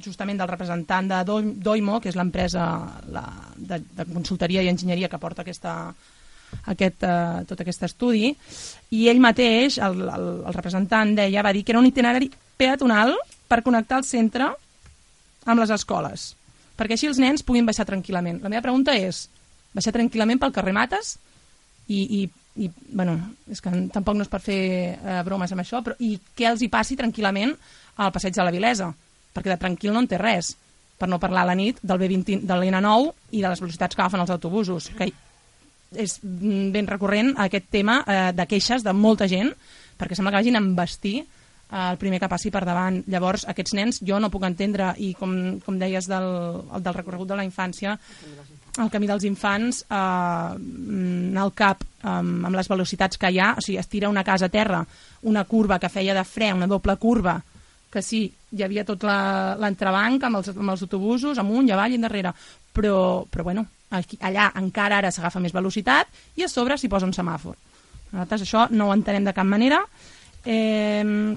justament 0.05 0.37
del 0.39 0.51
representant 0.51 1.09
de 1.09 1.23
Doi- 1.27 1.55
Doimo, 1.65 1.99
que 1.99 2.11
és 2.11 2.15
l'empresa 2.17 2.65
de, 3.05 3.79
de 3.81 4.05
consultoria 4.13 4.61
i 4.63 4.69
enginyeria 4.69 5.09
que 5.09 5.19
porta 5.19 5.41
aquesta, 5.41 5.73
aquest, 6.71 7.03
uh, 7.03 7.41
tot 7.49 7.65
aquest 7.65 7.83
estudi 7.89 8.31
i 8.95 9.07
ell 9.09 9.19
mateix, 9.19 9.79
el, 9.81 10.05
el, 10.05 10.29
el 10.45 10.53
representant 10.55 11.15
deia, 11.17 11.43
va 11.43 11.53
dir 11.57 11.65
que 11.65 11.73
era 11.73 11.81
un 11.81 11.89
itinerari 11.89 12.29
peatonal 12.55 13.15
per 13.49 13.63
connectar 13.65 13.99
el 14.03 14.07
centre 14.07 14.53
amb 15.45 15.59
les 15.59 15.73
escoles 15.73 16.31
perquè 16.75 16.95
així 16.97 17.07
els 17.07 17.19
nens 17.23 17.43
puguin 17.45 17.65
baixar 17.65 17.85
tranquil·lament. 17.87 18.41
La 18.43 18.49
meva 18.51 18.63
pregunta 18.65 18.93
és, 18.99 19.25
baixar 19.73 19.93
tranquil·lament 19.95 20.41
pel 20.41 20.51
carrer 20.51 20.73
Mates 20.75 21.13
i, 21.87 22.01
i, 22.03 22.25
i 22.55 22.69
bueno, 22.87 23.17
és 23.51 23.59
que 23.61 23.71
tampoc 23.91 24.15
no 24.15 24.23
és 24.23 24.31
per 24.31 24.39
fer 24.43 24.59
eh, 24.95 25.21
bromes 25.27 25.51
amb 25.51 25.63
això, 25.63 25.81
però 25.83 25.97
i 25.99 26.15
què 26.37 26.47
els 26.49 26.63
hi 26.63 26.69
passi 26.71 26.95
tranquil·lament 26.99 27.51
al 27.99 28.13
passeig 28.15 28.35
de 28.35 28.45
la 28.45 28.53
Vilesa? 28.55 28.91
Perquè 29.35 29.51
de 29.51 29.59
tranquil 29.59 29.91
no 29.91 30.03
en 30.03 30.07
té 30.07 30.19
res, 30.21 30.53
per 30.95 31.09
no 31.11 31.19
parlar 31.19 31.43
a 31.43 31.51
la 31.51 31.57
nit 31.59 31.81
del 31.83 31.99
B20, 31.99 32.41
de 32.47 32.57
l'N9 32.57 33.11
i 33.35 33.43
de 33.43 33.49
les 33.49 33.61
velocitats 33.61 33.95
que 33.95 34.03
agafen 34.03 34.23
els 34.23 34.31
autobusos, 34.31 34.89
que 34.95 35.09
és 35.95 36.17
mm, 36.23 36.71
ben 36.75 36.87
recurrent 36.87 37.33
aquest 37.43 37.67
tema 37.71 38.01
eh, 38.07 38.31
de 38.35 38.45
queixes 38.47 38.83
de 38.83 38.93
molta 38.95 39.27
gent, 39.31 39.51
perquè 39.99 40.15
sembla 40.15 40.33
que 40.33 40.41
vagin 40.41 40.55
a 40.55 40.63
embestir 40.63 41.17
eh, 41.19 41.27
el 41.91 41.99
primer 41.99 42.21
que 42.23 42.31
passi 42.31 42.51
per 42.51 42.63
davant. 42.67 43.01
Llavors, 43.11 43.45
aquests 43.51 43.75
nens 43.75 43.99
jo 44.07 44.19
no 44.19 44.31
puc 44.31 44.47
entendre, 44.47 44.93
i 45.03 45.13
com, 45.19 45.35
com 45.65 45.79
deies 45.79 46.07
del, 46.11 46.29
el 46.71 46.87
del 46.87 46.97
recorregut 46.97 47.33
de 47.33 47.39
la 47.39 47.47
infància, 47.47 47.97
el 48.81 48.91
camí 48.91 49.07
dels 49.07 49.23
infants 49.27 49.83
eh, 49.87 51.37
al 51.41 51.51
cap 51.55 51.83
eh, 51.85 52.09
amb 52.09 52.55
les 52.55 52.69
velocitats 52.71 53.19
que 53.19 53.31
hi 53.31 53.39
ha, 53.39 53.53
o 53.57 53.63
sigui, 53.63 53.79
es 53.79 53.91
tira 53.91 54.11
una 54.11 54.23
casa 54.27 54.49
a 54.49 54.53
terra, 54.53 54.83
una 55.23 55.45
curva 55.45 55.79
que 55.79 55.91
feia 55.91 56.15
de 56.17 56.23
fre, 56.27 56.51
una 56.53 56.67
doble 56.67 56.97
curva, 57.01 57.37
que 57.91 58.03
sí, 58.03 58.25
hi 58.51 58.63
havia 58.63 58.83
tot 58.87 59.05
l'entrebanc 59.05 60.23
amb, 60.27 60.41
els, 60.41 60.51
amb 60.51 60.73
els 60.73 60.83
autobusos, 60.83 61.39
amunt 61.39 61.69
i 61.69 61.75
avall 61.75 61.95
i 61.95 61.99
endarrere, 61.99 62.33
però, 62.75 62.97
però 63.31 63.47
bueno, 63.47 63.65
aquí, 63.95 64.19
allà 64.19 64.49
encara 64.59 64.99
ara 64.99 65.11
s'agafa 65.11 65.39
més 65.43 65.55
velocitat 65.55 66.11
i 66.35 66.43
a 66.43 66.51
sobre 66.51 66.77
s'hi 66.77 66.91
posa 66.91 67.07
un 67.07 67.15
semàfor. 67.15 67.55
Nosaltres 68.11 68.45
això 68.45 68.67
no 68.71 68.89
ho 68.89 68.95
entenem 68.95 69.25
de 69.27 69.33
cap 69.35 69.47
manera. 69.47 69.81
Eh, 70.45 71.35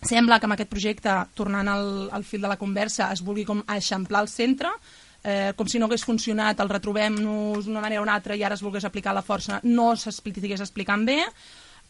sembla 0.00 0.38
que 0.38 0.48
amb 0.48 0.56
aquest 0.56 0.70
projecte, 0.70 1.14
tornant 1.38 1.68
al, 1.68 1.86
al 2.12 2.26
fil 2.26 2.42
de 2.42 2.50
la 2.50 2.58
conversa, 2.60 3.10
es 3.14 3.22
vulgui 3.24 3.46
com 3.48 3.62
eixamplar 3.68 4.24
el 4.24 4.30
centre, 4.32 4.72
eh, 5.24 5.52
com 5.56 5.68
si 5.68 5.78
no 5.78 5.86
hagués 5.86 6.04
funcionat, 6.04 6.60
el 6.60 6.70
retrobem-nos 6.70 7.66
d'una 7.66 7.82
manera 7.82 8.00
o 8.00 8.04
una 8.04 8.14
altra 8.14 8.36
i 8.36 8.44
ara 8.44 8.56
es 8.56 8.62
volgués 8.64 8.86
aplicar 8.88 9.14
la 9.14 9.24
força, 9.24 9.60
no 9.64 9.94
s'estigués 9.96 10.60
explicant 10.60 11.04
bé. 11.06 11.20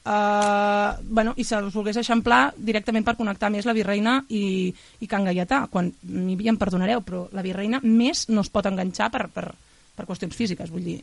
eh, 0.05 0.91
bueno, 1.03 1.35
i 1.37 1.45
se'ls 1.45 1.75
volgués 1.75 1.99
eixamplar 2.01 2.55
directament 2.57 3.05
per 3.05 3.17
connectar 3.19 3.51
més 3.53 3.67
la 3.69 3.75
Virreina 3.77 4.25
i, 4.29 4.73
i 5.01 5.07
Can 5.07 5.27
Gaietà, 5.29 5.67
quan 5.71 5.93
m'hi 6.03 6.49
em 6.49 6.57
perdonareu, 6.57 7.03
però 7.05 7.27
la 7.33 7.43
Virreina 7.45 7.81
més 7.85 8.29
no 8.31 8.41
es 8.41 8.49
pot 8.49 8.67
enganxar 8.67 9.11
per, 9.13 9.27
per, 9.29 9.51
per 9.97 10.07
qüestions 10.09 10.37
físiques, 10.37 10.71
vull 10.73 10.87
dir, 10.89 11.03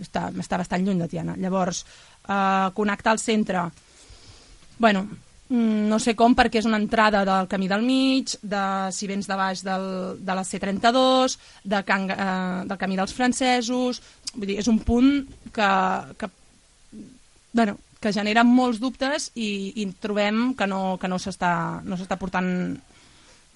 està, 0.00 0.26
està 0.34 0.58
bastant 0.58 0.82
lluny 0.84 0.98
de 0.98 1.08
Tiana. 1.08 1.36
Llavors, 1.38 1.84
eh, 2.26 2.68
connectar 2.74 3.14
el 3.14 3.22
centre, 3.22 3.62
bueno, 4.78 5.06
no 5.48 5.98
sé 6.02 6.16
com 6.18 6.34
perquè 6.34 6.58
és 6.58 6.66
una 6.66 6.80
entrada 6.80 7.22
del 7.26 7.46
camí 7.46 7.68
del 7.70 7.84
mig, 7.86 8.34
de 8.42 8.62
si 8.92 9.06
vens 9.06 9.28
de 9.30 9.36
baix 9.38 9.62
del, 9.66 9.86
de 10.18 10.34
la 10.34 10.42
C32, 10.42 11.36
de 11.62 11.82
Can, 11.86 12.08
eh, 12.10 12.64
del 12.66 12.78
camí 12.80 12.98
dels 12.98 13.14
francesos, 13.14 14.02
vull 14.34 14.50
dir, 14.50 14.58
és 14.58 14.68
un 14.68 14.80
punt 14.82 15.12
que, 15.54 15.70
que 16.18 16.30
bueno, 17.52 17.76
que 18.00 18.12
genera 18.12 18.44
molts 18.44 18.80
dubtes 18.82 19.30
i, 19.34 19.72
i 19.82 19.86
trobem 20.02 20.52
que 20.58 20.66
no, 20.68 20.96
que 21.00 21.08
no 21.08 21.18
s'està 21.22 21.82
no 21.84 21.96
portant 22.18 22.50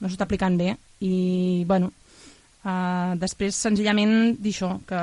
no 0.00 0.08
s'està 0.08 0.24
aplicant 0.24 0.56
bé. 0.56 0.72
I 1.04 1.64
bueno 1.68 1.90
uh, 1.90 3.12
després 3.20 3.56
senzillament 3.56 4.36
dir 4.40 4.54
això 4.54 4.72
que 4.88 5.02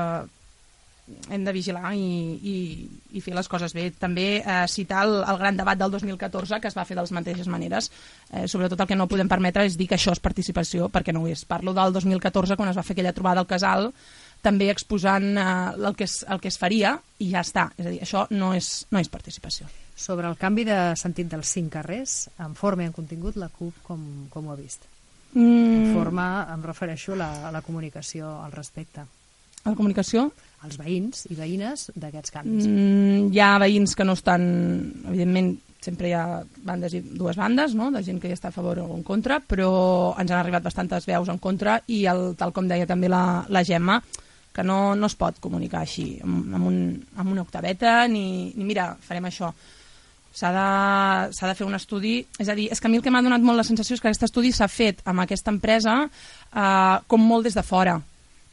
hem 1.30 1.44
de 1.46 1.54
vigilar 1.56 1.94
i, 1.96 2.08
i, 2.44 2.56
i 3.16 3.24
fer 3.24 3.34
les 3.36 3.48
coses 3.48 3.74
bé. 3.76 3.90
També 3.96 4.28
eh, 4.40 4.60
citar 4.72 5.06
el, 5.08 5.18
el 5.24 5.40
gran 5.40 5.58
debat 5.60 5.80
del 5.80 5.92
2014 5.94 6.60
que 6.62 6.70
es 6.72 6.78
va 6.78 6.86
fer 6.88 6.98
de 6.98 7.04
les 7.06 7.14
mateixes 7.16 7.50
maneres. 7.52 7.90
Eh, 8.32 8.48
sobretot 8.48 8.82
el 8.84 8.90
que 8.90 9.00
no 9.00 9.10
podem 9.12 9.30
permetre 9.32 9.66
és 9.68 9.78
dir 9.80 9.90
que 9.90 9.98
això 10.00 10.16
és 10.16 10.24
participació, 10.24 10.92
perquè 10.94 11.16
no 11.16 11.24
ho 11.24 11.32
és. 11.32 11.46
Parlo 11.48 11.74
del 11.78 11.96
2014 11.96 12.60
quan 12.60 12.72
es 12.72 12.80
va 12.80 12.86
fer 12.86 12.98
aquella 12.98 13.16
trobada 13.16 13.44
al 13.44 13.50
casal 13.50 13.92
també 14.44 14.70
exposant 14.70 15.32
eh, 15.38 15.46
el, 15.76 15.94
que 15.98 16.06
es, 16.06 16.22
el 16.28 16.42
que 16.44 16.52
es 16.52 16.60
faria 16.60 16.98
i 17.24 17.32
ja 17.32 17.44
està. 17.46 17.70
És 17.78 17.86
a 17.86 17.94
dir, 17.94 18.02
això 18.04 18.26
no 18.32 18.54
és, 18.58 18.72
no 18.92 19.02
és 19.02 19.10
participació. 19.12 19.70
Sobre 19.98 20.30
el 20.30 20.38
canvi 20.38 20.68
de 20.68 20.78
sentit 21.00 21.30
dels 21.32 21.50
cinc 21.56 21.72
carrers, 21.74 22.28
en 22.44 22.54
forma 22.56 22.86
i 22.86 22.90
en 22.90 22.94
contingut, 22.94 23.40
la 23.40 23.50
CUP 23.50 23.82
com, 23.88 24.04
com 24.34 24.48
ho 24.48 24.54
ha 24.54 24.60
vist? 24.60 24.86
Mm. 25.34 25.88
En 25.90 25.96
forma, 25.96 26.28
em 26.54 26.64
refereixo 26.66 27.16
a 27.16 27.22
la, 27.24 27.32
a 27.50 27.54
la 27.56 27.64
comunicació 27.66 28.30
al 28.44 28.54
respecte. 28.54 29.08
A 29.64 29.72
la 29.72 29.76
comunicació? 29.76 30.30
Els 30.66 30.78
veïns 30.80 31.28
i 31.30 31.36
veïnes 31.38 31.92
d'aquests 31.94 32.34
canvis. 32.34 32.66
Mm, 32.66 33.30
hi 33.34 33.42
ha 33.44 33.56
veïns 33.62 33.94
que 33.96 34.06
no 34.08 34.16
estan... 34.18 34.44
Evidentment, 35.06 35.54
sempre 35.88 36.10
hi 36.10 36.16
ha 36.18 36.42
bandes 36.66 36.96
i 36.98 37.02
dues 37.06 37.38
bandes, 37.38 37.76
no?, 37.78 37.92
de 37.94 38.02
gent 38.04 38.20
que 38.22 38.32
hi 38.32 38.36
està 38.36 38.50
a 38.50 38.56
favor 38.56 38.82
o 38.82 38.88
en 38.96 39.04
contra, 39.08 39.38
però 39.40 39.70
ens 40.18 40.32
han 40.32 40.42
arribat 40.42 40.66
bastantes 40.66 41.06
veus 41.08 41.30
en 41.30 41.38
contra 41.44 41.78
i, 41.86 42.04
el, 42.10 42.32
tal 42.40 42.54
com 42.56 42.68
deia 42.68 42.90
també 42.90 43.12
la, 43.12 43.46
la 43.54 43.64
Gemma, 43.68 44.02
que 44.58 44.66
no, 44.66 44.96
no 44.98 45.06
es 45.06 45.16
pot 45.16 45.38
comunicar 45.40 45.84
així, 45.86 46.16
amb, 46.26 46.50
amb, 46.58 46.66
un, 46.66 46.78
amb 47.22 47.36
una 47.36 47.44
octaveta, 47.46 48.00
ni, 48.10 48.56
ni 48.58 48.66
mira, 48.66 48.90
farem 49.06 49.30
això. 49.30 49.52
S'ha 50.38 50.50
de, 50.54 50.66
de 51.38 51.56
fer 51.58 51.66
un 51.66 51.78
estudi... 51.78 52.20
És 52.42 52.50
a 52.50 52.56
dir, 52.58 52.68
és 52.74 52.82
que 52.82 52.90
a 52.90 52.92
mi 52.92 52.98
el 52.98 53.06
que 53.06 53.14
m'ha 53.14 53.22
donat 53.26 53.46
molt 53.46 53.62
la 53.62 53.66
sensació 53.66 53.96
és 53.96 54.02
que 54.02 54.10
aquest 54.10 54.26
estudi 54.28 54.52
s'ha 54.54 54.68
fet 54.70 55.06
amb 55.06 55.22
aquesta 55.24 55.54
empresa 55.54 55.96
eh, 56.04 56.98
com 57.10 57.22
molt 57.22 57.46
des 57.46 57.58
de 57.58 57.64
fora. 57.66 57.96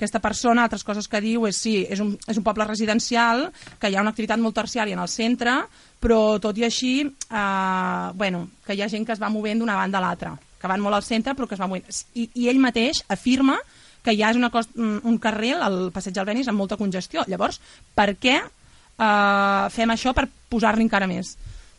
Aquesta 0.05 0.21
persona, 0.21 0.67
altres 0.69 0.85
coses 0.85 1.09
que 1.09 1.21
diu 1.25 1.47
és 1.49 1.57
sí, 1.57 1.79
és 1.89 2.01
un, 2.05 2.11
és 2.29 2.37
un 2.37 2.45
poble 2.45 2.67
residencial, 2.69 3.47
que 3.81 3.89
hi 3.89 3.97
ha 3.97 4.03
una 4.05 4.13
activitat 4.13 4.41
molt 4.41 4.57
terciària 4.59 4.93
en 4.93 5.01
el 5.01 5.09
centre, 5.09 5.55
però 6.05 6.37
tot 6.45 6.59
i 6.61 6.67
així, 6.69 6.99
eh, 7.09 8.11
bueno, 8.21 8.43
que 8.67 8.77
hi 8.77 8.83
ha 8.85 8.91
gent 8.93 9.07
que 9.09 9.17
es 9.17 9.23
va 9.23 9.33
movent 9.33 9.63
d'una 9.63 9.79
banda 9.79 9.97
a 9.99 10.05
l'altra, 10.05 10.35
que 10.61 10.69
van 10.69 10.85
molt 10.85 11.01
al 11.01 11.07
centre 11.07 11.33
però 11.33 11.49
que 11.49 11.57
es 11.57 11.63
va 11.63 11.71
movent. 11.71 11.89
I, 12.13 12.29
i 12.35 12.51
ell 12.53 12.61
mateix 12.61 13.01
afirma 13.09 13.57
que 14.05 14.13
ja 14.13 14.29
és 14.29 14.37
una 14.37 14.53
cost, 14.53 14.77
un 14.77 15.17
carril, 15.17 15.65
el 15.65 15.89
passeig 15.95 16.21
Albéniz, 16.21 16.53
amb 16.53 16.61
molta 16.61 16.77
congestió. 16.77 17.25
Llavors, 17.25 17.63
per 17.97 18.11
què 18.21 18.37
eh, 18.37 19.65
fem 19.73 19.97
això 19.97 20.13
per 20.13 20.29
posar-li 20.53 20.85
encara 20.85 21.09
més? 21.09 21.33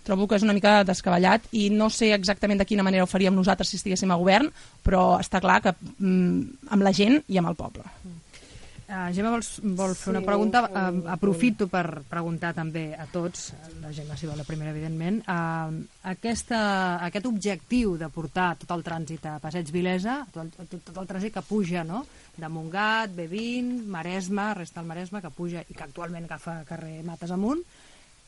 Trobo 0.06 0.28
que 0.30 0.38
és 0.38 0.46
una 0.46 0.54
mica 0.54 0.84
descabellat 0.88 1.48
i 1.58 1.68
no 1.74 1.90
sé 1.90 2.12
exactament 2.14 2.62
de 2.62 2.68
quina 2.70 2.86
manera 2.86 3.06
ho 3.06 3.10
faríem 3.10 3.36
nosaltres 3.36 3.74
si 3.74 3.80
estiguéssim 3.82 4.14
a 4.14 4.20
govern, 4.22 4.52
però 4.86 5.16
està 5.18 5.42
clar 5.42 5.62
que 5.66 5.74
mm, 5.74 6.70
amb 6.76 6.86
la 6.86 6.94
gent 6.94 7.24
i 7.28 7.42
amb 7.42 7.52
el 7.52 7.58
poble. 7.60 7.86
Uh, 8.86 9.10
Gemma, 9.10 9.32
vols, 9.34 9.48
vol 9.74 9.96
fer 9.98 10.12
una 10.12 10.20
pregunta? 10.22 10.60
Uh, 10.70 11.00
aprofito 11.10 11.66
per 11.66 12.04
preguntar 12.06 12.52
també 12.54 12.92
a 12.94 13.08
tots, 13.10 13.48
la 13.82 13.90
Gemma 13.90 14.14
si 14.14 14.30
vol 14.30 14.38
la 14.38 14.46
primera, 14.46 14.70
evidentment, 14.76 15.24
uh, 15.26 15.74
aquesta, 16.12 16.60
aquest 17.08 17.26
objectiu 17.26 17.96
de 17.98 18.12
portar 18.14 18.52
tot 18.62 18.76
el 18.76 18.86
trànsit 18.86 19.26
a 19.26 19.40
Passeig 19.42 19.72
Vilesa, 19.74 20.20
tot, 20.36 20.54
tot, 20.60 20.78
tot 20.92 21.02
el 21.02 21.10
trànsit 21.10 21.34
que 21.34 21.44
puja, 21.48 21.82
no?, 21.82 22.04
de 22.38 22.52
Montgat, 22.52 23.10
B20, 23.18 23.88
Maresme, 23.90 24.52
resta 24.54 24.84
el 24.84 24.90
Maresme, 24.92 25.24
que 25.24 25.34
puja 25.34 25.66
i 25.66 25.74
que 25.74 25.86
actualment 25.88 26.30
agafa 26.30 26.60
carrer 26.70 27.00
Mates 27.08 27.34
amunt, 27.34 27.66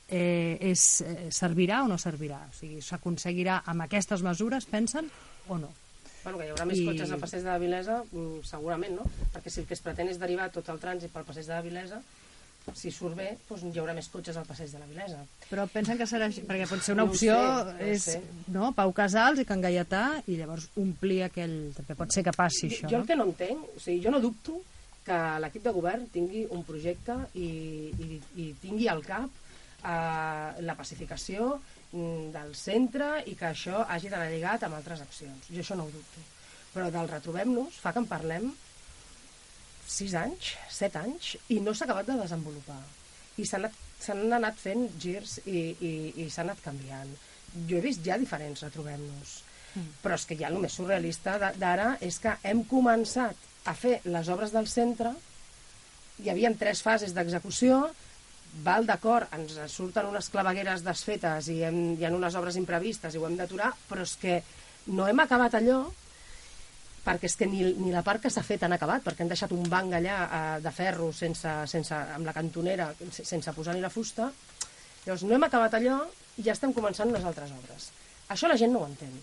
eh, 0.09 0.57
és, 0.71 0.85
eh, 1.01 1.27
servirà 1.31 1.83
o 1.83 1.89
no 1.91 1.97
servirà? 2.01 2.39
O 2.47 2.55
sigui, 2.55 2.81
s'aconseguirà 2.81 3.61
amb 3.65 3.87
aquestes 3.87 4.23
mesures, 4.23 4.65
pensen, 4.69 5.09
o 5.47 5.57
no? 5.57 5.73
Bueno, 6.23 6.39
que 6.39 6.47
hi 6.47 6.51
haurà 6.51 6.65
més 6.67 6.79
I... 6.81 6.85
cotxes 6.89 7.11
al 7.11 7.19
passeig 7.23 7.43
de 7.45 7.51
la 7.53 7.59
Vilesa, 7.61 8.01
mm, 8.11 8.45
segurament, 8.47 8.97
no? 8.99 9.05
Perquè 9.33 9.51
si 9.51 9.61
el 9.61 9.67
que 9.67 9.77
es 9.77 9.83
pretén 9.83 10.09
és 10.11 10.19
derivar 10.19 10.49
tot 10.51 10.69
el 10.73 10.79
trànsit 10.81 11.13
pel 11.13 11.27
passeig 11.27 11.47
de 11.47 11.55
la 11.55 11.63
Vilesa, 11.63 12.01
si 12.75 12.91
surt 12.91 13.15
bé, 13.15 13.29
doncs 13.47 13.63
hi 13.63 13.79
haurà 13.79 13.93
més 13.95 14.09
cotxes 14.11 14.35
al 14.35 14.47
passeig 14.47 14.71
de 14.73 14.81
la 14.81 14.87
Vilesa. 14.89 15.21
Però 15.47 15.63
pensen 15.71 15.99
que 15.99 16.07
serà 16.09 16.27
així, 16.27 16.43
perquè 16.47 16.67
pot 16.67 16.83
ser 16.83 16.97
una 16.97 17.05
no 17.05 17.13
opció, 17.13 17.37
sé, 17.37 17.75
no 17.77 17.91
és 17.93 18.07
sé. 18.09 18.17
no, 18.51 18.71
Pau 18.75 18.91
Casals 18.97 19.39
i 19.39 19.45
Can 19.47 19.63
Gaietà, 19.63 20.03
i 20.27 20.35
llavors 20.39 20.67
omplir 20.75 21.21
aquell... 21.29 21.55
També 21.77 21.95
pot 21.95 22.11
ser 22.11 22.25
que 22.27 22.35
passi 22.35 22.67
això, 22.67 22.89
jo, 22.89 22.91
jo 22.91 22.99
el 22.99 23.07
que 23.07 23.15
no 23.19 23.29
entenc, 23.29 23.69
o 23.71 23.79
sigui, 23.79 24.01
jo 24.03 24.11
no 24.11 24.19
dubto 24.23 24.59
que 25.07 25.17
l'equip 25.39 25.63
de 25.63 25.71
govern 25.71 26.09
tingui 26.11 26.43
un 26.51 26.65
projecte 26.67 27.15
i, 27.39 27.47
i, 28.03 28.19
i 28.43 28.49
tingui 28.59 28.89
al 28.91 28.99
cap 29.07 29.31
eh, 29.87 30.61
la 30.67 30.75
pacificació 30.77 31.55
Mm, 31.95 32.33
del 32.33 32.49
centre 32.59 33.21
i 33.31 33.33
que 33.39 33.47
això 33.47 33.85
hagi 33.87 34.09
d'anar 34.11 34.27
lligat 34.27 34.65
amb 34.67 34.75
altres 34.75 34.99
accions. 35.05 35.45
Jo 35.47 35.61
això 35.61 35.75
no 35.79 35.85
ho 35.87 35.91
dubto. 35.93 36.23
Però 36.73 36.89
del 36.91 37.07
retrobem-nos 37.07 37.77
fa 37.79 37.93
que 37.95 38.01
en 38.03 38.07
parlem 38.09 38.49
6 39.87 40.15
anys, 40.19 40.49
7 40.77 40.99
anys, 40.99 41.29
i 41.55 41.61
no 41.63 41.71
s'ha 41.71 41.85
acabat 41.87 42.09
de 42.09 42.17
desenvolupar. 42.19 42.81
I 43.39 43.45
s'han 43.47 43.69
anat, 43.69 44.33
anat 44.35 44.59
fent 44.59 44.83
girs 44.99 45.37
i, 45.45 45.61
i, 45.79 45.93
i 46.25 46.27
s'ha 46.29 46.43
anat 46.43 46.59
canviant. 46.65 47.13
Jo 47.69 47.79
he 47.79 47.85
vist 47.85 48.03
ja 48.03 48.17
diferents 48.19 48.65
retrobem-nos. 48.67 49.37
Mm. 49.77 49.93
Però 50.03 50.17
és 50.19 50.27
que 50.27 50.35
ja 50.41 50.51
el 50.51 50.59
més 50.59 50.75
surrealista 50.75 51.37
d'ara 51.55 51.93
és 52.03 52.19
que 52.19 52.35
hem 52.43 52.65
començat 52.67 53.47
a 53.63 53.77
fer 53.79 54.01
les 54.03 54.27
obres 54.35 54.51
del 54.51 54.67
centre, 54.67 55.15
hi 56.19 56.33
havia 56.33 56.51
tres 56.59 56.83
fases 56.83 57.15
d'execució, 57.15 57.85
val 58.63 58.87
d'acord, 58.87 59.29
ens 59.37 59.57
surten 59.73 60.09
unes 60.09 60.29
clavegueres 60.33 60.83
desfetes 60.85 61.49
i 61.53 61.61
hem, 61.67 61.79
hi 61.97 62.05
ha 62.05 62.11
unes 62.13 62.35
obres 62.39 62.57
imprevistes 62.59 63.13
i 63.15 63.21
ho 63.21 63.27
hem 63.27 63.37
d'aturar, 63.39 63.71
però 63.89 64.05
és 64.05 64.15
que 64.21 64.41
no 64.93 65.07
hem 65.07 65.19
acabat 65.23 65.57
allò 65.59 65.85
perquè 67.07 67.29
és 67.29 67.37
que 67.39 67.47
ni, 67.47 67.61
ni 67.79 67.93
la 67.93 68.03
part 68.03 68.19
que 68.23 68.31
s'ha 68.33 68.43
fet 68.43 68.65
han 68.67 68.75
acabat, 68.75 69.05
perquè 69.05 69.23
han 69.23 69.31
deixat 69.31 69.53
un 69.55 69.63
banc 69.71 69.95
allà 69.95 70.17
eh, 70.25 70.41
de 70.63 70.73
ferro 70.75 71.13
sense, 71.15 71.53
sense, 71.71 71.95
amb 72.17 72.27
la 72.27 72.35
cantonera, 72.35 72.89
sense 73.15 73.53
posar 73.55 73.77
ni 73.77 73.83
la 73.85 73.93
fusta. 73.93 74.27
Llavors, 75.05 75.23
no 75.23 75.37
hem 75.37 75.47
acabat 75.47 75.79
allò 75.79 76.01
i 76.35 76.43
ja 76.43 76.57
estem 76.57 76.75
començant 76.75 77.13
unes 77.13 77.23
altres 77.23 77.55
obres. 77.55 77.89
Això 78.35 78.51
la 78.51 78.59
gent 78.59 78.75
no 78.75 78.83
ho 78.83 78.89
entén 78.91 79.15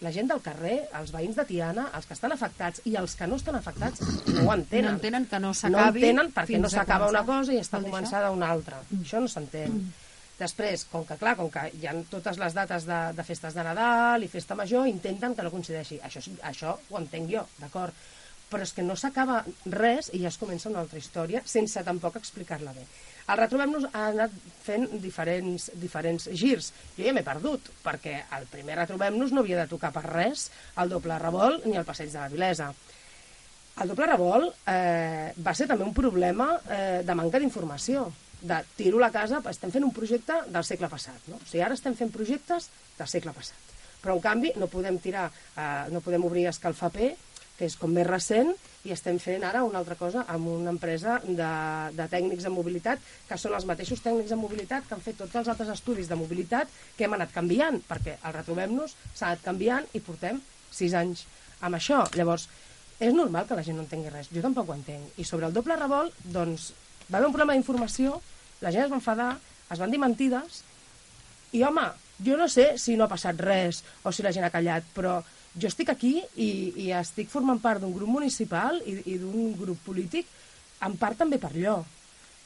la 0.00 0.12
gent 0.12 0.30
del 0.30 0.40
carrer, 0.44 0.76
els 0.96 1.10
veïns 1.12 1.36
de 1.36 1.44
Tiana, 1.48 1.88
els 1.96 2.06
que 2.08 2.16
estan 2.16 2.32
afectats 2.32 2.82
i 2.88 2.94
els 2.96 3.14
que 3.18 3.26
no 3.28 3.36
estan 3.40 3.58
afectats 3.58 4.00
no 4.32 4.44
ho 4.46 4.52
entenen. 4.54 4.88
No 4.88 4.94
entenen 4.96 5.26
que 5.28 5.40
no 5.42 5.50
s'acabi 5.54 6.04
No 6.06 6.10
entenen 6.10 6.30
perquè 6.36 6.60
no 6.60 6.70
s'acaba 6.72 7.10
una 7.12 7.24
cosa 7.28 7.52
i 7.52 7.60
està 7.60 7.82
començada 7.84 8.30
una 8.32 8.48
altra. 8.54 8.80
Mm. 8.88 9.02
Això 9.04 9.20
no 9.20 9.28
s'entén. 9.28 9.76
Mm. 9.76 10.06
Després, 10.40 10.86
com 10.88 11.04
que, 11.04 11.18
clar, 11.20 11.34
com 11.36 11.50
que 11.52 11.66
hi 11.76 11.84
ha 11.84 11.92
totes 12.08 12.40
les 12.40 12.56
dates 12.56 12.86
de, 12.88 13.00
de 13.16 13.26
festes 13.28 13.56
de 13.56 13.64
Nadal 13.66 14.24
i 14.24 14.30
festa 14.32 14.56
major, 14.56 14.88
intenten 14.88 15.36
que 15.36 15.44
no 15.44 15.52
coincideixi. 15.52 16.00
Això, 16.06 16.24
això 16.48 16.78
ho 16.88 17.00
entenc 17.00 17.28
jo, 17.28 17.44
d'acord? 17.60 18.08
Però 18.50 18.64
és 18.64 18.72
que 18.74 18.82
no 18.82 18.96
s'acaba 18.96 19.42
res 19.68 20.08
i 20.16 20.22
ja 20.24 20.32
es 20.32 20.40
comença 20.40 20.72
una 20.72 20.80
altra 20.80 20.98
història 20.98 21.44
sense 21.44 21.84
tampoc 21.86 22.16
explicar-la 22.18 22.72
bé. 22.74 22.88
El 23.30 23.38
Retrobem-nos 23.38 23.84
ha 23.92 24.06
anat 24.08 24.32
fent 24.64 24.88
diferents, 25.02 25.68
diferents 25.78 26.26
girs. 26.34 26.72
Jo 26.96 27.04
ja 27.06 27.12
m'he 27.14 27.22
perdut, 27.26 27.68
perquè 27.84 28.16
el 28.36 28.46
primer 28.50 28.78
Retrobem-nos 28.80 29.34
no 29.34 29.44
havia 29.44 29.60
de 29.60 29.70
tocar 29.70 29.92
per 29.94 30.02
res 30.08 30.48
el 30.82 30.90
doble 30.90 31.18
revolt 31.22 31.66
ni 31.68 31.78
el 31.78 31.86
passeig 31.86 32.10
de 32.10 32.18
la 32.18 32.30
Vilesa. 32.32 32.72
El 33.80 33.92
doble 33.92 34.08
revolt 34.10 34.66
eh, 34.68 35.30
va 35.46 35.54
ser 35.54 35.68
també 35.70 35.86
un 35.86 35.94
problema 35.94 36.50
eh, 36.66 37.00
de 37.06 37.16
manca 37.16 37.38
d'informació 37.38 38.08
de 38.40 38.58
tiro 38.76 38.98
la 38.98 39.12
casa, 39.12 39.42
estem 39.52 39.70
fent 39.70 39.84
un 39.84 39.94
projecte 39.94 40.36
del 40.48 40.64
segle 40.64 40.88
passat, 40.90 41.28
no? 41.28 41.38
O 41.38 41.46
sigui, 41.46 41.62
ara 41.64 41.76
estem 41.76 41.94
fent 41.96 42.10
projectes 42.12 42.70
del 42.98 43.08
segle 43.08 43.34
passat. 43.36 43.76
Però, 44.00 44.16
en 44.16 44.22
canvi, 44.24 44.54
no 44.56 44.68
podem 44.72 44.96
tirar, 44.98 45.28
eh, 45.54 45.86
no 45.92 46.00
podem 46.00 46.24
obrir 46.24 46.48
escalfaper 46.48 47.12
que 47.58 47.68
és 47.68 47.76
com 47.76 47.92
més 47.92 48.08
recent, 48.08 48.54
i 48.84 48.94
estem 48.94 49.18
fent 49.20 49.44
ara 49.44 49.62
una 49.66 49.80
altra 49.82 49.96
cosa 49.98 50.24
amb 50.32 50.48
una 50.48 50.72
empresa 50.72 51.18
de, 51.24 51.50
de 51.96 52.06
tècnics 52.12 52.46
en 52.48 52.54
mobilitat, 52.54 53.02
que 53.28 53.38
són 53.40 53.56
els 53.56 53.66
mateixos 53.68 54.00
tècnics 54.04 54.32
en 54.32 54.40
mobilitat 54.40 54.86
que 54.88 54.96
han 54.96 55.04
fet 55.04 55.18
tots 55.20 55.36
els 55.36 55.50
altres 55.52 55.72
estudis 55.74 56.08
de 56.08 56.16
mobilitat 56.16 56.70
que 56.96 57.04
hem 57.04 57.16
anat 57.18 57.34
canviant, 57.34 57.80
perquè 57.88 58.16
el 58.24 58.36
retrobem-nos 58.38 58.96
s'ha 59.12 59.32
anat 59.32 59.44
canviant 59.44 59.88
i 59.92 60.00
portem 60.04 60.40
sis 60.72 60.96
anys 60.96 61.26
amb 61.60 61.76
això. 61.76 62.06
Llavors, 62.16 62.48
és 63.00 63.12
normal 63.16 63.46
que 63.48 63.58
la 63.58 63.64
gent 63.66 63.76
no 63.76 63.84
entengui 63.84 64.12
res, 64.12 64.32
jo 64.32 64.44
tampoc 64.44 64.70
ho 64.70 64.76
entenc. 64.76 65.18
I 65.20 65.28
sobre 65.28 65.48
el 65.48 65.56
doble 65.56 65.76
revolt, 65.76 66.16
doncs, 66.24 66.70
va 67.10 67.18
haver 67.18 67.28
un 67.28 67.36
problema 67.36 67.56
d'informació, 67.56 68.20
la 68.64 68.72
gent 68.72 68.86
es 68.86 68.92
va 68.92 69.00
enfadar, 69.00 69.32
es 69.70 69.80
van 69.80 69.92
dir 69.92 70.00
mentides 70.00 70.62
i, 71.52 71.62
home, 71.64 71.84
jo 72.24 72.36
no 72.36 72.48
sé 72.52 72.74
si 72.78 72.96
no 72.96 73.06
ha 73.06 73.12
passat 73.12 73.40
res 73.40 73.82
o 74.04 74.12
si 74.12 74.24
la 74.24 74.32
gent 74.36 74.44
ha 74.46 74.52
callat, 74.52 74.86
però 74.94 75.18
jo 75.54 75.70
estic 75.70 75.90
aquí 75.90 76.16
i, 76.36 76.50
i 76.86 76.90
estic 76.94 77.30
formant 77.32 77.60
part 77.62 77.82
d'un 77.82 77.94
grup 77.94 78.10
municipal 78.10 78.78
i, 78.86 79.00
i 79.14 79.16
d'un 79.18 79.54
grup 79.58 79.80
polític, 79.86 80.28
en 80.86 80.94
part 81.00 81.18
també 81.20 81.40
per 81.42 81.50
allò. 81.54 81.80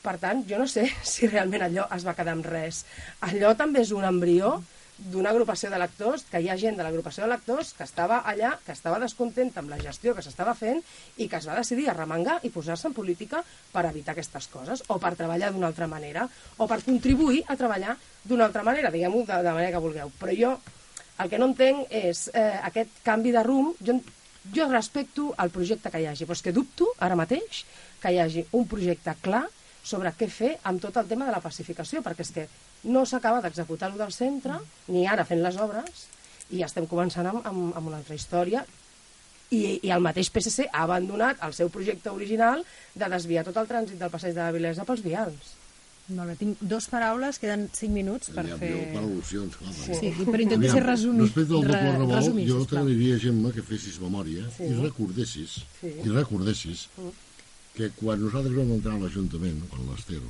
Per 0.04 0.18
tant, 0.20 0.42
jo 0.48 0.60
no 0.60 0.68
sé 0.68 0.86
si 1.12 1.28
realment 1.28 1.66
allò 1.66 1.88
es 1.96 2.06
va 2.06 2.16
quedar 2.16 2.36
amb 2.36 2.48
res. 2.48 2.84
Allò 3.24 3.54
també 3.58 3.84
és 3.84 3.92
un 3.96 4.04
embrió 4.08 4.58
d'una 4.94 5.32
agrupació 5.32 5.70
de 5.72 5.78
lectors, 5.80 6.22
que 6.30 6.38
hi 6.38 6.48
ha 6.48 6.56
gent 6.56 6.76
de 6.78 6.84
l'agrupació 6.86 7.24
de 7.24 7.32
lectors 7.32 7.72
que 7.74 7.82
estava 7.82 8.20
allà, 8.30 8.52
que 8.64 8.72
estava 8.76 9.00
descontenta 9.02 9.58
amb 9.58 9.72
la 9.72 9.80
gestió 9.80 10.14
que 10.14 10.22
s'estava 10.22 10.54
fent 10.54 10.78
i 11.18 11.26
que 11.26 11.40
es 11.40 11.48
va 11.50 11.56
decidir 11.58 11.88
arremangar 11.90 12.38
i 12.46 12.52
posar-se 12.54 12.86
en 12.88 12.94
política 12.94 13.42
per 13.72 13.88
evitar 13.88 14.14
aquestes 14.14 14.46
coses, 14.52 14.84
o 14.86 15.00
per 15.02 15.16
treballar 15.18 15.50
d'una 15.50 15.66
altra 15.72 15.90
manera, 15.90 16.28
o 16.58 16.70
per 16.70 16.84
contribuir 16.86 17.42
a 17.48 17.58
treballar 17.58 17.98
d'una 18.22 18.46
altra 18.46 18.62
manera, 18.62 18.94
diguem-ho 18.94 19.24
de, 19.26 19.42
de 19.42 19.56
manera 19.58 19.74
que 19.74 19.82
vulgueu. 19.82 20.14
Però 20.20 20.38
jo 20.38 20.54
el 21.22 21.30
que 21.30 21.38
no 21.38 21.48
entenc 21.52 21.90
és 21.94 22.26
eh, 22.34 22.60
aquest 22.70 23.02
canvi 23.06 23.32
de 23.34 23.42
rumb. 23.46 23.78
Jo, 23.86 23.98
jo 24.54 24.68
respecto 24.70 25.32
el 25.38 25.52
projecte 25.54 25.90
que 25.90 26.02
hi 26.02 26.08
hagi, 26.10 26.26
però 26.26 26.36
és 26.38 26.44
que 26.44 26.54
dubto 26.54 26.90
ara 26.98 27.18
mateix 27.18 27.64
que 28.02 28.12
hi 28.12 28.20
hagi 28.20 28.44
un 28.52 28.66
projecte 28.68 29.14
clar 29.22 29.44
sobre 29.84 30.12
què 30.18 30.28
fer 30.32 30.54
amb 30.68 30.80
tot 30.80 30.96
el 30.96 31.08
tema 31.08 31.28
de 31.28 31.34
la 31.34 31.42
pacificació, 31.44 32.02
perquè 32.02 32.24
és 32.24 32.32
que 32.34 32.46
no 32.90 33.04
s'acaba 33.06 33.42
d'executar-ho 33.44 34.00
del 34.00 34.12
centre, 34.12 34.58
ni 34.88 35.06
ara 35.06 35.26
fent 35.28 35.42
les 35.44 35.58
obres, 35.60 36.06
i 36.50 36.60
ja 36.60 36.68
estem 36.68 36.88
començant 36.88 37.28
amb, 37.28 37.44
amb, 37.44 37.76
amb 37.76 37.92
una 37.92 38.00
altra 38.00 38.16
història, 38.16 38.64
i, 39.52 39.80
i 39.84 39.92
el 39.92 40.02
mateix 40.04 40.30
PSC 40.32 40.66
ha 40.70 40.84
abandonat 40.84 41.42
el 41.46 41.52
seu 41.56 41.70
projecte 41.72 42.10
original 42.10 42.64
de 42.94 43.10
desviar 43.12 43.44
tot 43.46 43.60
el 43.60 43.68
trànsit 43.70 44.00
del 44.00 44.12
passeig 44.12 44.34
de 44.34 44.42
la 44.42 44.54
Vilesa 44.56 44.88
pels 44.88 45.04
vials. 45.04 45.52
Molt 46.06 46.28
bé, 46.28 46.34
tinc 46.36 46.58
dos 46.60 46.84
paraules, 46.92 47.38
queden 47.40 47.62
cinc 47.72 47.94
minuts 47.96 48.28
per 48.34 48.42
Ja, 48.44 48.58
fer... 48.60 48.72
per 48.92 49.00
al·lusions, 49.00 49.54
clar. 49.56 49.72
Sí, 49.72 49.94
sí, 50.12 50.24
però 50.28 50.40
intento 50.44 50.68
ser 50.68 50.82
resumit. 50.84 51.22
Respecte 51.30 51.54
al 51.54 51.62
doble 51.62 51.78
re- 51.78 51.92
revolt, 51.96 52.26
jo 52.44 52.58
sisplau. 52.58 52.66
t'agrairia, 52.74 53.18
Gemma, 53.22 53.52
que 53.56 53.62
fessis 53.64 53.96
memòria 54.02 54.44
Sí. 54.56 54.64
i 54.68 54.74
recordessis, 54.82 55.54
Sí. 55.80 55.94
i 56.04 56.08
recordessis 56.12 56.88
que 57.74 57.88
quan 57.96 58.20
nosaltres 58.20 58.52
vam 58.54 58.72
entrar 58.76 58.94
a 58.94 58.98
l'Ajuntament, 59.00 59.62
quan 59.70 59.86
l'Ester, 59.88 60.20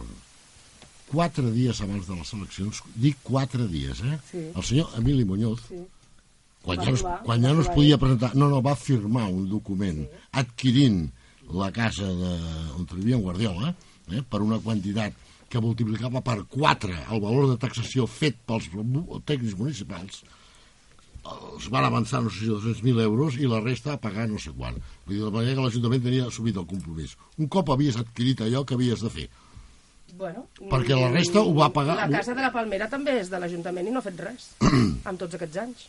quatre 1.11 1.51
dies 1.53 1.81
abans 1.85 2.07
de 2.07 2.15
les 2.21 2.33
eleccions, 2.39 2.81
dic 2.95 3.19
quatre 3.23 3.67
dies, 3.69 4.01
eh? 4.03 4.19
Sí. 4.31 4.45
El 4.55 4.63
senyor 4.63 4.95
Emili 4.99 5.25
Muñoz, 5.25 5.61
Sí. 5.69 5.83
quan 6.63 6.79
Va 6.79 6.85
ja, 6.85 6.91
no, 6.91 6.97
es- 6.97 7.03
quan 7.03 7.43
va 7.43 7.49
ja 7.49 7.53
no 7.53 7.61
es 7.63 7.69
podia 7.69 7.99
presentar, 7.99 8.35
no, 8.37 8.49
no, 8.49 8.63
va 8.63 8.77
firmar 8.77 9.27
un 9.31 9.49
document 9.49 10.07
adquirint 10.33 11.11
la 11.53 11.71
casa 11.73 12.07
de, 12.07 12.33
on 12.79 12.87
vivia 12.95 13.17
en 13.17 13.23
Guardiola 13.23 13.75
eh, 14.11 14.23
per 14.23 14.41
una 14.41 14.59
quantitat 14.61 15.13
que 15.51 15.61
multiplicava 15.63 16.21
per 16.25 16.39
4 16.51 16.95
el 17.15 17.21
valor 17.23 17.51
de 17.53 17.59
taxació 17.63 18.07
fet 18.11 18.37
pels 18.49 18.67
tècnics 19.29 19.57
municipals 19.59 20.25
es 21.59 21.71
van 21.73 21.87
avançar, 21.87 22.21
no 22.21 22.29
sé 22.29 22.43
si 22.45 22.51
200.000 22.51 23.01
euros 23.01 23.39
i 23.41 23.47
la 23.49 23.61
resta 23.65 23.95
a 23.95 24.01
pagar 24.01 24.27
no 24.29 24.37
sé 24.39 24.51
quan. 24.53 24.75
Vull 25.07 25.15
dir, 25.17 25.23
de 25.25 25.31
manera 25.33 25.55
que 25.57 25.63
l'Ajuntament 25.65 26.03
tenia 26.05 26.27
assumit 26.29 26.59
el 26.61 26.67
compromís. 26.69 27.15
Un 27.41 27.49
cop 27.49 27.71
havies 27.73 27.97
adquirit 27.97 28.43
allò 28.45 28.61
que 28.69 28.75
havies 28.77 29.01
de 29.01 29.09
fer. 29.15 29.25
Bueno, 30.19 30.45
Perquè 30.69 30.95
la 31.01 31.09
resta 31.15 31.41
ho 31.41 31.55
va 31.57 31.71
pagar- 31.73 31.97
La 31.97 32.11
Casa 32.19 32.35
de 32.37 32.43
la 32.45 32.53
Palmera 32.53 32.91
també 32.93 33.17
és 33.23 33.31
de 33.33 33.41
l'Ajuntament 33.41 33.89
i 33.89 33.91
no 33.95 34.03
ha 34.03 34.05
fet 34.05 34.21
res 34.21 34.51
en 35.09 35.17
tots 35.17 35.35
aquests 35.41 35.57
anys. 35.65 35.87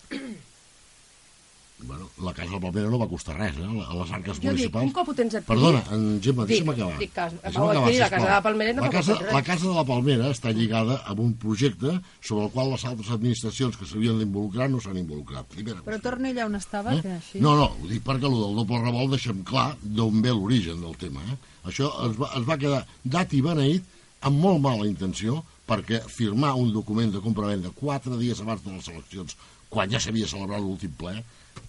Bueno, 1.77 2.07
la 2.23 2.31
casa 2.33 2.47
de 2.49 2.55
la 2.55 2.61
Palmera 2.61 2.89
no 2.89 2.97
va 2.97 3.05
costar 3.11 3.33
res, 3.37 3.57
eh? 3.59 3.65
A 3.67 3.93
les 3.99 4.11
arques 4.15 4.37
Jo 4.39 4.41
dic, 4.41 4.45
municipals... 4.51 4.85
un 4.87 4.93
cop 4.95 5.09
ho 5.11 5.13
tens 5.13 5.33
adquirit... 5.35 5.49
Perdona, 5.49 5.81
en 5.91 6.05
Gemma, 6.23 6.45
Dic, 6.47 6.61
deixa'm 6.63 6.69
acabar. 6.71 6.99
dic 7.01 7.11
que 7.13 7.25
Deixa'm 7.43 7.65
acabar, 7.67 7.75
la. 7.75 8.09
Casa 8.09 8.23
de 8.23 8.29
la 8.31 8.41
Palmera 8.45 8.73
no 8.77 8.81
la 8.85 8.89
casa, 8.93 9.17
la 9.35 9.41
casa 9.43 9.67
de 9.67 9.73
la 9.75 9.83
Palmera 9.89 10.29
està 10.31 10.53
lligada 10.55 10.95
amb 11.11 11.19
un 11.19 11.33
projecte 11.41 11.97
sobre 12.21 12.45
el 12.47 12.51
qual 12.55 12.71
les 12.71 12.85
altres 12.87 13.09
administracions 13.11 13.75
que 13.77 13.85
s'havien 13.89 14.17
d'involucrar 14.23 14.69
no 14.71 14.79
s'han 14.79 14.97
involucrat. 15.03 15.49
Primera 15.51 15.81
Però 15.83 15.97
qüestió. 15.97 16.09
torni 16.09 16.31
allà 16.31 16.45
on 16.47 16.55
estava, 16.61 16.93
Eh? 16.95 17.01
que 17.03 17.11
així... 17.17 17.41
No, 17.43 17.57
no, 17.59 17.67
ho 17.83 17.89
dic 17.91 18.05
perquè 18.07 18.29
el 18.31 18.37
del 18.39 18.55
doble 18.61 18.79
revolt 18.85 19.11
deixem 19.17 19.43
clar 19.43 19.75
d'on 19.83 20.21
ve 20.23 20.31
l'origen 20.31 20.79
del 20.81 20.95
tema. 20.95 21.21
Eh? 21.27 21.35
Això 21.73 21.91
es 22.07 22.15
va, 22.15 22.31
es 22.39 22.47
va 22.47 22.57
quedar 22.57 22.85
dat 23.03 23.33
i 23.35 23.41
beneït 23.43 23.83
amb 24.21 24.39
molt 24.39 24.63
mala 24.63 24.87
intenció 24.87 25.43
perquè 25.67 25.99
firmar 26.07 26.53
un 26.55 26.71
document 26.71 27.11
de 27.11 27.19
compravenda 27.19 27.71
quatre 27.73 28.15
dies 28.21 28.39
abans 28.39 28.61
de 28.63 28.71
les 28.71 28.87
eleccions, 28.87 29.35
quan 29.75 29.91
ja 29.91 29.99
s'havia 29.99 30.27
celebrat 30.31 30.63
l'últim 30.63 30.95
ple, 30.97 31.19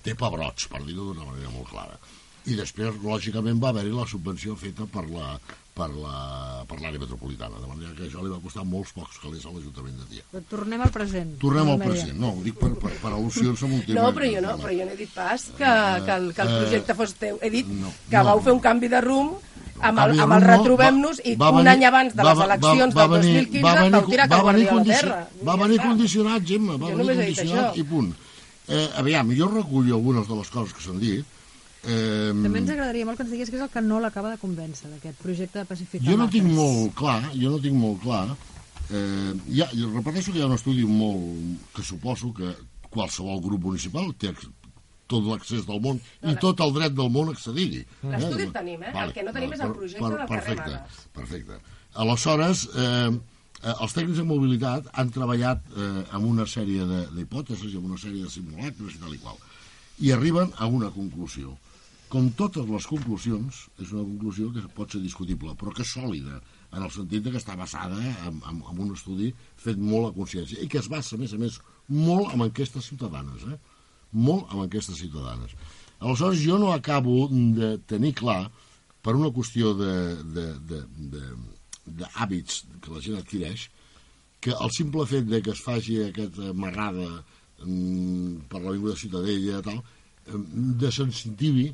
té 0.06 0.14
pebrots, 0.14 0.68
per 0.70 0.84
dir-ho 0.86 1.10
d'una 1.12 1.26
manera 1.26 1.50
molt 1.50 1.68
clara. 1.74 1.98
I 2.46 2.54
després, 2.54 2.94
lògicament, 3.02 3.58
va 3.58 3.72
haver-hi 3.74 3.90
la 3.90 4.06
subvenció 4.06 4.54
feta 4.56 4.86
per 4.86 5.08
la 5.10 5.36
per 5.76 5.90
la- 5.92 6.62
per 6.64 6.78
l'àrea 6.80 6.96
metropolitana, 7.02 7.58
de 7.60 7.66
manera 7.68 7.90
que 7.92 8.06
això 8.06 8.22
li 8.24 8.30
va 8.32 8.38
costar 8.40 8.62
molts 8.64 8.94
pocs 8.96 9.18
calés 9.20 9.42
a 9.44 9.50
l'Ajuntament 9.52 9.98
de 9.98 10.06
Tia. 10.08 10.40
Tornem 10.48 10.80
al 10.80 10.88
present. 10.94 11.34
Tornem 11.42 11.68
al 11.68 11.82
present, 11.82 12.14
no, 12.16 12.30
ho 12.32 12.40
dic 12.46 12.54
per, 12.56 12.70
per, 12.80 12.92
per 13.02 13.10
al·lusions 13.12 13.60
amb 13.66 13.74
un 13.76 13.82
tema... 13.84 14.00
No, 14.06 14.12
però 14.16 14.30
jo 14.32 14.40
no, 14.40 14.54
però 14.62 14.72
jo 14.72 14.86
no 14.88 14.94
he 14.94 14.96
dit 15.02 15.12
pas 15.12 15.44
que, 15.58 15.68
que, 16.06 16.14
el, 16.16 16.30
que 16.32 16.42
el 16.46 16.48
Eh, 16.54 16.56
projecte 16.62 16.96
fos 16.96 17.12
teu. 17.20 17.36
He 17.44 17.50
dit 17.52 17.68
no, 17.68 17.92
que 18.08 18.16
no. 18.16 18.24
vau 18.30 18.40
fer 18.46 18.54
un 18.56 18.62
canvi 18.64 18.88
de 18.88 19.02
rumb 19.04 19.36
amb 19.80 19.98
el, 19.98 20.20
amb 20.20 20.32
el 20.32 20.42
retrobem-nos 20.42 21.18
va- 21.18 21.28
i 21.30 21.34
va 21.36 21.50
un 21.50 21.56
venir- 21.56 21.68
any 21.72 21.84
abans 21.84 22.14
de 22.16 22.22
va- 22.22 22.30
les 22.30 22.38
va- 22.38 22.44
eleccions 22.44 22.94
va 22.96 23.06
del 23.08 23.20
venir- 23.20 23.34
2015 23.34 23.62
va 23.62 23.74
venir- 23.74 23.92
va 23.92 24.42
venir 24.52 24.68
a 24.68 24.72
la 24.72 24.72
condici- 24.72 25.00
terra. 25.00 25.28
Va 25.44 25.56
venir 25.56 25.78
condicionat, 25.80 26.42
Gemma, 26.46 26.76
va 26.76 26.90
Jo 26.90 26.96
venir 26.96 27.16
condicionat 27.16 27.76
i 27.76 27.82
punt. 27.84 28.14
Eh, 28.68 28.88
aviam, 28.96 29.30
jo 29.36 29.48
recullo 29.48 29.94
algunes 29.94 30.26
de 30.28 30.34
les 30.36 30.48
coses 30.50 30.74
que 30.74 30.80
s'han 30.82 30.98
dit. 30.98 31.24
Eh, 31.88 32.32
També 32.42 32.58
ens 32.58 32.70
agradaria 32.70 33.04
molt 33.06 33.16
que 33.16 33.22
ens 33.22 33.30
digués 33.30 33.48
què 33.52 33.56
és 33.56 33.62
el 33.62 33.68
que 33.70 33.80
no 33.80 34.00
l'acaba 34.00 34.30
de 34.30 34.38
convèncer 34.38 34.90
d'aquest 34.90 35.20
projecte 35.22 35.60
de 35.60 35.64
pacificar 35.64 36.10
jo 36.10 36.16
no 36.16 36.28
tinc 36.28 36.44
molt 36.50 36.94
clar, 36.94 37.30
jo 37.32 37.50
no 37.50 37.60
tinc 37.60 37.74
molt 37.78 38.00
clar, 38.02 38.26
eh, 38.90 39.34
ja, 39.54 39.68
repeteixo 39.94 40.32
que 40.32 40.38
hi 40.38 40.42
ha 40.42 40.46
un 40.46 40.54
estudi 40.54 40.82
molt, 40.84 41.60
que 41.76 41.82
suposo 41.84 42.32
que 42.34 42.56
qualsevol 42.90 43.40
grup 43.40 43.62
municipal 43.62 44.12
té 44.18 44.32
tot 45.06 45.22
l'accés 45.24 45.66
del 45.66 45.80
món 45.80 46.00
i 46.26 46.34
tot 46.42 46.60
el 46.64 46.72
dret 46.74 46.92
del 46.98 47.10
món 47.14 47.28
a 47.30 47.36
accedir-hi. 47.36 47.84
L'estudi 48.02 48.42
el 48.48 48.52
tenim, 48.52 48.82
eh? 48.82 48.92
El 49.04 49.12
que 49.14 49.22
no 49.22 49.32
tenim 49.32 49.52
és 49.54 49.60
el 49.60 49.72
projecte 49.72 50.02
del 50.04 50.16
carrer 50.16 50.28
perfecte, 50.34 50.70
Mates. 50.76 51.06
Perfecte. 51.14 51.58
Aleshores, 51.94 52.64
eh, 52.74 53.10
eh, 53.62 53.74
els 53.80 53.94
tècnics 53.96 54.18
de 54.20 54.24
mobilitat 54.28 54.88
han 54.92 55.10
treballat 55.14 55.62
eh, 55.76 56.04
amb 56.12 56.26
una 56.26 56.44
sèrie 56.46 56.84
de- 56.86 57.06
d'hipòtesis 57.14 57.72
i 57.72 57.76
amb 57.78 57.86
una 57.92 57.98
sèrie 58.00 58.22
de 58.24 58.30
simulacres 58.30 58.94
i 58.96 58.98
tal 59.04 59.14
i 59.14 59.18
qual. 59.22 59.38
I 60.00 60.12
arriben 60.12 60.50
a 60.58 60.66
una 60.66 60.90
conclusió. 60.90 61.56
Com 62.08 62.28
totes 62.38 62.68
les 62.68 62.84
conclusions, 62.86 63.62
és 63.82 63.90
una 63.92 64.04
conclusió 64.04 64.52
que 64.54 64.62
pot 64.74 64.92
ser 64.92 65.00
discutible, 65.02 65.54
però 65.58 65.72
que 65.74 65.82
és 65.82 65.88
sòlida, 65.90 66.40
en 66.76 66.82
el 66.82 66.90
sentit 66.90 67.22
de 67.24 67.30
que 67.32 67.38
està 67.40 67.56
basada 67.56 67.96
en, 67.96 68.36
en, 68.46 68.60
en 68.70 68.78
un 68.84 68.92
estudi 68.94 69.32
fet 69.56 69.78
molt 69.78 70.10
a 70.10 70.12
consciència 70.14 70.60
i 70.62 70.68
que 70.68 70.78
es 70.78 70.88
basa, 70.92 71.16
a 71.16 71.18
més 71.18 71.32
a 71.32 71.38
més, 71.40 71.56
molt 71.88 72.34
en 72.34 72.42
enquestes 72.42 72.84
ciutadanes, 72.90 73.42
eh? 73.48 73.56
Molt 74.16 74.52
en 74.52 74.64
enquestes 74.64 74.98
ciutadanes. 75.00 75.52
Aleshores, 76.00 76.42
jo 76.44 76.58
no 76.60 76.72
acabo 76.72 77.28
de 77.30 77.76
tenir 77.88 78.14
clar, 78.16 78.46
per 79.04 79.14
una 79.14 79.30
qüestió 79.30 79.72
de, 79.78 79.94
de, 80.34 80.46
de, 80.68 80.80
de, 81.14 81.22
d'hàbits 82.00 82.64
que 82.82 82.92
la 82.92 83.02
gent 83.04 83.18
adquireix, 83.20 83.68
que 84.42 84.54
el 84.54 84.72
simple 84.74 85.06
fet 85.08 85.28
de 85.30 85.40
que 85.42 85.52
es 85.54 85.62
faci 85.62 86.00
aquesta 86.02 86.52
marrada 86.54 87.06
mm, 87.62 88.48
per 88.50 88.60
l'Avinguda 88.62 88.98
Ciutadella 88.98 89.62
tal, 89.66 89.78
eh, 89.80 90.40
desincentivi 90.82 91.70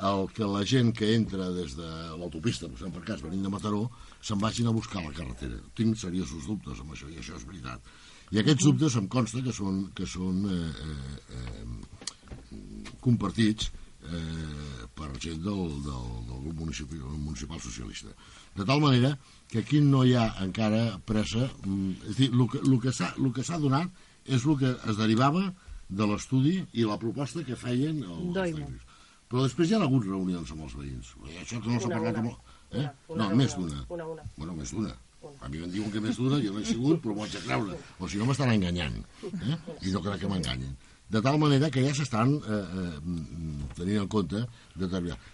el 0.00 0.28
que 0.32 0.46
la 0.48 0.64
gent 0.64 0.92
que 0.96 1.12
entra 1.14 1.50
des 1.52 1.76
de 1.76 1.88
l'autopista, 2.18 2.66
per 2.66 2.78
exemple, 2.78 3.00
per 3.00 3.12
cas, 3.12 3.22
venint 3.22 3.42
de 3.44 3.52
Mataró, 3.52 3.82
se'n 4.24 4.40
vagin 4.40 4.70
a 4.70 4.74
buscar 4.74 5.02
la 5.04 5.12
carretera. 5.12 5.60
Tinc 5.76 5.98
seriosos 6.00 6.46
dubtes 6.48 6.80
amb 6.80 6.94
això, 6.94 7.10
i 7.12 7.20
això 7.20 7.36
és 7.36 7.46
veritat. 7.46 7.92
I 8.32 8.40
aquests 8.40 8.64
dubtes 8.64 8.96
em 8.96 9.08
consta 9.12 9.42
que 9.44 9.52
són, 9.52 9.84
que 9.94 10.06
són 10.08 10.46
eh, 10.48 10.70
eh, 10.88 11.36
eh, 11.36 12.94
compartits 13.04 13.68
eh, 14.08 14.86
per 14.96 15.10
gent 15.20 15.42
del, 15.44 15.66
del, 15.84 16.06
del 16.28 16.40
grup 16.46 16.62
municipal, 16.64 17.02
municipal 17.18 17.60
socialista. 17.60 18.14
De 18.56 18.64
tal 18.64 18.80
manera 18.80 19.18
que 19.50 19.60
aquí 19.60 19.82
no 19.84 20.04
hi 20.04 20.16
ha 20.16 20.30
encara 20.44 20.98
pressa... 21.04 21.50
mm, 21.66 22.08
És 22.08 22.16
a 22.16 22.18
dir, 22.22 22.30
el 22.32 22.48
que, 22.48 22.62
el 22.64 23.32
que 23.36 23.44
s'ha 23.44 23.60
donat 23.60 23.92
és 24.24 24.46
el 24.46 24.56
que 24.56 24.72
es 24.72 24.96
derivava 24.96 25.50
de 25.92 26.08
l'estudi 26.08 26.62
i 26.72 26.88
la 26.88 26.98
proposta 27.00 27.44
que 27.44 27.58
feien 27.58 28.00
els 28.06 28.32
tècnics. 28.36 28.88
Però 29.32 29.46
després 29.46 29.70
hi 29.70 29.78
ha 29.78 29.80
hagut 29.86 30.04
reunions 30.04 30.50
amb 30.52 30.66
els 30.66 30.74
veïns. 30.76 31.14
I 31.24 31.38
això 31.40 31.60
que 31.64 31.72
no 31.72 31.80
s'ha 31.80 31.88
parlat 31.94 32.18
una. 32.20 32.34
amb... 32.34 32.50
Eh? 32.72 32.82
Una, 32.82 32.90
no, 33.08 33.26
una, 33.30 33.36
més 33.40 33.54
una. 33.56 33.64
d'una. 33.64 33.84
Una, 33.96 34.08
una. 34.14 34.26
Bueno, 34.36 34.56
més 34.58 34.72
d'una. 34.76 34.92
A 35.40 35.48
mi 35.48 35.62
em 35.64 35.70
diuen 35.72 35.92
que 35.94 36.02
més 36.04 36.18
d'una, 36.18 36.40
jo 36.42 36.52
no 36.52 36.60
he 36.60 36.66
sigut, 36.68 36.98
però 37.00 37.14
m'ho 37.16 37.24
haig 37.24 37.36
de 37.38 37.40
creure. 37.46 37.78
O 37.98 38.08
si 38.12 38.20
no, 38.20 38.26
m'estan 38.28 38.52
enganyant. 38.52 38.98
Eh? 39.30 39.56
I 39.88 39.94
no 39.94 40.02
crec 40.04 40.20
que 40.24 40.30
m'enganyin. 40.30 40.74
De 41.16 41.22
tal 41.24 41.38
manera 41.40 41.70
que 41.72 41.84
ja 41.84 41.94
s'estan 41.96 42.34
eh, 42.40 42.58
eh, 42.82 43.14
tenint 43.78 44.02
en 44.02 44.10
compte 44.12 44.42
determinat. 44.74 45.30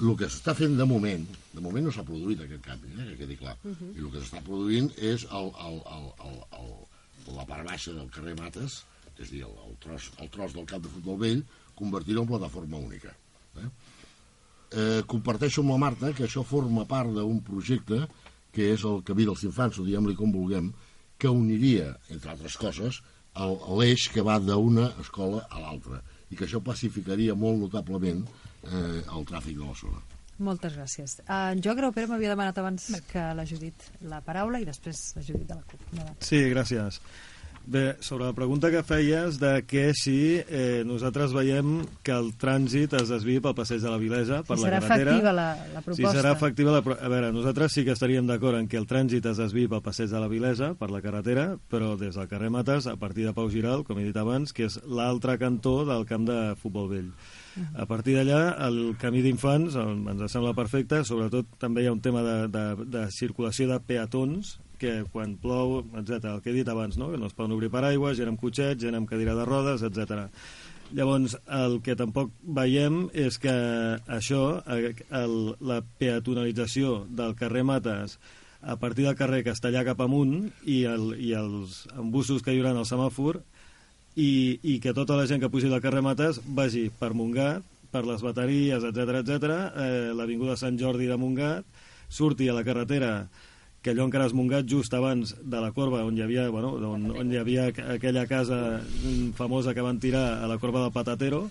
El 0.00 0.16
que 0.20 0.30
s'està 0.32 0.54
fent 0.58 0.78
de 0.80 0.86
moment, 0.88 1.26
de 1.52 1.64
moment 1.64 1.84
no 1.86 1.92
s'ha 1.94 2.06
produït 2.06 2.40
aquest 2.46 2.64
canvi, 2.64 2.94
eh, 2.94 3.10
que 3.10 3.18
quedi 3.24 3.36
clar. 3.42 3.58
I 3.66 4.00
el 4.00 4.08
que 4.08 4.22
s'està 4.22 4.40
produint 4.48 4.88
és 5.12 5.26
el, 5.28 5.52
el, 5.66 5.82
el, 5.98 6.08
el, 6.28 6.40
el, 6.60 6.72
la 7.36 7.44
part 7.50 7.68
baixa 7.68 7.92
del 7.96 8.08
carrer 8.14 8.38
Mates, 8.40 8.80
és 9.18 9.28
a 9.28 9.30
dir, 9.34 9.44
el, 9.50 9.60
el, 9.68 9.76
tros, 9.84 10.08
el 10.20 10.32
tros 10.32 10.56
del 10.56 10.66
camp 10.72 10.88
de 10.88 10.94
futbol 10.96 11.20
vell, 11.26 11.44
convertir-ho 11.78 12.24
en 12.24 12.32
plataforma 12.32 12.80
única. 12.80 13.14
Eh? 13.62 13.68
eh, 14.74 15.02
comparteixo 15.06 15.62
amb 15.62 15.70
la 15.74 15.78
Marta 15.78 16.12
que 16.12 16.24
això 16.26 16.42
forma 16.46 16.84
part 16.90 17.10
d'un 17.14 17.40
projecte 17.46 18.04
que 18.54 18.72
és 18.74 18.84
el 18.86 19.02
Camí 19.06 19.24
dels 19.26 19.42
Infants, 19.46 19.78
o 19.78 19.84
diguem-li 19.86 20.14
com 20.14 20.30
vulguem, 20.32 20.72
que 21.18 21.28
uniria, 21.30 21.92
entre 22.10 22.30
altres 22.30 22.56
coses, 22.56 23.00
el- 23.34 23.58
l'eix 23.78 24.08
que 24.14 24.22
va 24.22 24.38
d'una 24.38 24.92
escola 25.02 25.44
a 25.50 25.58
l'altra 25.60 26.00
i 26.30 26.36
que 26.36 26.44
això 26.46 26.60
pacificaria 26.62 27.34
molt 27.34 27.58
notablement 27.64 28.22
eh, 28.64 29.02
el 29.02 29.24
tràfic 29.26 29.58
de 29.58 29.64
la 29.66 29.74
zona. 29.74 30.02
Moltes 30.38 30.74
gràcies. 30.74 31.20
Uh, 31.28 31.52
en 31.54 31.60
Joan 31.62 31.76
Grau 31.78 31.92
Pere 31.94 32.08
m'havia 32.10 32.32
demanat 32.32 32.56
abans 32.58 32.88
que 33.10 33.22
la 33.38 33.44
Judit 33.46 33.84
la 34.10 34.18
paraula 34.20 34.58
i 34.58 34.64
després 34.66 35.12
la 35.14 35.22
Judit 35.22 35.46
de 35.46 35.54
la 35.54 35.62
CUP. 35.62 35.84
Endavant. 35.92 36.16
Sí, 36.26 36.40
gràcies. 36.50 36.98
Bé, 37.66 37.96
sobre 38.04 38.26
la 38.26 38.34
pregunta 38.36 38.68
que 38.70 38.82
feies 38.84 39.38
de 39.40 39.62
que 39.64 39.94
si 39.96 40.36
eh, 40.36 40.82
nosaltres 40.84 41.32
veiem 41.32 41.78
que 42.04 42.12
el 42.12 42.34
trànsit 42.36 42.92
es 42.98 43.08
desviï 43.08 43.40
pel 43.40 43.54
passeig 43.56 43.80
de 43.80 43.88
la 43.88 43.96
Vilesa, 43.96 44.42
per 44.44 44.58
Si 44.58 44.66
la 44.66 44.68
serà 44.68 44.80
carretera... 44.82 45.14
efectiva 45.14 45.32
la, 45.32 45.46
la 45.72 45.80
proposta. 45.80 46.10
Si 46.10 46.18
serà 46.18 46.32
efectiva 46.36 46.74
la... 46.74 46.82
A 46.84 47.08
veure, 47.08 47.30
nosaltres 47.32 47.72
sí 47.72 47.86
que 47.86 47.94
estaríem 47.96 48.28
d'acord 48.28 48.58
en 48.58 48.68
que 48.68 48.76
el 48.76 48.84
trànsit 48.90 49.24
es 49.30 49.40
desviï 49.40 49.70
pel 49.72 49.80
passeig 49.86 50.12
de 50.12 50.20
la 50.20 50.28
Vilesa, 50.28 50.74
per 50.76 50.90
la 50.92 51.00
carretera, 51.00 51.46
però 51.72 51.94
des 51.96 52.18
del 52.20 52.28
carrer 52.28 52.50
Mates, 52.52 52.90
a 52.92 52.98
partir 53.00 53.24
de 53.24 53.32
Pau 53.32 53.48
Giral, 53.48 53.86
com 53.88 53.96
he 53.98 54.04
dit 54.10 54.20
abans, 54.20 54.52
que 54.52 54.68
és 54.68 54.76
l'altre 54.84 55.38
cantó 55.40 55.86
del 55.88 56.04
camp 56.04 56.28
de 56.28 56.38
futbol 56.60 56.92
vell. 56.92 57.08
A 57.78 57.86
partir 57.86 58.16
d'allà, 58.18 58.42
el 58.66 58.96
camí 59.00 59.22
d'infants 59.24 59.76
ens 59.78 60.24
sembla 60.32 60.52
perfecte, 60.58 61.00
sobretot 61.06 61.56
també 61.62 61.84
hi 61.84 61.88
ha 61.88 61.96
un 61.96 62.02
tema 62.04 62.20
de, 62.26 62.36
de, 62.50 62.66
de 62.92 63.06
circulació 63.14 63.70
de 63.70 63.78
peatons, 63.80 64.58
que 64.80 65.02
quan 65.12 65.36
plou, 65.40 65.80
etc. 65.98 66.34
el 66.34 66.44
que 66.44 66.52
he 66.52 66.58
dit 66.58 66.68
abans, 66.68 66.98
no? 67.00 67.10
que 67.12 67.18
no 67.20 67.30
es 67.30 67.34
poden 67.36 67.56
obrir 67.56 67.72
paraigües, 67.72 68.18
gent 68.18 68.32
amb 68.32 68.40
cotxet, 68.40 68.78
gent 68.82 68.98
amb 68.98 69.08
cadira 69.10 69.34
de 69.38 69.46
rodes, 69.48 69.84
etc. 69.86 70.28
Llavors, 70.94 71.36
el 71.48 71.80
que 71.82 71.96
tampoc 71.98 72.30
veiem 72.42 73.08
és 73.16 73.38
que 73.42 73.54
això, 74.18 74.60
eh, 74.70 74.94
el, 75.16 75.36
la 75.64 75.80
peatonalització 75.82 77.04
del 77.08 77.34
carrer 77.38 77.64
Mates 77.66 78.18
a 78.64 78.76
partir 78.80 79.04
del 79.04 79.16
carrer 79.16 79.42
Castellà 79.44 79.84
cap 79.84 80.00
amunt 80.00 80.50
i, 80.64 80.84
el, 80.88 81.12
i 81.20 81.34
els 81.36 81.84
embussos 81.98 82.42
que 82.42 82.54
hi 82.54 82.60
haurà 82.60 82.72
al 82.72 82.88
semàfor 82.88 83.40
i, 84.16 84.60
i 84.62 84.78
que 84.80 84.94
tota 84.96 85.18
la 85.18 85.26
gent 85.28 85.42
que 85.42 85.50
pugi 85.52 85.68
del 85.72 85.82
carrer 85.84 86.04
Mates 86.04 86.40
vagi 86.46 86.86
per 86.98 87.12
Montgat, 87.16 87.64
per 87.94 88.04
les 88.06 88.22
bateries, 88.24 88.84
etc 88.86 89.20
etc, 89.20 89.56
eh, 89.78 90.12
l'Avinguda 90.16 90.56
Sant 90.58 90.78
Jordi 90.80 91.10
de 91.10 91.18
Montgat, 91.20 91.66
surti 92.08 92.48
a 92.48 92.54
la 92.56 92.64
carretera 92.66 93.12
que 93.84 93.92
allò 93.92 94.06
encara 94.08 94.24
és 94.30 94.32
Montgat 94.32 94.64
just 94.64 94.94
abans 94.96 95.34
de 95.44 95.60
la 95.60 95.68
corba 95.76 96.00
on 96.08 96.16
hi 96.16 96.22
havia, 96.24 96.46
bueno, 96.48 96.70
on, 96.88 97.10
on 97.20 97.32
hi 97.32 97.36
havia 97.36 97.66
aqu- 97.68 97.84
aquella 97.98 98.24
casa 98.26 98.80
famosa 99.36 99.74
que 99.76 99.84
van 99.84 100.00
tirar 100.00 100.38
a 100.42 100.48
la 100.48 100.56
corba 100.58 100.80
del 100.80 100.94
Patatero 100.94 101.42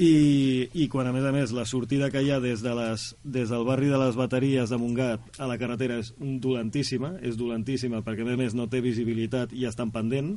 i, 0.00 0.70
i 0.72 0.86
quan 0.88 1.10
a 1.10 1.12
més 1.12 1.26
a 1.28 1.32
més 1.34 1.52
la 1.52 1.66
sortida 1.68 2.08
que 2.10 2.22
hi 2.24 2.30
ha 2.32 2.38
des, 2.40 2.62
de 2.64 2.72
les, 2.78 3.04
des 3.22 3.50
del 3.52 3.66
barri 3.68 3.90
de 3.92 3.98
les 4.00 4.16
bateries 4.16 4.70
de 4.72 4.78
Montgat 4.80 5.20
a 5.38 5.46
la 5.50 5.58
carretera 5.60 5.98
és 6.00 6.14
dolentíssima, 6.18 7.12
és 7.20 7.36
dolentíssima 7.36 8.00
perquè 8.06 8.24
a 8.24 8.30
més 8.30 8.38
a 8.38 8.42
més 8.46 8.56
no 8.56 8.64
té 8.72 8.80
visibilitat 8.80 9.52
i 9.52 9.66
està 9.68 9.84
en 9.84 9.92
pendent 9.92 10.32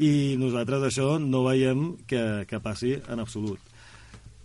i 0.00 0.38
nosaltres 0.40 0.86
això 0.88 1.18
no 1.20 1.44
veiem 1.44 1.90
que, 2.08 2.46
que 2.48 2.60
passi 2.64 2.94
en 2.96 3.20
absolut. 3.20 3.60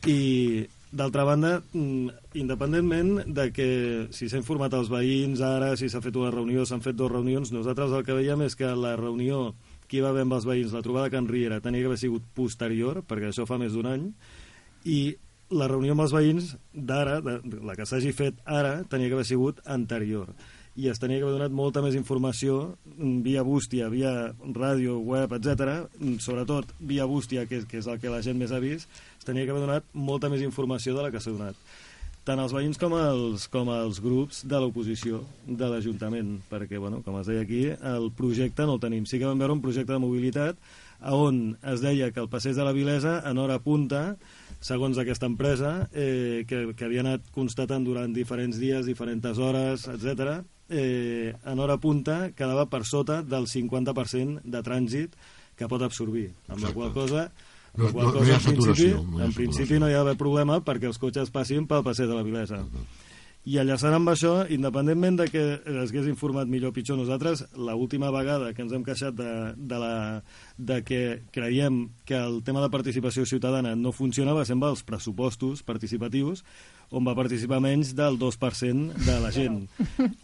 I 0.05 0.65
d'altra 0.95 1.25
banda 1.27 1.59
mm, 1.73 2.37
independentment 2.39 3.25
de 3.35 3.49
que 3.55 3.67
si 4.15 4.29
s'ha 4.31 4.39
informat 4.39 4.73
els 4.77 4.89
veïns 4.91 5.43
ara, 5.43 5.73
si 5.75 5.89
s'ha 5.91 6.01
fet 6.03 6.15
una 6.15 6.31
reunió 6.33 6.63
s'han 6.65 6.83
fet 6.85 6.95
dues 6.95 7.11
reunions, 7.11 7.51
nosaltres 7.51 7.91
el 7.91 8.05
que 8.07 8.15
veiem 8.15 8.45
és 8.47 8.55
que 8.55 8.71
la 8.79 8.95
reunió 8.99 9.53
que 9.89 9.99
hi 9.99 10.05
va 10.05 10.13
haver 10.13 10.23
amb 10.25 10.37
els 10.37 10.47
veïns 10.47 10.73
la 10.73 10.83
trobada 10.85 11.11
a 11.11 11.13
Can 11.13 11.27
Riera 11.27 11.61
tenia 11.61 11.83
que 11.83 11.91
haver 11.91 12.01
sigut 12.01 12.25
posterior 12.37 13.03
perquè 13.05 13.29
això 13.29 13.47
fa 13.49 13.59
més 13.61 13.75
d'un 13.75 13.91
any 13.91 14.09
i 14.85 14.99
la 15.53 15.67
reunió 15.69 15.93
amb 15.93 16.05
els 16.05 16.13
veïns 16.15 16.55
d'ara, 16.73 17.19
la 17.21 17.75
que 17.77 17.85
s'hagi 17.85 18.15
fet 18.15 18.39
ara, 18.45 18.79
tenia 18.89 19.11
que 19.11 19.19
haver 19.19 19.27
sigut 19.27 19.61
anterior 19.65 20.31
i 20.75 20.89
es 20.91 20.99
tenia 20.99 21.17
que 21.21 21.23
haver 21.23 21.37
donat 21.37 21.53
molta 21.55 21.81
més 21.81 21.95
informació 21.95 22.75
mm, 22.97 23.21
via 23.23 23.43
bústia, 23.47 23.87
via 23.89 24.33
ràdio, 24.43 24.97
web, 24.99 25.31
etc. 25.37 25.85
Sobretot 26.19 26.73
via 26.79 27.05
bústia, 27.07 27.45
que, 27.47 27.61
és- 27.61 27.65
que 27.69 27.79
és 27.79 27.87
el 27.87 27.99
que 27.99 28.11
la 28.11 28.21
gent 28.25 28.37
més 28.39 28.51
ha 28.51 28.59
vist, 28.59 28.89
es 29.19 29.25
tenia 29.25 29.45
que 29.45 29.51
haver 29.55 29.63
donat 29.65 29.83
molta 29.93 30.29
més 30.29 30.41
informació 30.43 30.95
de 30.97 31.03
la 31.07 31.11
que 31.11 31.21
s'ha 31.23 31.31
donat. 31.31 31.55
Tant 32.25 32.39
els 32.41 32.51
veïns 32.57 32.79
com 32.81 32.91
els, 32.97 33.43
com 33.53 33.69
els 33.69 33.99
grups 34.01 34.39
de 34.49 34.57
l'oposició 34.57 35.19
de 35.45 35.67
l'Ajuntament, 35.69 36.39
perquè, 36.49 36.79
bueno, 36.81 37.03
com 37.05 37.19
es 37.19 37.27
deia 37.29 37.43
aquí, 37.45 37.67
el 37.69 38.07
projecte 38.17 38.65
no 38.65 38.79
el 38.79 38.81
tenim. 38.81 39.05
Sí 39.05 39.19
que 39.21 39.27
vam 39.29 39.37
veure 39.37 39.53
un 39.53 39.61
projecte 39.61 39.93
de 39.93 39.99
mobilitat 40.01 40.57
on 41.05 41.55
es 41.61 41.83
deia 41.85 42.09
que 42.11 42.19
el 42.23 42.27
passeig 42.31 42.55
de 42.57 42.65
la 42.65 42.71
Vilesa, 42.73 43.19
en 43.29 43.37
hora 43.37 43.59
punta, 43.61 44.15
segons 44.59 44.97
aquesta 44.97 45.25
empresa, 45.25 45.89
eh, 45.93 46.45
que, 46.47 46.73
que 46.75 46.85
havia 46.85 47.01
anat 47.01 47.21
constatant 47.31 47.83
durant 47.85 48.13
diferents 48.13 48.57
dies, 48.59 48.85
diferents 48.85 49.37
hores, 49.39 49.87
etc, 49.87 50.41
eh, 50.69 51.33
en 51.45 51.59
hora 51.59 51.77
punta 51.77 52.31
quedava 52.35 52.65
per 52.69 52.83
sota 52.85 53.21
del 53.21 53.45
50% 53.47 54.41
de 54.43 54.61
trànsit 54.65 55.13
que 55.55 55.67
pot 55.67 55.81
absorbir. 55.81 56.31
Amb 56.47 56.59
la 56.61 56.69
Exacte. 56.71 56.73
qual 56.75 56.93
cosa 56.93 57.31
No- 57.75 57.85
la 57.85 57.91
no- 57.91 58.01
no 58.03 58.11
cosa, 58.13 58.25
hi 58.25 58.31
ha 58.31 58.35
en 58.37 58.43
principi, 58.43 58.89
saturació, 58.89 59.03
no 59.11 59.23
en 59.25 59.33
principi 59.33 59.79
no 59.79 59.89
hi 59.89 59.93
ha 59.93 59.97
d'haver 59.97 60.17
problema 60.17 60.61
perquè 60.63 60.85
els 60.87 60.97
cotxes 60.97 61.29
passin 61.29 61.67
pel 61.67 61.83
passeig 61.83 62.07
de 62.07 62.15
la 62.15 62.23
Vilesa. 62.23 62.61
I 63.45 63.59
enllaçant 63.61 63.93
amb 63.93 64.09
això, 64.09 64.31
independentment 64.49 65.19
de 65.19 65.27
que 65.29 65.41
es 65.53 65.91
hagués 65.91 66.07
informat 66.09 66.49
millor 66.49 66.71
o 66.71 66.73
pitjor 66.73 66.97
nosaltres, 66.97 67.43
la 67.53 67.75
última 67.77 68.09
vegada 68.09 68.55
que 68.57 68.63
ens 68.65 68.73
hem 68.73 68.81
queixat 68.85 69.13
de, 69.19 69.33
de, 69.55 69.81
la, 69.81 69.91
de 70.57 70.79
que 70.87 71.01
creiem 71.35 71.83
que 72.09 72.17
el 72.17 72.39
tema 72.47 72.63
de 72.63 72.71
participació 72.73 73.25
ciutadana 73.29 73.75
no 73.77 73.93
funcionava 73.93 74.47
sembla 74.49 74.71
els 74.73 74.81
pressupostos 74.87 75.61
participatius 75.61 76.41
on 76.91 77.03
va 77.07 77.15
participar 77.15 77.59
menys 77.63 77.93
del 77.95 78.17
2% 78.19 78.93
de 79.05 79.15
la 79.19 79.31
gent. 79.31 79.65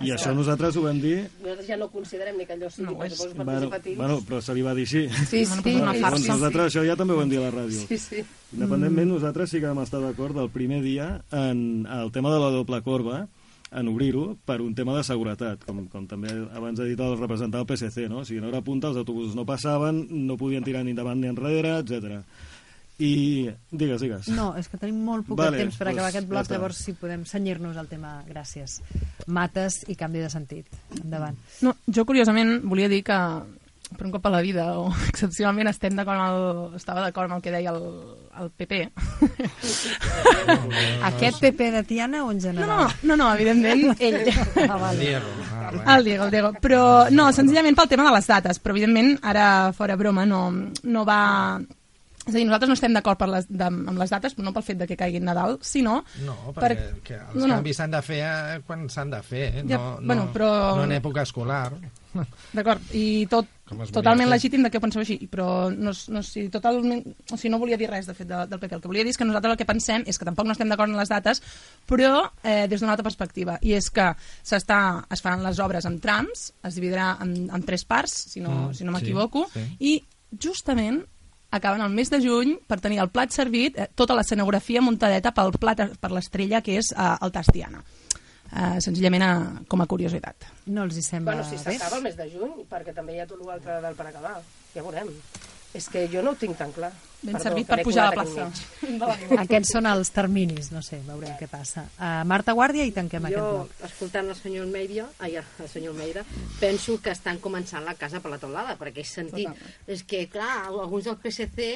I 0.05 0.11
això 0.13 0.33
nosaltres 0.35 0.75
ho 0.77 0.83
vam 0.85 0.99
dir 1.01 1.27
Nosaltres 1.41 1.67
ja 1.67 1.77
no 1.77 1.89
considerem 1.91 2.37
ni 2.37 2.45
que 2.45 2.53
allò 2.53 2.69
sigui 2.69 2.87
No, 2.91 2.97
pressupostos 2.99 3.35
Bueno, 3.35 3.69
participatius. 3.69 3.97
bueno, 3.97 4.19
però 4.27 4.41
se 4.41 4.53
li 4.53 4.61
va 4.61 4.73
dir 4.77 4.85
així. 4.85 5.07
sí, 5.25 5.43
Bueno, 5.45 5.55
sí, 5.55 5.61
pues 5.63 5.75
una 5.81 5.93
sí, 5.93 5.99
farsa. 6.01 6.17
sí, 6.17 6.23
sí. 6.23 6.29
Nosaltres 6.31 6.65
això 6.75 6.85
ja 6.85 6.95
també 6.95 7.13
ho 7.13 7.17
vam 7.17 7.29
dir 7.29 7.39
a 7.39 7.47
la 7.49 7.51
ràdio. 7.51 7.87
Sí, 7.87 7.97
sí. 7.97 8.23
Independentment, 8.53 9.09
nosaltres 9.11 9.49
sí 9.49 9.59
que 9.59 9.67
vam 9.67 9.79
estar 9.83 9.99
d'acord 10.01 10.35
del 10.35 10.49
primer 10.49 10.81
dia 10.83 11.21
en 11.31 11.85
el 11.89 12.11
tema 12.11 12.31
de 12.33 12.39
la 12.39 12.49
doble 12.51 12.81
corba, 12.83 13.27
en 13.71 13.87
obrir-ho 13.87 14.35
per 14.43 14.59
un 14.59 14.73
tema 14.75 14.91
de 14.97 15.03
seguretat, 15.07 15.61
com, 15.63 15.85
com 15.87 16.03
també 16.05 16.27
abans 16.51 16.77
ha 16.79 16.83
dit 16.83 16.99
el 16.99 17.13
representant 17.17 17.61
del 17.63 17.69
PSC, 17.77 18.09
no? 18.11 18.19
O 18.19 18.25
sigui, 18.25 18.39
en 18.41 18.49
hora 18.49 18.59
punta 18.61 18.89
els 18.89 18.97
autobusos 18.99 19.33
no 19.33 19.45
passaven, 19.47 20.07
no 20.27 20.35
podien 20.35 20.61
tirar 20.63 20.83
ni 20.83 20.91
endavant 20.91 21.21
ni 21.21 21.27
enrere, 21.31 21.77
etc. 21.79 22.19
I 23.01 23.49
digues, 23.71 24.01
digues. 24.03 24.27
No, 24.29 24.51
és 24.59 24.67
que 24.69 24.77
tenim 24.77 24.99
molt 25.05 25.25
poc 25.25 25.39
Vale, 25.39 25.57
temps 25.57 25.77
per 25.79 25.87
doncs 25.87 25.95
acabar 25.97 26.09
aquest 26.11 26.27
ja 26.27 26.29
bloc, 26.29 26.43
està. 26.45 26.53
llavors 26.57 26.81
si 26.85 26.93
podem 26.93 27.23
senyir-nos 27.25 27.77
al 27.81 27.87
tema. 27.89 28.19
Gràcies. 28.29 28.79
Mates 29.27 29.81
i 29.89 29.95
canvi 29.97 30.21
de 30.21 30.29
sentit. 30.29 30.67
Endavant. 31.01 31.39
No, 31.65 31.73
jo 31.87 32.05
curiosament 32.05 32.59
volia 32.69 32.89
dir 32.91 33.01
que 33.07 33.17
per 33.91 34.05
un 34.07 34.11
cop 34.13 34.23
a 34.25 34.29
la 34.31 34.39
vida, 34.39 34.69
o 34.79 34.85
excepcionalment 35.09 35.67
estem 35.67 35.97
d'acord 35.97 36.15
amb 36.21 36.29
el, 36.71 36.77
estava 36.77 37.01
d'acord 37.03 37.27
amb 37.27 37.39
el 37.39 37.43
que 37.43 37.51
deia 37.51 37.73
el, 37.73 37.81
el 38.39 38.51
PP. 38.55 38.77
Aquest 41.09 41.41
PP 41.41 41.71
de 41.71 41.83
Tiana 41.83 42.23
o 42.25 42.31
en 42.31 42.37
No, 42.37 42.41
general? 42.43 42.69
no, 43.03 43.15
no, 43.15 43.17
no 43.17 43.33
evidentment 43.33 43.97
ell. 43.99 44.29
Ah, 44.69 44.77
vale. 44.77 44.99
Diego. 44.99 45.25
Ah. 45.51 45.97
El 45.97 46.03
Diego, 46.05 46.23
el 46.25 46.31
Diego. 46.31 46.53
Però, 46.61 47.09
no, 47.11 47.31
senzillament 47.33 47.75
pel 47.75 47.89
tema 47.91 48.05
de 48.07 48.15
les 48.15 48.27
dates. 48.27 48.59
Però, 48.61 48.71
evidentment, 48.75 49.17
ara, 49.23 49.71
fora 49.73 49.95
broma, 49.99 50.25
no, 50.25 50.45
no 50.83 51.05
va... 51.05 51.59
És 52.31 52.35
a 52.35 52.39
dir, 52.39 52.45
nosaltres 52.47 52.71
no 52.71 52.79
estem 52.79 52.95
d'acord 52.95 53.19
per 53.19 53.27
les, 53.27 53.45
de, 53.51 53.67
amb 53.67 53.99
les 53.99 54.09
dates, 54.15 54.33
però 54.37 54.47
no 54.47 54.53
pel 54.55 54.63
fet 54.63 54.79
de 54.79 54.87
que 54.87 54.95
caigui 54.97 55.19
Nadal, 55.19 55.57
sinó... 55.61 55.99
No, 56.23 56.37
perquè 56.55 56.61
per- 56.63 57.01
que 57.03 57.17
els 57.19 57.35
no, 57.43 57.47
no. 57.51 57.57
canvis 57.59 57.81
s'han 57.83 57.91
de 57.91 58.01
fer 58.07 58.21
eh, 58.23 58.59
quan 58.65 58.87
s'han 58.89 59.11
de 59.11 59.19
fer, 59.27 59.47
eh? 59.59 59.65
Ja, 59.67 59.77
no, 59.77 59.97
bueno, 59.99 60.29
no, 60.29 60.31
però- 60.33 60.77
no 60.79 60.87
en 60.87 60.95
època 61.01 61.27
escolar. 61.27 61.73
D'acord, 62.51 62.81
i 62.99 63.25
tot, 63.31 63.47
totalment 63.95 64.27
fer. 64.27 64.33
legítim 64.33 64.65
de 64.65 64.71
ho 64.75 64.81
penseu 64.83 64.99
així, 64.99 65.15
però 65.31 65.69
no, 65.71 65.93
no, 66.11 66.21
si 66.27 66.41
totalment, 66.51 67.05
o 67.31 67.37
sigui, 67.39 67.51
no 67.53 67.59
volia 67.61 67.77
dir 67.79 67.87
res, 67.87 68.09
de 68.09 68.15
fet, 68.17 68.27
de, 68.27 68.41
del 68.51 68.59
PP. 68.59 68.75
El 68.75 68.81
que 68.83 68.91
volia 68.91 69.05
dir 69.07 69.13
és 69.13 69.19
que 69.19 69.27
nosaltres 69.27 69.53
el 69.53 69.59
que 69.61 69.67
pensem 69.69 70.03
és 70.11 70.19
que 70.19 70.27
tampoc 70.27 70.47
no 70.49 70.51
estem 70.57 70.67
d'acord 70.71 70.91
en 70.91 70.99
les 70.99 71.07
dates, 71.11 71.39
però 71.87 72.25
eh, 72.43 72.65
des 72.67 72.83
d'una 72.83 72.97
altra 72.97 73.07
perspectiva, 73.07 73.55
i 73.63 73.77
és 73.79 73.87
que 73.95 74.09
s'està 74.43 74.81
es 75.09 75.23
faran 75.23 75.43
les 75.47 75.59
obres 75.63 75.87
en 75.87 76.01
trams, 76.03 76.49
es 76.67 76.75
dividirà 76.75 77.13
en, 77.23 77.47
en 77.47 77.63
tres 77.63 77.85
parts, 77.87 78.17
si 78.33 78.43
no, 78.43 78.51
Mm, 78.67 78.73
si 78.75 78.83
no 78.83 78.91
sí, 78.91 78.97
m'equivoco, 78.99 79.45
sí. 79.53 79.63
i 79.79 79.95
justament 80.35 81.01
acaben 81.51 81.81
el 81.85 81.89
mes 81.93 82.09
de 82.09 82.19
juny 82.23 82.55
per 82.67 82.79
tenir 82.81 82.99
el 83.03 83.09
plat 83.13 83.31
servit, 83.35 83.77
eh, 83.77 83.89
tota 83.95 84.15
l'escenografia 84.17 84.81
muntadeta 84.81 85.33
pel 85.35 85.51
plat, 85.59 85.83
per 85.99 86.11
l'estrella 86.11 86.61
que 86.65 86.77
és 86.79 86.91
eh, 86.95 87.09
el 87.21 87.31
Tastiana. 87.35 87.83
Eh, 88.51 88.81
senzillament 88.83 89.23
a, 89.23 89.31
com 89.71 89.79
a 89.79 89.85
curiositat. 89.87 90.47
No 90.67 90.83
els 90.83 90.97
hi 90.99 91.01
sembla 91.05 91.37
Bueno, 91.37 91.47
si 91.47 91.55
bé? 91.55 91.77
s'acaba 91.77 91.97
el 92.01 92.03
mes 92.03 92.17
de 92.17 92.25
juny, 92.33 92.65
perquè 92.67 92.93
també 92.93 93.15
hi 93.15 93.21
ha 93.23 93.27
tot 93.29 93.39
l'altre 93.47 93.77
del 93.83 93.95
per 93.95 94.07
acabar. 94.09 94.33
Ja 94.73 94.83
veurem. 94.83 95.07
És 95.73 95.87
que 95.87 96.07
jo 96.11 96.19
no 96.25 96.33
ho 96.33 96.35
tinc 96.35 96.57
tan 96.59 96.73
clar. 96.75 96.91
Ben 97.21 97.35
Perdó, 97.35 97.43
servit 97.43 97.67
per 97.69 97.83
pujar 97.85 98.07
a 98.07 98.15
la 98.15 98.23
plaça. 98.23 98.47
Aquests 99.43 99.75
són 99.75 99.85
els 99.85 100.09
terminis, 100.09 100.71
no 100.73 100.81
sé, 100.81 100.97
veurem 101.05 101.35
què 101.37 101.45
passa. 101.51 101.83
Uh, 101.99 102.23
Marta 102.25 102.55
Guàrdia 102.57 102.87
i 102.89 102.93
tanquem 102.95 103.27
aquest 103.29 103.37
Jo, 103.37 103.51
bloc. 103.59 103.75
escoltant 103.85 104.31
el 104.33 104.37
senyor 104.39 104.65
Almeida, 104.65 105.05
ai, 105.21 105.35
el 105.37 105.69
senyor 105.69 105.93
Almeida, 105.93 106.25
penso 106.59 106.97
que 107.01 107.13
estan 107.13 107.37
començant 107.43 107.85
la 107.85 107.93
casa 107.93 108.23
per 108.23 108.33
la 108.33 108.41
teulada, 108.41 108.73
perquè 108.79 109.05
he 109.05 109.07
sentit... 109.07 109.65
És 109.85 110.01
que, 110.07 110.25
clar, 110.33 110.65
alguns 110.71 111.05
del 111.05 111.19
PSC 111.21 111.69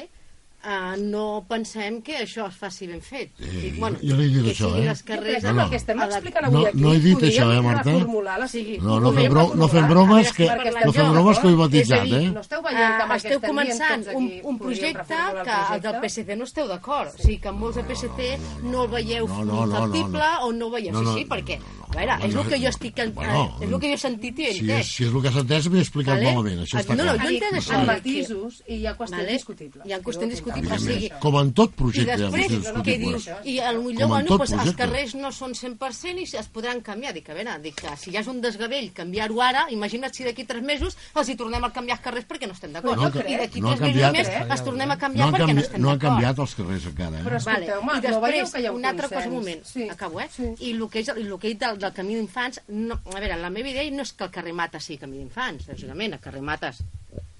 uh, 0.64 0.96
no 1.00 1.44
pensem 1.48 2.00
que 2.02 2.16
això 2.24 2.46
es 2.48 2.56
faci 2.56 2.86
ben 2.86 3.00
fet. 3.02 3.32
Eh, 3.40 3.68
I, 3.68 3.70
bueno, 3.78 3.98
jo 4.02 4.16
no 4.16 4.22
he 4.22 4.28
dit 4.28 4.44
que 4.44 4.52
això, 4.54 4.70
eh? 4.76 4.94
carrers... 5.04 5.44
que 5.44 5.52
No, 5.52 5.62
el 5.64 5.70
que 5.70 5.76
estem 5.76 6.00
explicant 6.02 6.44
avui 6.46 6.60
No- 6.62 6.66
aquí 6.68 6.80
no 6.80 6.92
he 6.94 7.00
dit 7.00 7.18
això, 7.28 7.50
eh, 7.52 7.60
Marta? 7.62 7.90
la- 7.92 8.48
Sí. 8.48 8.78
No, 8.80 9.00
no 9.00 9.12
fem, 9.12 9.30
bro 9.30 9.54
no 9.54 9.66
fem 9.68 9.88
bromes 9.88 10.32
que, 10.32 10.46
no 10.84 10.92
fem 10.92 11.10
bromes 11.12 11.38
que 11.38 11.46
ho 11.46 11.50
he 11.50 11.54
batitzat, 11.56 12.00
a 12.00 12.04
dir, 12.04 12.14
eh? 12.14 12.30
no 12.30 12.40
esteu 12.40 12.62
veient 12.62 12.78
que 12.78 13.02
amb 13.02 13.10
Uh, 13.10 13.14
aquesta 13.16 13.28
esteu 13.34 13.40
començant 13.50 14.04
un, 14.14 14.26
un 14.44 14.58
projecte 14.58 15.14
que 15.44 15.74
el 15.74 15.80
del? 15.82 16.00
PSC 16.02 16.36
no 16.36 16.44
esteu 16.44 16.66
d'acord. 16.68 17.14
O 17.14 17.22
sigui, 17.22 17.38
que 17.40 17.50
molts 17.52 17.76
del 17.76 17.86
PSC 17.86 18.38
no 18.62 18.84
el 18.84 18.90
veieu 18.90 19.26
No, 19.28 19.44
no, 19.44 19.66
no, 19.66 19.72
factible 19.80 20.18
no, 20.18 20.40
no. 20.40 20.46
o 20.46 20.52
no 20.52 20.70
veieu. 20.70 20.92
No, 20.92 21.02
no, 21.02 21.14
sí, 21.14 21.20
sí, 21.24 21.26
perquè, 21.28 21.58
a 21.58 21.96
veure, 21.96 22.16
no, 22.18 22.24
és 22.26 22.34
no, 22.34 22.42
el 22.42 22.48
que 22.48 22.58
jo 22.62 22.68
estic... 22.68 22.98
en- 22.98 23.14
bueno, 23.14 23.56
és 23.60 23.70
el 23.72 23.80
que 23.80 23.88
jo 23.88 23.94
he 23.94 23.98
sentit 23.98 24.38
i 24.38 24.46
he 24.46 24.52
Si 24.54 24.60
entès. 24.60 24.80
és, 24.80 24.86
si 24.96 25.04
és 25.04 25.12
el 25.14 25.22
que 25.22 25.30
s'ha 25.32 25.40
entès, 25.40 25.68
m'he 25.70 25.80
explicat 25.80 26.14
Vale? 26.16 26.32
malament, 26.34 26.60
això 26.64 26.78
està 26.80 26.94
No, 26.96 27.04
no, 27.04 27.12
clar. 27.14 27.26
jo 27.26 27.34
entenc 27.34 27.54
això. 27.60 27.74
amb 27.80 27.86
matisos 27.86 28.62
i 28.66 28.74
hi 28.80 28.86
ha 28.86 28.96
qüestions 28.96 29.22
Vale? 29.24 29.32
discutibles. 29.32 29.86
Hi 29.86 29.92
ha 29.92 29.98
qüestions 30.00 30.30
discutibles, 30.30 30.45
o 30.46 30.50
Evidentment. 30.56 30.80
sigui, 30.82 31.10
Com 31.20 31.36
en 31.40 31.52
tot 31.52 31.70
i 31.70 31.76
projecte 31.76 32.06
hi 32.06 32.12
ha 32.12 32.16
després, 32.30 32.46
què 32.50 32.58
discutibles. 32.60 33.24
dius? 33.26 33.36
I 33.44 33.58
en 33.60 33.82
bueno, 33.82 34.28
doncs, 34.28 34.40
els 34.40 34.50
projecte. 34.52 34.76
carrers 34.76 35.14
no 35.14 35.32
són 35.32 35.54
100% 35.54 36.18
i 36.20 36.22
es 36.36 36.48
podran 36.48 36.80
canviar. 36.80 37.12
Dic, 37.14 37.28
a 37.30 37.34
veure, 37.34 37.58
dic 37.62 37.74
que 37.80 37.96
si 37.96 38.12
ja 38.12 38.20
és 38.20 38.26
un 38.28 38.40
desgavell 38.40 38.92
canviar-ho 38.92 39.40
ara, 39.42 39.66
imagina't 39.70 40.12
si 40.14 40.24
d'aquí 40.24 40.44
tres 40.44 40.62
mesos 40.62 40.96
els 41.14 41.28
hi 41.28 41.36
tornem 41.36 41.64
a 41.64 41.72
canviar 41.72 41.96
els 41.98 42.04
carrers 42.04 42.26
perquè 42.28 42.46
no 42.46 42.52
estem 42.52 42.72
d'acord. 42.72 42.96
No, 43.00 43.10
que- 43.12 43.24
I 43.30 43.36
d'aquí 43.36 43.60
no 43.60 43.74
tres 43.76 43.80
mesos 43.80 44.02
canviat. 44.02 44.12
més 44.46 44.50
els 44.50 44.64
tornem 44.64 44.90
a 44.90 44.94
No 44.94 45.00
canviar 45.00 45.26
han, 45.28 45.34
perquè 45.34 45.54
no 45.54 45.60
estem 45.60 45.80
no 45.82 45.90
han 45.90 45.98
d'acord. 45.98 46.12
canviat 46.14 46.38
els 46.38 46.54
carrers 46.54 46.86
encara, 46.86 47.18
Però 47.24 47.32
eh? 47.34 47.36
escolteu-me, 47.36 47.92
I 47.92 47.96
no 47.96 48.00
veieu 48.00 48.20
després, 48.20 48.52
que 48.52 48.60
hi 48.60 48.66
ha 48.66 48.72
un 48.72 48.76
una 48.76 48.88
altra 48.90 49.08
cosa, 49.08 49.28
un 49.28 49.34
moment, 49.34 49.64
Sí. 49.64 49.88
acabo, 49.88 50.20
eh? 50.20 50.28
Sí. 50.30 50.44
I 50.60 50.70
el 50.72 50.88
que, 50.88 51.00
és, 51.00 51.08
el 51.08 51.38
que 51.38 51.48
dit 51.48 51.58
del, 51.60 51.78
del 51.78 51.92
camí 51.92 52.14
d'infants, 52.14 52.60
no, 52.68 52.94
a 52.94 53.18
veure, 53.20 53.36
la 53.36 53.50
meva 53.50 53.68
idea 53.68 53.90
no 53.90 54.02
és 54.02 54.12
que 54.12 54.24
el 54.24 54.30
carrer 54.30 54.52
Mata 54.52 54.78
sigui 54.80 54.98
camí 54.98 55.18
d'infants, 55.18 55.66
lògicament, 55.68 56.12
el 56.14 56.20
carrer 56.20 56.42
Mates 56.42 56.82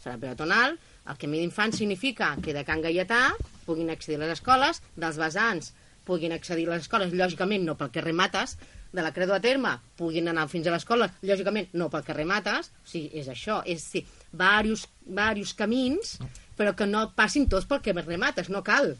serà 0.02 0.18
peatonal, 0.18 0.78
el 1.09 1.18
camí 1.20 1.40
d'infants 1.40 1.78
significa 1.78 2.34
que 2.42 2.54
de 2.54 2.64
Can 2.66 2.82
Gaietà 2.84 3.20
puguin 3.66 3.90
accedir 3.90 4.18
a 4.20 4.24
les 4.24 4.38
escoles, 4.38 4.82
dels 4.96 5.18
vessants 5.20 5.72
puguin 6.07 6.34
accedir 6.34 6.68
a 6.68 6.76
les 6.76 6.86
escoles, 6.86 7.14
lògicament 7.14 7.64
no 7.66 7.74
pel 7.78 7.92
carrer 7.94 8.14
Mates, 8.14 8.57
de 8.92 9.02
la 9.02 9.12
Credo 9.12 9.34
a 9.34 9.40
Terme 9.42 9.74
puguin 9.98 10.30
anar 10.30 10.46
fins 10.48 10.66
a 10.66 10.74
l'escola, 10.74 11.09
lògicament 11.26 11.74
no 11.74 11.90
pel 11.92 12.07
carrer 12.07 12.26
Mates, 12.28 12.70
o 12.70 12.90
sigui, 12.90 13.11
és 13.20 13.28
això, 13.28 13.61
és 13.66 13.82
sí, 13.82 14.04
varios, 14.32 14.86
varios 15.07 15.52
camins, 15.59 16.16
però 16.57 16.72
que 16.78 16.86
no 16.88 17.11
passin 17.18 17.48
tots 17.50 17.68
pel 17.68 17.82
carrer 17.84 18.18
Mates, 18.22 18.50
no 18.50 18.64
cal. 18.64 18.94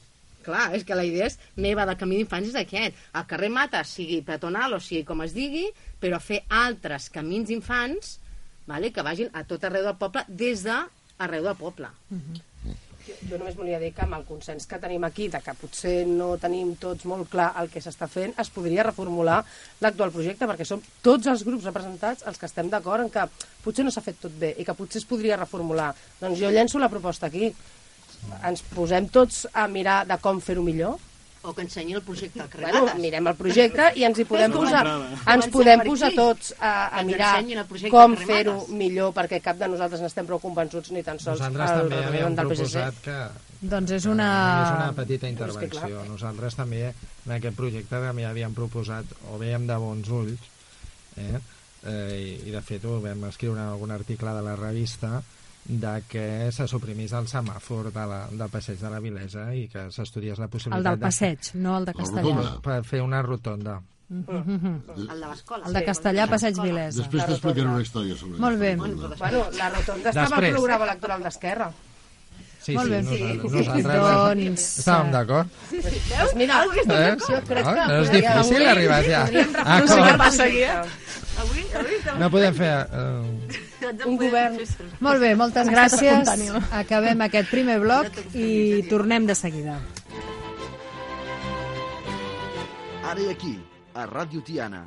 Clar, 0.47 0.69
és 0.79 0.85
que 0.87 0.95
la 0.95 1.03
idea 1.03 1.27
és 1.27 1.41
meva 1.59 1.87
del 1.89 1.99
camí 1.99 2.21
d'infants 2.21 2.53
és 2.53 2.59
aquest. 2.61 2.99
El 3.19 3.25
carrer 3.27 3.49
Mates 3.51 3.97
sigui 3.97 4.21
peatonal 4.27 4.77
o 4.77 4.83
sigui 4.83 5.03
com 5.09 5.25
es 5.25 5.35
digui, 5.35 5.65
però 5.99 6.21
fer 6.23 6.45
altres 6.47 7.09
camins 7.11 7.51
d'infants 7.51 8.21
vale, 8.67 8.93
que 8.93 9.03
vagin 9.03 9.31
a 9.33 9.43
tot 9.47 9.65
arreu 9.65 9.87
del 9.87 9.99
poble 9.99 10.23
des 10.29 10.63
de 10.67 10.77
arreu 11.19 11.47
del 11.47 11.57
poble. 11.59 11.91
Jo 13.07 13.39
només 13.39 13.55
volia 13.55 13.79
dir 13.79 13.93
que 13.95 14.03
amb 14.03 14.17
el 14.17 14.25
consens 14.27 14.67
que 14.67 14.81
tenim 14.83 15.05
aquí, 15.07 15.29
de 15.31 15.39
que 15.43 15.55
potser 15.61 16.01
no 16.09 16.33
tenim 16.43 16.73
tots 16.83 17.07
molt 17.07 17.29
clar 17.31 17.53
el 17.61 17.71
que 17.71 17.83
s'està 17.83 18.09
fent, 18.11 18.35
es 18.43 18.51
podria 18.51 18.83
reformular 18.87 19.39
l'actual 19.85 20.11
projecte, 20.15 20.49
perquè 20.51 20.67
som 20.67 20.83
tots 21.07 21.31
els 21.31 21.45
grups 21.47 21.69
representats 21.71 22.27
els 22.27 22.41
que 22.41 22.49
estem 22.51 22.71
d'acord 22.73 23.07
en 23.07 23.13
que 23.15 23.29
potser 23.63 23.87
no 23.87 23.95
s'ha 23.95 24.03
fet 24.03 24.19
tot 24.25 24.35
bé 24.41 24.57
i 24.59 24.67
que 24.67 24.75
potser 24.75 24.99
es 25.03 25.09
podria 25.09 25.39
reformular. 25.39 25.93
Doncs 26.21 26.41
jo 26.43 26.51
llenço 26.51 26.83
la 26.83 26.91
proposta 26.91 27.31
aquí. 27.31 27.53
Ens 28.43 28.65
posem 28.75 29.07
tots 29.13 29.45
a 29.55 29.69
mirar 29.71 30.01
de 30.09 30.19
com 30.19 30.41
fer-ho 30.43 30.65
millor, 30.67 30.99
O 31.47 31.53
que 31.55 31.63
ensenyi 31.63 31.95
el 31.95 32.03
projecte 32.03 32.41
al 32.43 32.49
carrer 32.51 32.73
Bueno, 32.75 32.95
mirem 32.99 33.29
el 33.31 33.37
projecte 33.39 33.89
i 33.95 34.05
ens 34.09 34.19
hi 34.19 34.25
podem 34.27 34.51
posar, 34.55 34.83
ens 35.31 35.47
podem 35.55 35.83
posar 35.87 36.11
tots 36.17 36.53
a, 36.59 36.73
a 36.99 37.05
mirar 37.07 37.33
com 37.93 38.17
fer-ho 38.19 38.57
millor, 38.75 39.13
perquè 39.15 39.39
cap 39.45 39.61
de 39.61 39.69
nosaltres 39.71 40.03
n'estem 40.03 40.27
prou 40.27 40.43
convençuts 40.43 40.91
ni 40.97 41.05
tan 41.07 41.21
sols 41.23 41.39
Nosaltres 41.39 41.71
el 41.71 41.85
també 41.85 42.01
havíem 42.09 42.35
PSC. 42.35 42.49
proposat 42.49 42.99
que... 43.05 43.19
Doncs 43.57 43.95
és 43.97 44.05
que 44.05 44.13
una... 44.13 44.27
només 44.37 44.73
una 44.75 44.97
petita 44.99 45.29
és 45.29 45.33
intervenció. 45.37 45.87
clar. 45.87 46.09
Nosaltres 46.11 46.59
també 46.59 46.83
en 46.91 47.37
aquest 47.39 47.57
projecte 47.57 48.03
també 48.09 48.27
havíem 48.27 48.55
proposat, 48.59 49.15
o 49.31 49.39
veiem 49.41 49.71
de 49.71 49.79
bons 49.81 50.11
ulls, 50.19 50.51
eh? 51.17 51.39
Eh, 51.87 52.19
i, 52.19 52.31
i 52.51 52.53
de 52.53 52.61
fet 52.67 52.85
ho 52.85 52.99
vam 53.05 53.29
escriure 53.31 53.61
en 53.61 53.71
algun 53.71 53.95
article 53.95 54.35
de 54.35 54.43
la 54.43 54.57
revista, 54.59 55.21
de 55.69 56.03
que 56.09 56.53
se 56.53 56.67
suprimís 56.71 57.13
el 57.13 57.27
semàfor 57.27 57.91
de 57.93 58.05
la, 58.07 58.21
del 58.31 58.49
passeig 58.53 58.79
de 58.79 58.91
la 58.91 59.01
Vilesa 59.03 59.49
i 59.55 59.67
que 59.69 59.89
s'estudiés 59.91 60.39
la 60.39 60.47
possibilitat 60.49 60.93
El 60.95 60.99
del 61.01 61.03
passeig, 61.09 61.51
no 61.55 61.79
el 61.79 61.85
de 61.89 61.95
Castellà. 61.95 62.23
rotonda. 62.23 62.51
de, 62.53 62.61
per 62.63 62.85
fer 62.85 63.03
una 63.03 63.23
rotonda. 63.23 63.83
El 64.09 65.09
de 65.09 65.15
l'escola. 65.19 65.67
El 65.67 65.73
de 65.75 65.83
Castellà, 65.85 66.29
passeig 66.31 66.61
Vilesa. 66.63 67.03
Després 67.03 67.27
t'explicaré 67.27 67.67
una 67.67 67.83
història 67.83 68.15
sobre 68.17 68.39
Molt 68.39 68.59
bé. 68.61 68.77
això. 68.77 69.17
Bueno, 69.19 69.45
la 69.59 69.71
rotonda 69.71 70.09
estava 70.11 70.29
Després. 70.29 70.51
al 70.53 70.57
programa 70.61 70.85
electoral 70.87 71.23
d'Esquerra. 71.27 71.71
Sí, 72.67 72.75
Molt 72.75 72.89
sí, 72.89 72.91
bé. 72.91 73.01
nosaltres, 73.07 73.53
nosaltres 73.53 73.85
Doncs, 73.87 74.63
estàvem 74.81 75.07
eh, 75.07 75.13
d'acord. 75.15 75.47
Doncs 75.71 76.33
mira, 76.35 76.57
aquesta 76.65 76.97
Eh? 76.97 77.43
crec 77.47 77.65
No, 77.67 77.75
que... 77.77 77.85
no 77.87 77.99
és 78.01 78.11
difícil 78.11 78.57
avui 78.57 78.67
arribar 78.73 78.97
ja. 79.07 79.21
Ah, 79.23 79.77
reflexionar 79.79 80.17
com? 80.17 80.25
el 80.27 80.31
projecte. 81.77 82.17
No 82.19 82.31
podem 82.33 82.55
fer... 82.59 82.73
Eh, 82.91 83.63
Un 84.09 84.17
govern... 84.19 84.57
Molt 85.05 85.21
bé, 85.23 85.31
moltes 85.39 85.69
gràcies. 85.71 86.33
Acabem 86.75 87.21
aquest 87.29 87.51
primer 87.53 87.79
bloc 87.85 88.09
i 88.35 88.83
tornem 88.91 89.27
de 89.31 89.37
seguida. 89.39 89.77
Ara 93.07 93.21
i 93.23 93.29
aquí, 93.31 93.55
a 93.95 94.09
Ràdio 94.11 94.43
Tiana. 94.43 94.83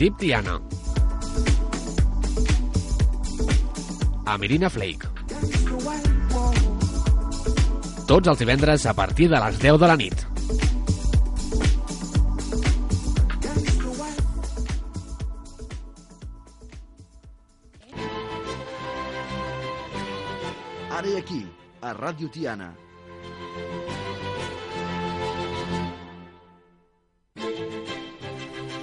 Deep 0.00 0.16
Diana. 0.16 0.54
Amerina 4.24 4.70
Flake. 4.72 5.10
Tots 8.08 8.30
els 8.32 8.40
divendres 8.40 8.86
a 8.88 8.94
partir 8.96 9.28
de 9.28 9.36
les 9.44 9.60
10 9.60 9.76
de 9.82 9.90
la 9.92 9.98
nit. 10.00 10.24
Ara 20.88 21.08
i 21.12 21.18
aquí, 21.20 21.44
a 21.82 21.92
Ràdio 22.00 22.32
Tiana. 22.32 22.72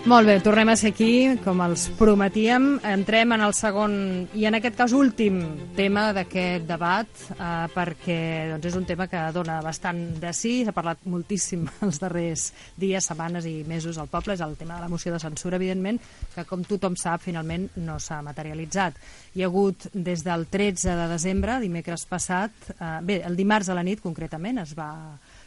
Molt 0.08 0.24
bé, 0.24 0.38
tornem 0.40 0.70
a 0.72 0.76
ser 0.80 0.94
aquí, 0.94 1.36
com 1.44 1.60
els 1.66 1.82
prometíem. 2.00 2.78
Entrem 2.88 3.34
en 3.36 3.42
el 3.44 3.52
segon, 3.52 3.96
i 4.40 4.46
en 4.48 4.56
aquest 4.56 4.78
cas 4.80 4.94
últim, 4.96 5.42
tema 5.76 6.06
d'aquest 6.16 6.64
debat, 6.64 7.10
eh, 7.36 7.66
perquè 7.74 8.20
doncs, 8.54 8.70
és 8.70 8.78
un 8.80 8.86
tema 8.88 9.10
que 9.12 9.20
dona 9.36 9.58
bastant 9.66 10.00
de 10.22 10.32
sí, 10.32 10.62
s'ha 10.64 10.72
parlat 10.72 11.04
moltíssim 11.12 11.66
els 11.90 12.00
darrers 12.00 12.46
dies, 12.80 13.04
setmanes 13.04 13.50
i 13.52 13.66
mesos 13.68 14.00
al 14.00 14.08
poble, 14.08 14.38
és 14.38 14.46
el 14.46 14.56
tema 14.56 14.78
de 14.78 14.86
la 14.86 14.94
moció 14.94 15.12
de 15.12 15.20
censura, 15.20 15.60
evidentment, 15.60 16.00
que 16.38 16.48
com 16.48 16.64
tothom 16.64 16.96
sap, 16.96 17.26
finalment 17.28 17.68
no 17.84 18.00
s'ha 18.00 18.22
materialitzat. 18.24 19.04
Hi 19.36 19.44
ha 19.44 19.52
hagut 19.52 19.90
des 19.92 20.24
del 20.24 20.48
13 20.48 20.96
de 21.02 21.10
desembre, 21.12 21.60
dimecres 21.60 22.08
passat, 22.08 22.56
eh, 22.78 22.96
bé, 23.04 23.20
el 23.28 23.36
dimarts 23.36 23.68
a 23.68 23.76
la 23.76 23.84
nit 23.84 24.00
concretament, 24.00 24.64
es 24.64 24.72
va 24.72 24.94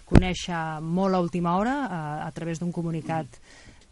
conèixer 0.04 0.82
molt 0.84 1.16
a 1.16 1.24
última 1.24 1.56
hora 1.56 1.80
eh, 1.80 2.06
a 2.28 2.30
través 2.36 2.61
d'un 2.61 2.76
comunicat 2.76 3.40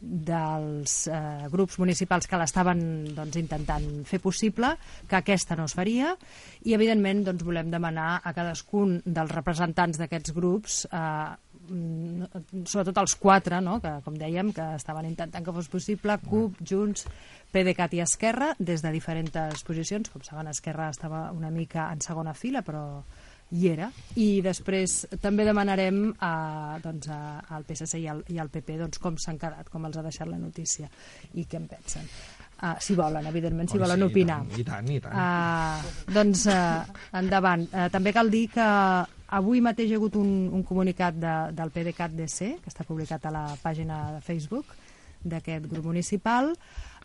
dels 0.00 1.08
eh, 1.10 1.48
grups 1.50 1.78
municipals 1.82 2.28
que 2.30 2.38
l'estaven 2.38 2.80
doncs, 3.16 3.38
intentant 3.40 3.86
fer 4.06 4.20
possible, 4.22 4.70
que 5.08 5.18
aquesta 5.18 5.56
no 5.58 5.66
es 5.66 5.74
faria, 5.74 6.14
i 6.64 6.74
evidentment 6.76 7.24
doncs, 7.26 7.44
volem 7.46 7.72
demanar 7.72 8.20
a 8.22 8.32
cadascun 8.36 8.98
dels 9.04 9.34
representants 9.34 9.98
d'aquests 9.98 10.34
grups, 10.36 10.84
eh, 10.92 11.34
sobretot 11.68 13.02
els 13.02 13.14
quatre, 13.20 13.60
no? 13.60 13.78
que 13.82 13.98
com 14.04 14.14
dèiem, 14.16 14.52
que 14.56 14.70
estaven 14.78 15.10
intentant 15.10 15.44
que 15.44 15.52
fos 15.52 15.68
possible, 15.68 16.16
CUP, 16.24 16.62
Junts, 16.64 17.04
PDeCAT 17.52 17.96
i 17.96 18.02
Esquerra, 18.04 18.52
des 18.58 18.84
de 18.84 18.92
diferents 18.92 19.64
posicions, 19.66 20.08
com 20.12 20.24
saben, 20.24 20.48
Esquerra 20.52 20.90
estava 20.92 21.28
una 21.32 21.50
mica 21.50 21.90
en 21.92 22.00
segona 22.04 22.34
fila, 22.36 22.62
però 22.64 23.02
hi 23.50 23.68
era, 23.70 23.88
i 24.20 24.40
després 24.44 25.00
també 25.22 25.46
demanarem 25.48 26.02
a, 26.20 26.32
doncs, 26.84 27.08
a, 27.08 27.20
al 27.56 27.64
PSC 27.68 28.02
i 28.02 28.08
al, 28.12 28.20
i 28.34 28.40
al 28.42 28.50
PP 28.52 28.76
doncs, 28.82 29.00
com 29.00 29.16
s'han 29.20 29.40
quedat, 29.40 29.70
com 29.72 29.86
els 29.88 29.96
ha 29.96 30.04
deixat 30.04 30.28
la 30.28 30.40
notícia 30.40 30.90
i 31.34 31.46
què 31.48 31.60
en 31.60 31.68
pensen. 31.70 32.10
Uh, 32.58 32.74
si 32.82 32.96
volen, 32.98 33.22
evidentment, 33.30 33.70
si 33.70 33.78
Oi, 33.78 33.84
volen 33.84 34.02
sí, 34.02 34.08
opinar. 34.10 34.40
I 34.58 34.64
tant, 34.66 34.90
i 34.90 34.98
tant. 35.00 35.14
Uh, 35.14 36.10
doncs 36.10 36.42
uh, 36.50 36.82
endavant. 37.20 37.68
Uh, 37.70 37.86
també 37.94 38.12
cal 38.16 38.32
dir 38.32 38.48
que 38.50 38.66
avui 39.38 39.62
mateix 39.62 39.92
hi 39.92 39.94
ha 39.94 40.00
hagut 40.00 40.18
un, 40.18 40.32
un 40.58 40.64
comunicat 40.66 41.16
de, 41.22 41.36
del 41.54 41.70
PDeCAT 41.70 42.16
DC, 42.18 42.50
que 42.64 42.72
està 42.72 42.86
publicat 42.88 43.28
a 43.28 43.32
la 43.34 43.44
pàgina 43.62 44.00
de 44.16 44.22
Facebook 44.26 44.74
d'aquest 45.22 45.70
grup 45.70 45.86
municipal. 45.92 46.50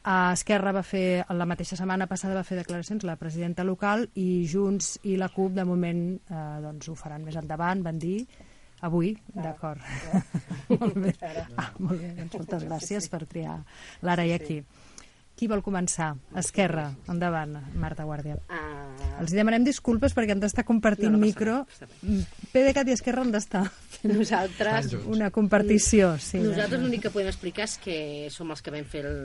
Uh, 0.03 0.33
Esquerra 0.35 0.73
va 0.75 0.81
fer, 0.83 1.23
la 1.31 1.45
mateixa 1.47 1.77
setmana 1.79 2.09
passada 2.11 2.35
va 2.35 2.43
fer 2.43 2.57
declaracions 2.59 3.05
la 3.07 3.15
presidenta 3.15 3.63
local 3.63 4.09
i 4.19 4.43
Junts 4.51 4.97
i 5.07 5.15
la 5.15 5.29
CUP 5.31 5.53
de 5.55 5.63
moment 5.63 6.01
uh, 6.27 6.57
doncs 6.65 6.89
ho 6.91 6.95
faran 6.99 7.23
més 7.23 7.37
endavant, 7.39 7.85
van 7.85 8.01
dir 8.01 8.17
Avui, 8.83 9.13
d'acord. 9.31 9.79
molt 10.81 10.97
bé. 10.99 11.13
Ah, 11.55 11.69
molt 11.79 12.01
bé, 12.01 12.09
doncs 12.17 12.33
moltes 12.35 12.65
gràcies 12.67 13.05
per 13.07 13.21
triar 13.31 13.55
l'ara 14.03 14.25
i 14.27 14.33
aquí. 14.35 14.57
Qui 15.33 15.47
vol 15.49 15.63
començar? 15.65 16.11
Esquerra, 16.37 16.91
endavant, 17.09 17.55
Marta 17.81 18.05
Guàrdia. 18.05 18.35
Uh, 18.53 19.07
Els 19.23 19.33
demanem 19.33 19.63
disculpes 19.65 20.13
perquè 20.13 20.35
han 20.35 20.43
d'estar 20.43 20.63
compartint 20.67 21.09
No, 21.09 21.17
no 21.17 21.25
micro. 21.25 21.55
PDeCAT 22.53 22.91
i 22.91 22.93
Esquerra 22.93 23.23
han 23.25 23.33
d'estar 23.33 23.63
nosaltres... 24.11 24.93
una 25.09 25.31
compartició. 25.33 26.13
Sí, 26.21 26.37
Nosaltres 26.43 26.83
l'únic 26.83 27.07
que 27.07 27.13
podem 27.13 27.31
explicar 27.33 27.65
és 27.65 27.79
que 27.81 27.97
som 28.33 28.53
els 28.53 28.61
que 28.61 28.75
vam 28.75 28.85
fer 28.85 29.03
el, 29.09 29.19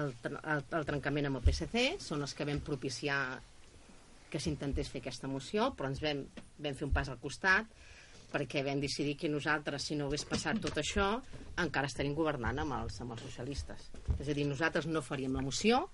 el, 0.00 0.12
el, 0.42 0.66
el 0.80 0.88
trencament 0.90 1.30
amb 1.30 1.38
el 1.38 1.46
PSC, 1.46 1.86
són 2.02 2.26
els 2.26 2.34
que 2.34 2.48
vam 2.48 2.58
propiciar 2.66 3.22
que 4.32 4.40
s'intentés 4.40 4.90
fer 4.90 5.02
aquesta 5.04 5.30
moció, 5.30 5.70
però 5.78 5.92
ens 5.92 6.02
vam, 6.02 6.24
vam 6.64 6.74
fer 6.74 6.88
un 6.88 6.94
pas 6.94 7.10
al 7.12 7.20
costat 7.22 7.70
perquè 8.32 8.64
vam 8.66 8.80
decidir 8.80 9.16
que 9.20 9.30
nosaltres, 9.30 9.84
si 9.88 9.98
no 9.98 10.08
hagués 10.08 10.24
passat 10.28 10.60
tot 10.62 10.78
això, 10.80 11.08
encara 11.62 11.90
estaríem 11.90 12.16
governant 12.16 12.62
amb 12.62 12.78
els, 12.80 12.98
amb 13.04 13.14
els 13.16 13.22
socialistes. 13.28 13.90
És 14.18 14.28
a 14.28 14.34
dir, 14.36 14.46
nosaltres 14.48 14.88
no 14.88 15.04
faríem 15.04 15.36
la 15.36 15.44
moció, 15.44 15.84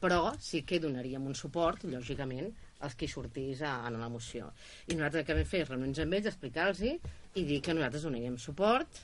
però 0.00 0.34
sí 0.42 0.62
que 0.68 0.80
donaríem 0.82 1.24
un 1.26 1.34
suport, 1.34 1.86
lògicament, 1.88 2.52
als 2.84 2.94
que 2.94 3.08
sortís 3.08 3.62
a, 3.64 3.78
a 3.86 3.90
la 3.90 4.10
moció. 4.12 4.50
I 4.86 4.94
nosaltres 4.94 5.22
el 5.22 5.28
que 5.28 5.36
vam 5.38 5.48
fer 5.48 5.64
és 5.64 5.70
reunir 5.72 6.04
amb 6.04 6.18
ells, 6.18 6.30
explicar-los 6.32 6.82
i 6.84 7.44
dir 7.48 7.62
que 7.64 7.74
nosaltres 7.74 8.04
donaríem 8.04 8.36
suport, 8.40 9.00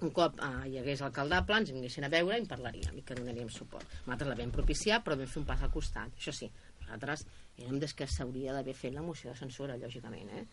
un 0.00 0.10
cop 0.16 0.38
eh, 0.40 0.50
hi 0.70 0.78
hagués 0.80 1.02
alcaldable 1.04 1.58
ens 1.60 1.72
vinguessin 1.74 2.06
a 2.06 2.10
veure 2.12 2.38
i 2.38 2.42
en 2.42 2.48
parlaríem 2.48 2.98
i 2.98 3.04
que 3.06 3.16
donaríem 3.18 3.50
suport. 3.52 3.86
Nosaltres 4.06 4.32
la 4.32 4.38
vam 4.38 4.52
propiciar 4.54 5.02
però 5.04 5.16
vam 5.20 5.28
fer 5.28 5.42
un 5.42 5.48
pas 5.48 5.62
al 5.62 5.72
costat. 5.74 6.14
Això 6.16 6.34
sí, 6.34 6.48
nosaltres 6.80 7.26
érem 7.60 7.78
des 7.82 7.94
que 7.94 8.08
s'hauria 8.08 8.56
d'haver 8.56 8.74
fet 8.74 8.96
la 8.96 9.04
moció 9.04 9.30
de 9.30 9.38
censura, 9.38 9.76
lògicament, 9.80 10.32
eh? 10.38 10.44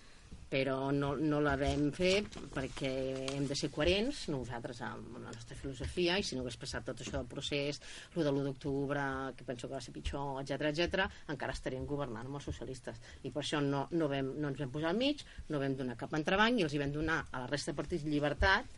Però 0.49 0.91
no, 0.95 1.13
no 1.19 1.41
la 1.43 1.55
vam 1.59 1.89
fer 1.95 2.21
perquè 2.53 2.91
hem 3.33 3.47
de 3.49 3.55
ser 3.59 3.69
coherents 3.73 4.27
nosaltres 4.31 4.79
amb 4.87 5.17
la 5.19 5.33
nostra 5.33 5.57
filosofia 5.59 6.17
i 6.17 6.23
si 6.23 6.37
no 6.37 6.45
hagués 6.45 6.59
passat 6.61 6.87
tot 6.87 7.03
això 7.03 7.17
del 7.17 7.27
procés 7.27 7.81
el 8.15 8.23
de 8.23 8.31
l'1 8.31 8.47
d'octubre, 8.47 9.03
que 9.35 9.47
penso 9.47 9.67
que 9.67 9.75
va 9.75 9.83
ser 9.83 9.93
pitjor 9.95 10.39
etc 10.41 10.71
etc, 10.71 11.07
encara 11.33 11.55
estaríem 11.55 11.85
governant 11.85 12.25
amb 12.25 12.39
els 12.39 12.47
socialistes. 12.47 12.97
I 13.27 13.31
per 13.31 13.43
això 13.43 13.61
no, 13.63 13.85
no, 13.91 14.07
vam, 14.11 14.33
no 14.39 14.51
ens 14.51 14.63
vam 14.63 14.71
posar 14.73 14.93
al 14.93 14.99
mig, 14.99 15.23
no 15.51 15.61
vam 15.61 15.75
donar 15.77 15.97
cap 15.99 16.15
entrebanc 16.17 16.59
i 16.59 16.67
els 16.67 16.73
hi 16.73 16.81
vam 16.81 16.95
donar 16.95 17.21
a 17.31 17.43
la 17.43 17.51
resta 17.51 17.73
de 17.73 17.79
partits 17.81 18.07
llibertat 18.07 18.75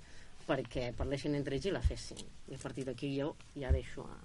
perquè 0.49 0.89
parlessin 0.97 1.38
entre 1.38 1.57
ells 1.57 1.70
i 1.70 1.76
la 1.76 1.86
fessin. 1.86 2.22
I 2.49 2.57
a 2.57 2.61
partir 2.61 2.88
d'aquí 2.88 3.13
jo 3.13 3.36
ja 3.53 3.72
deixo 3.76 4.07
a, 4.09 4.17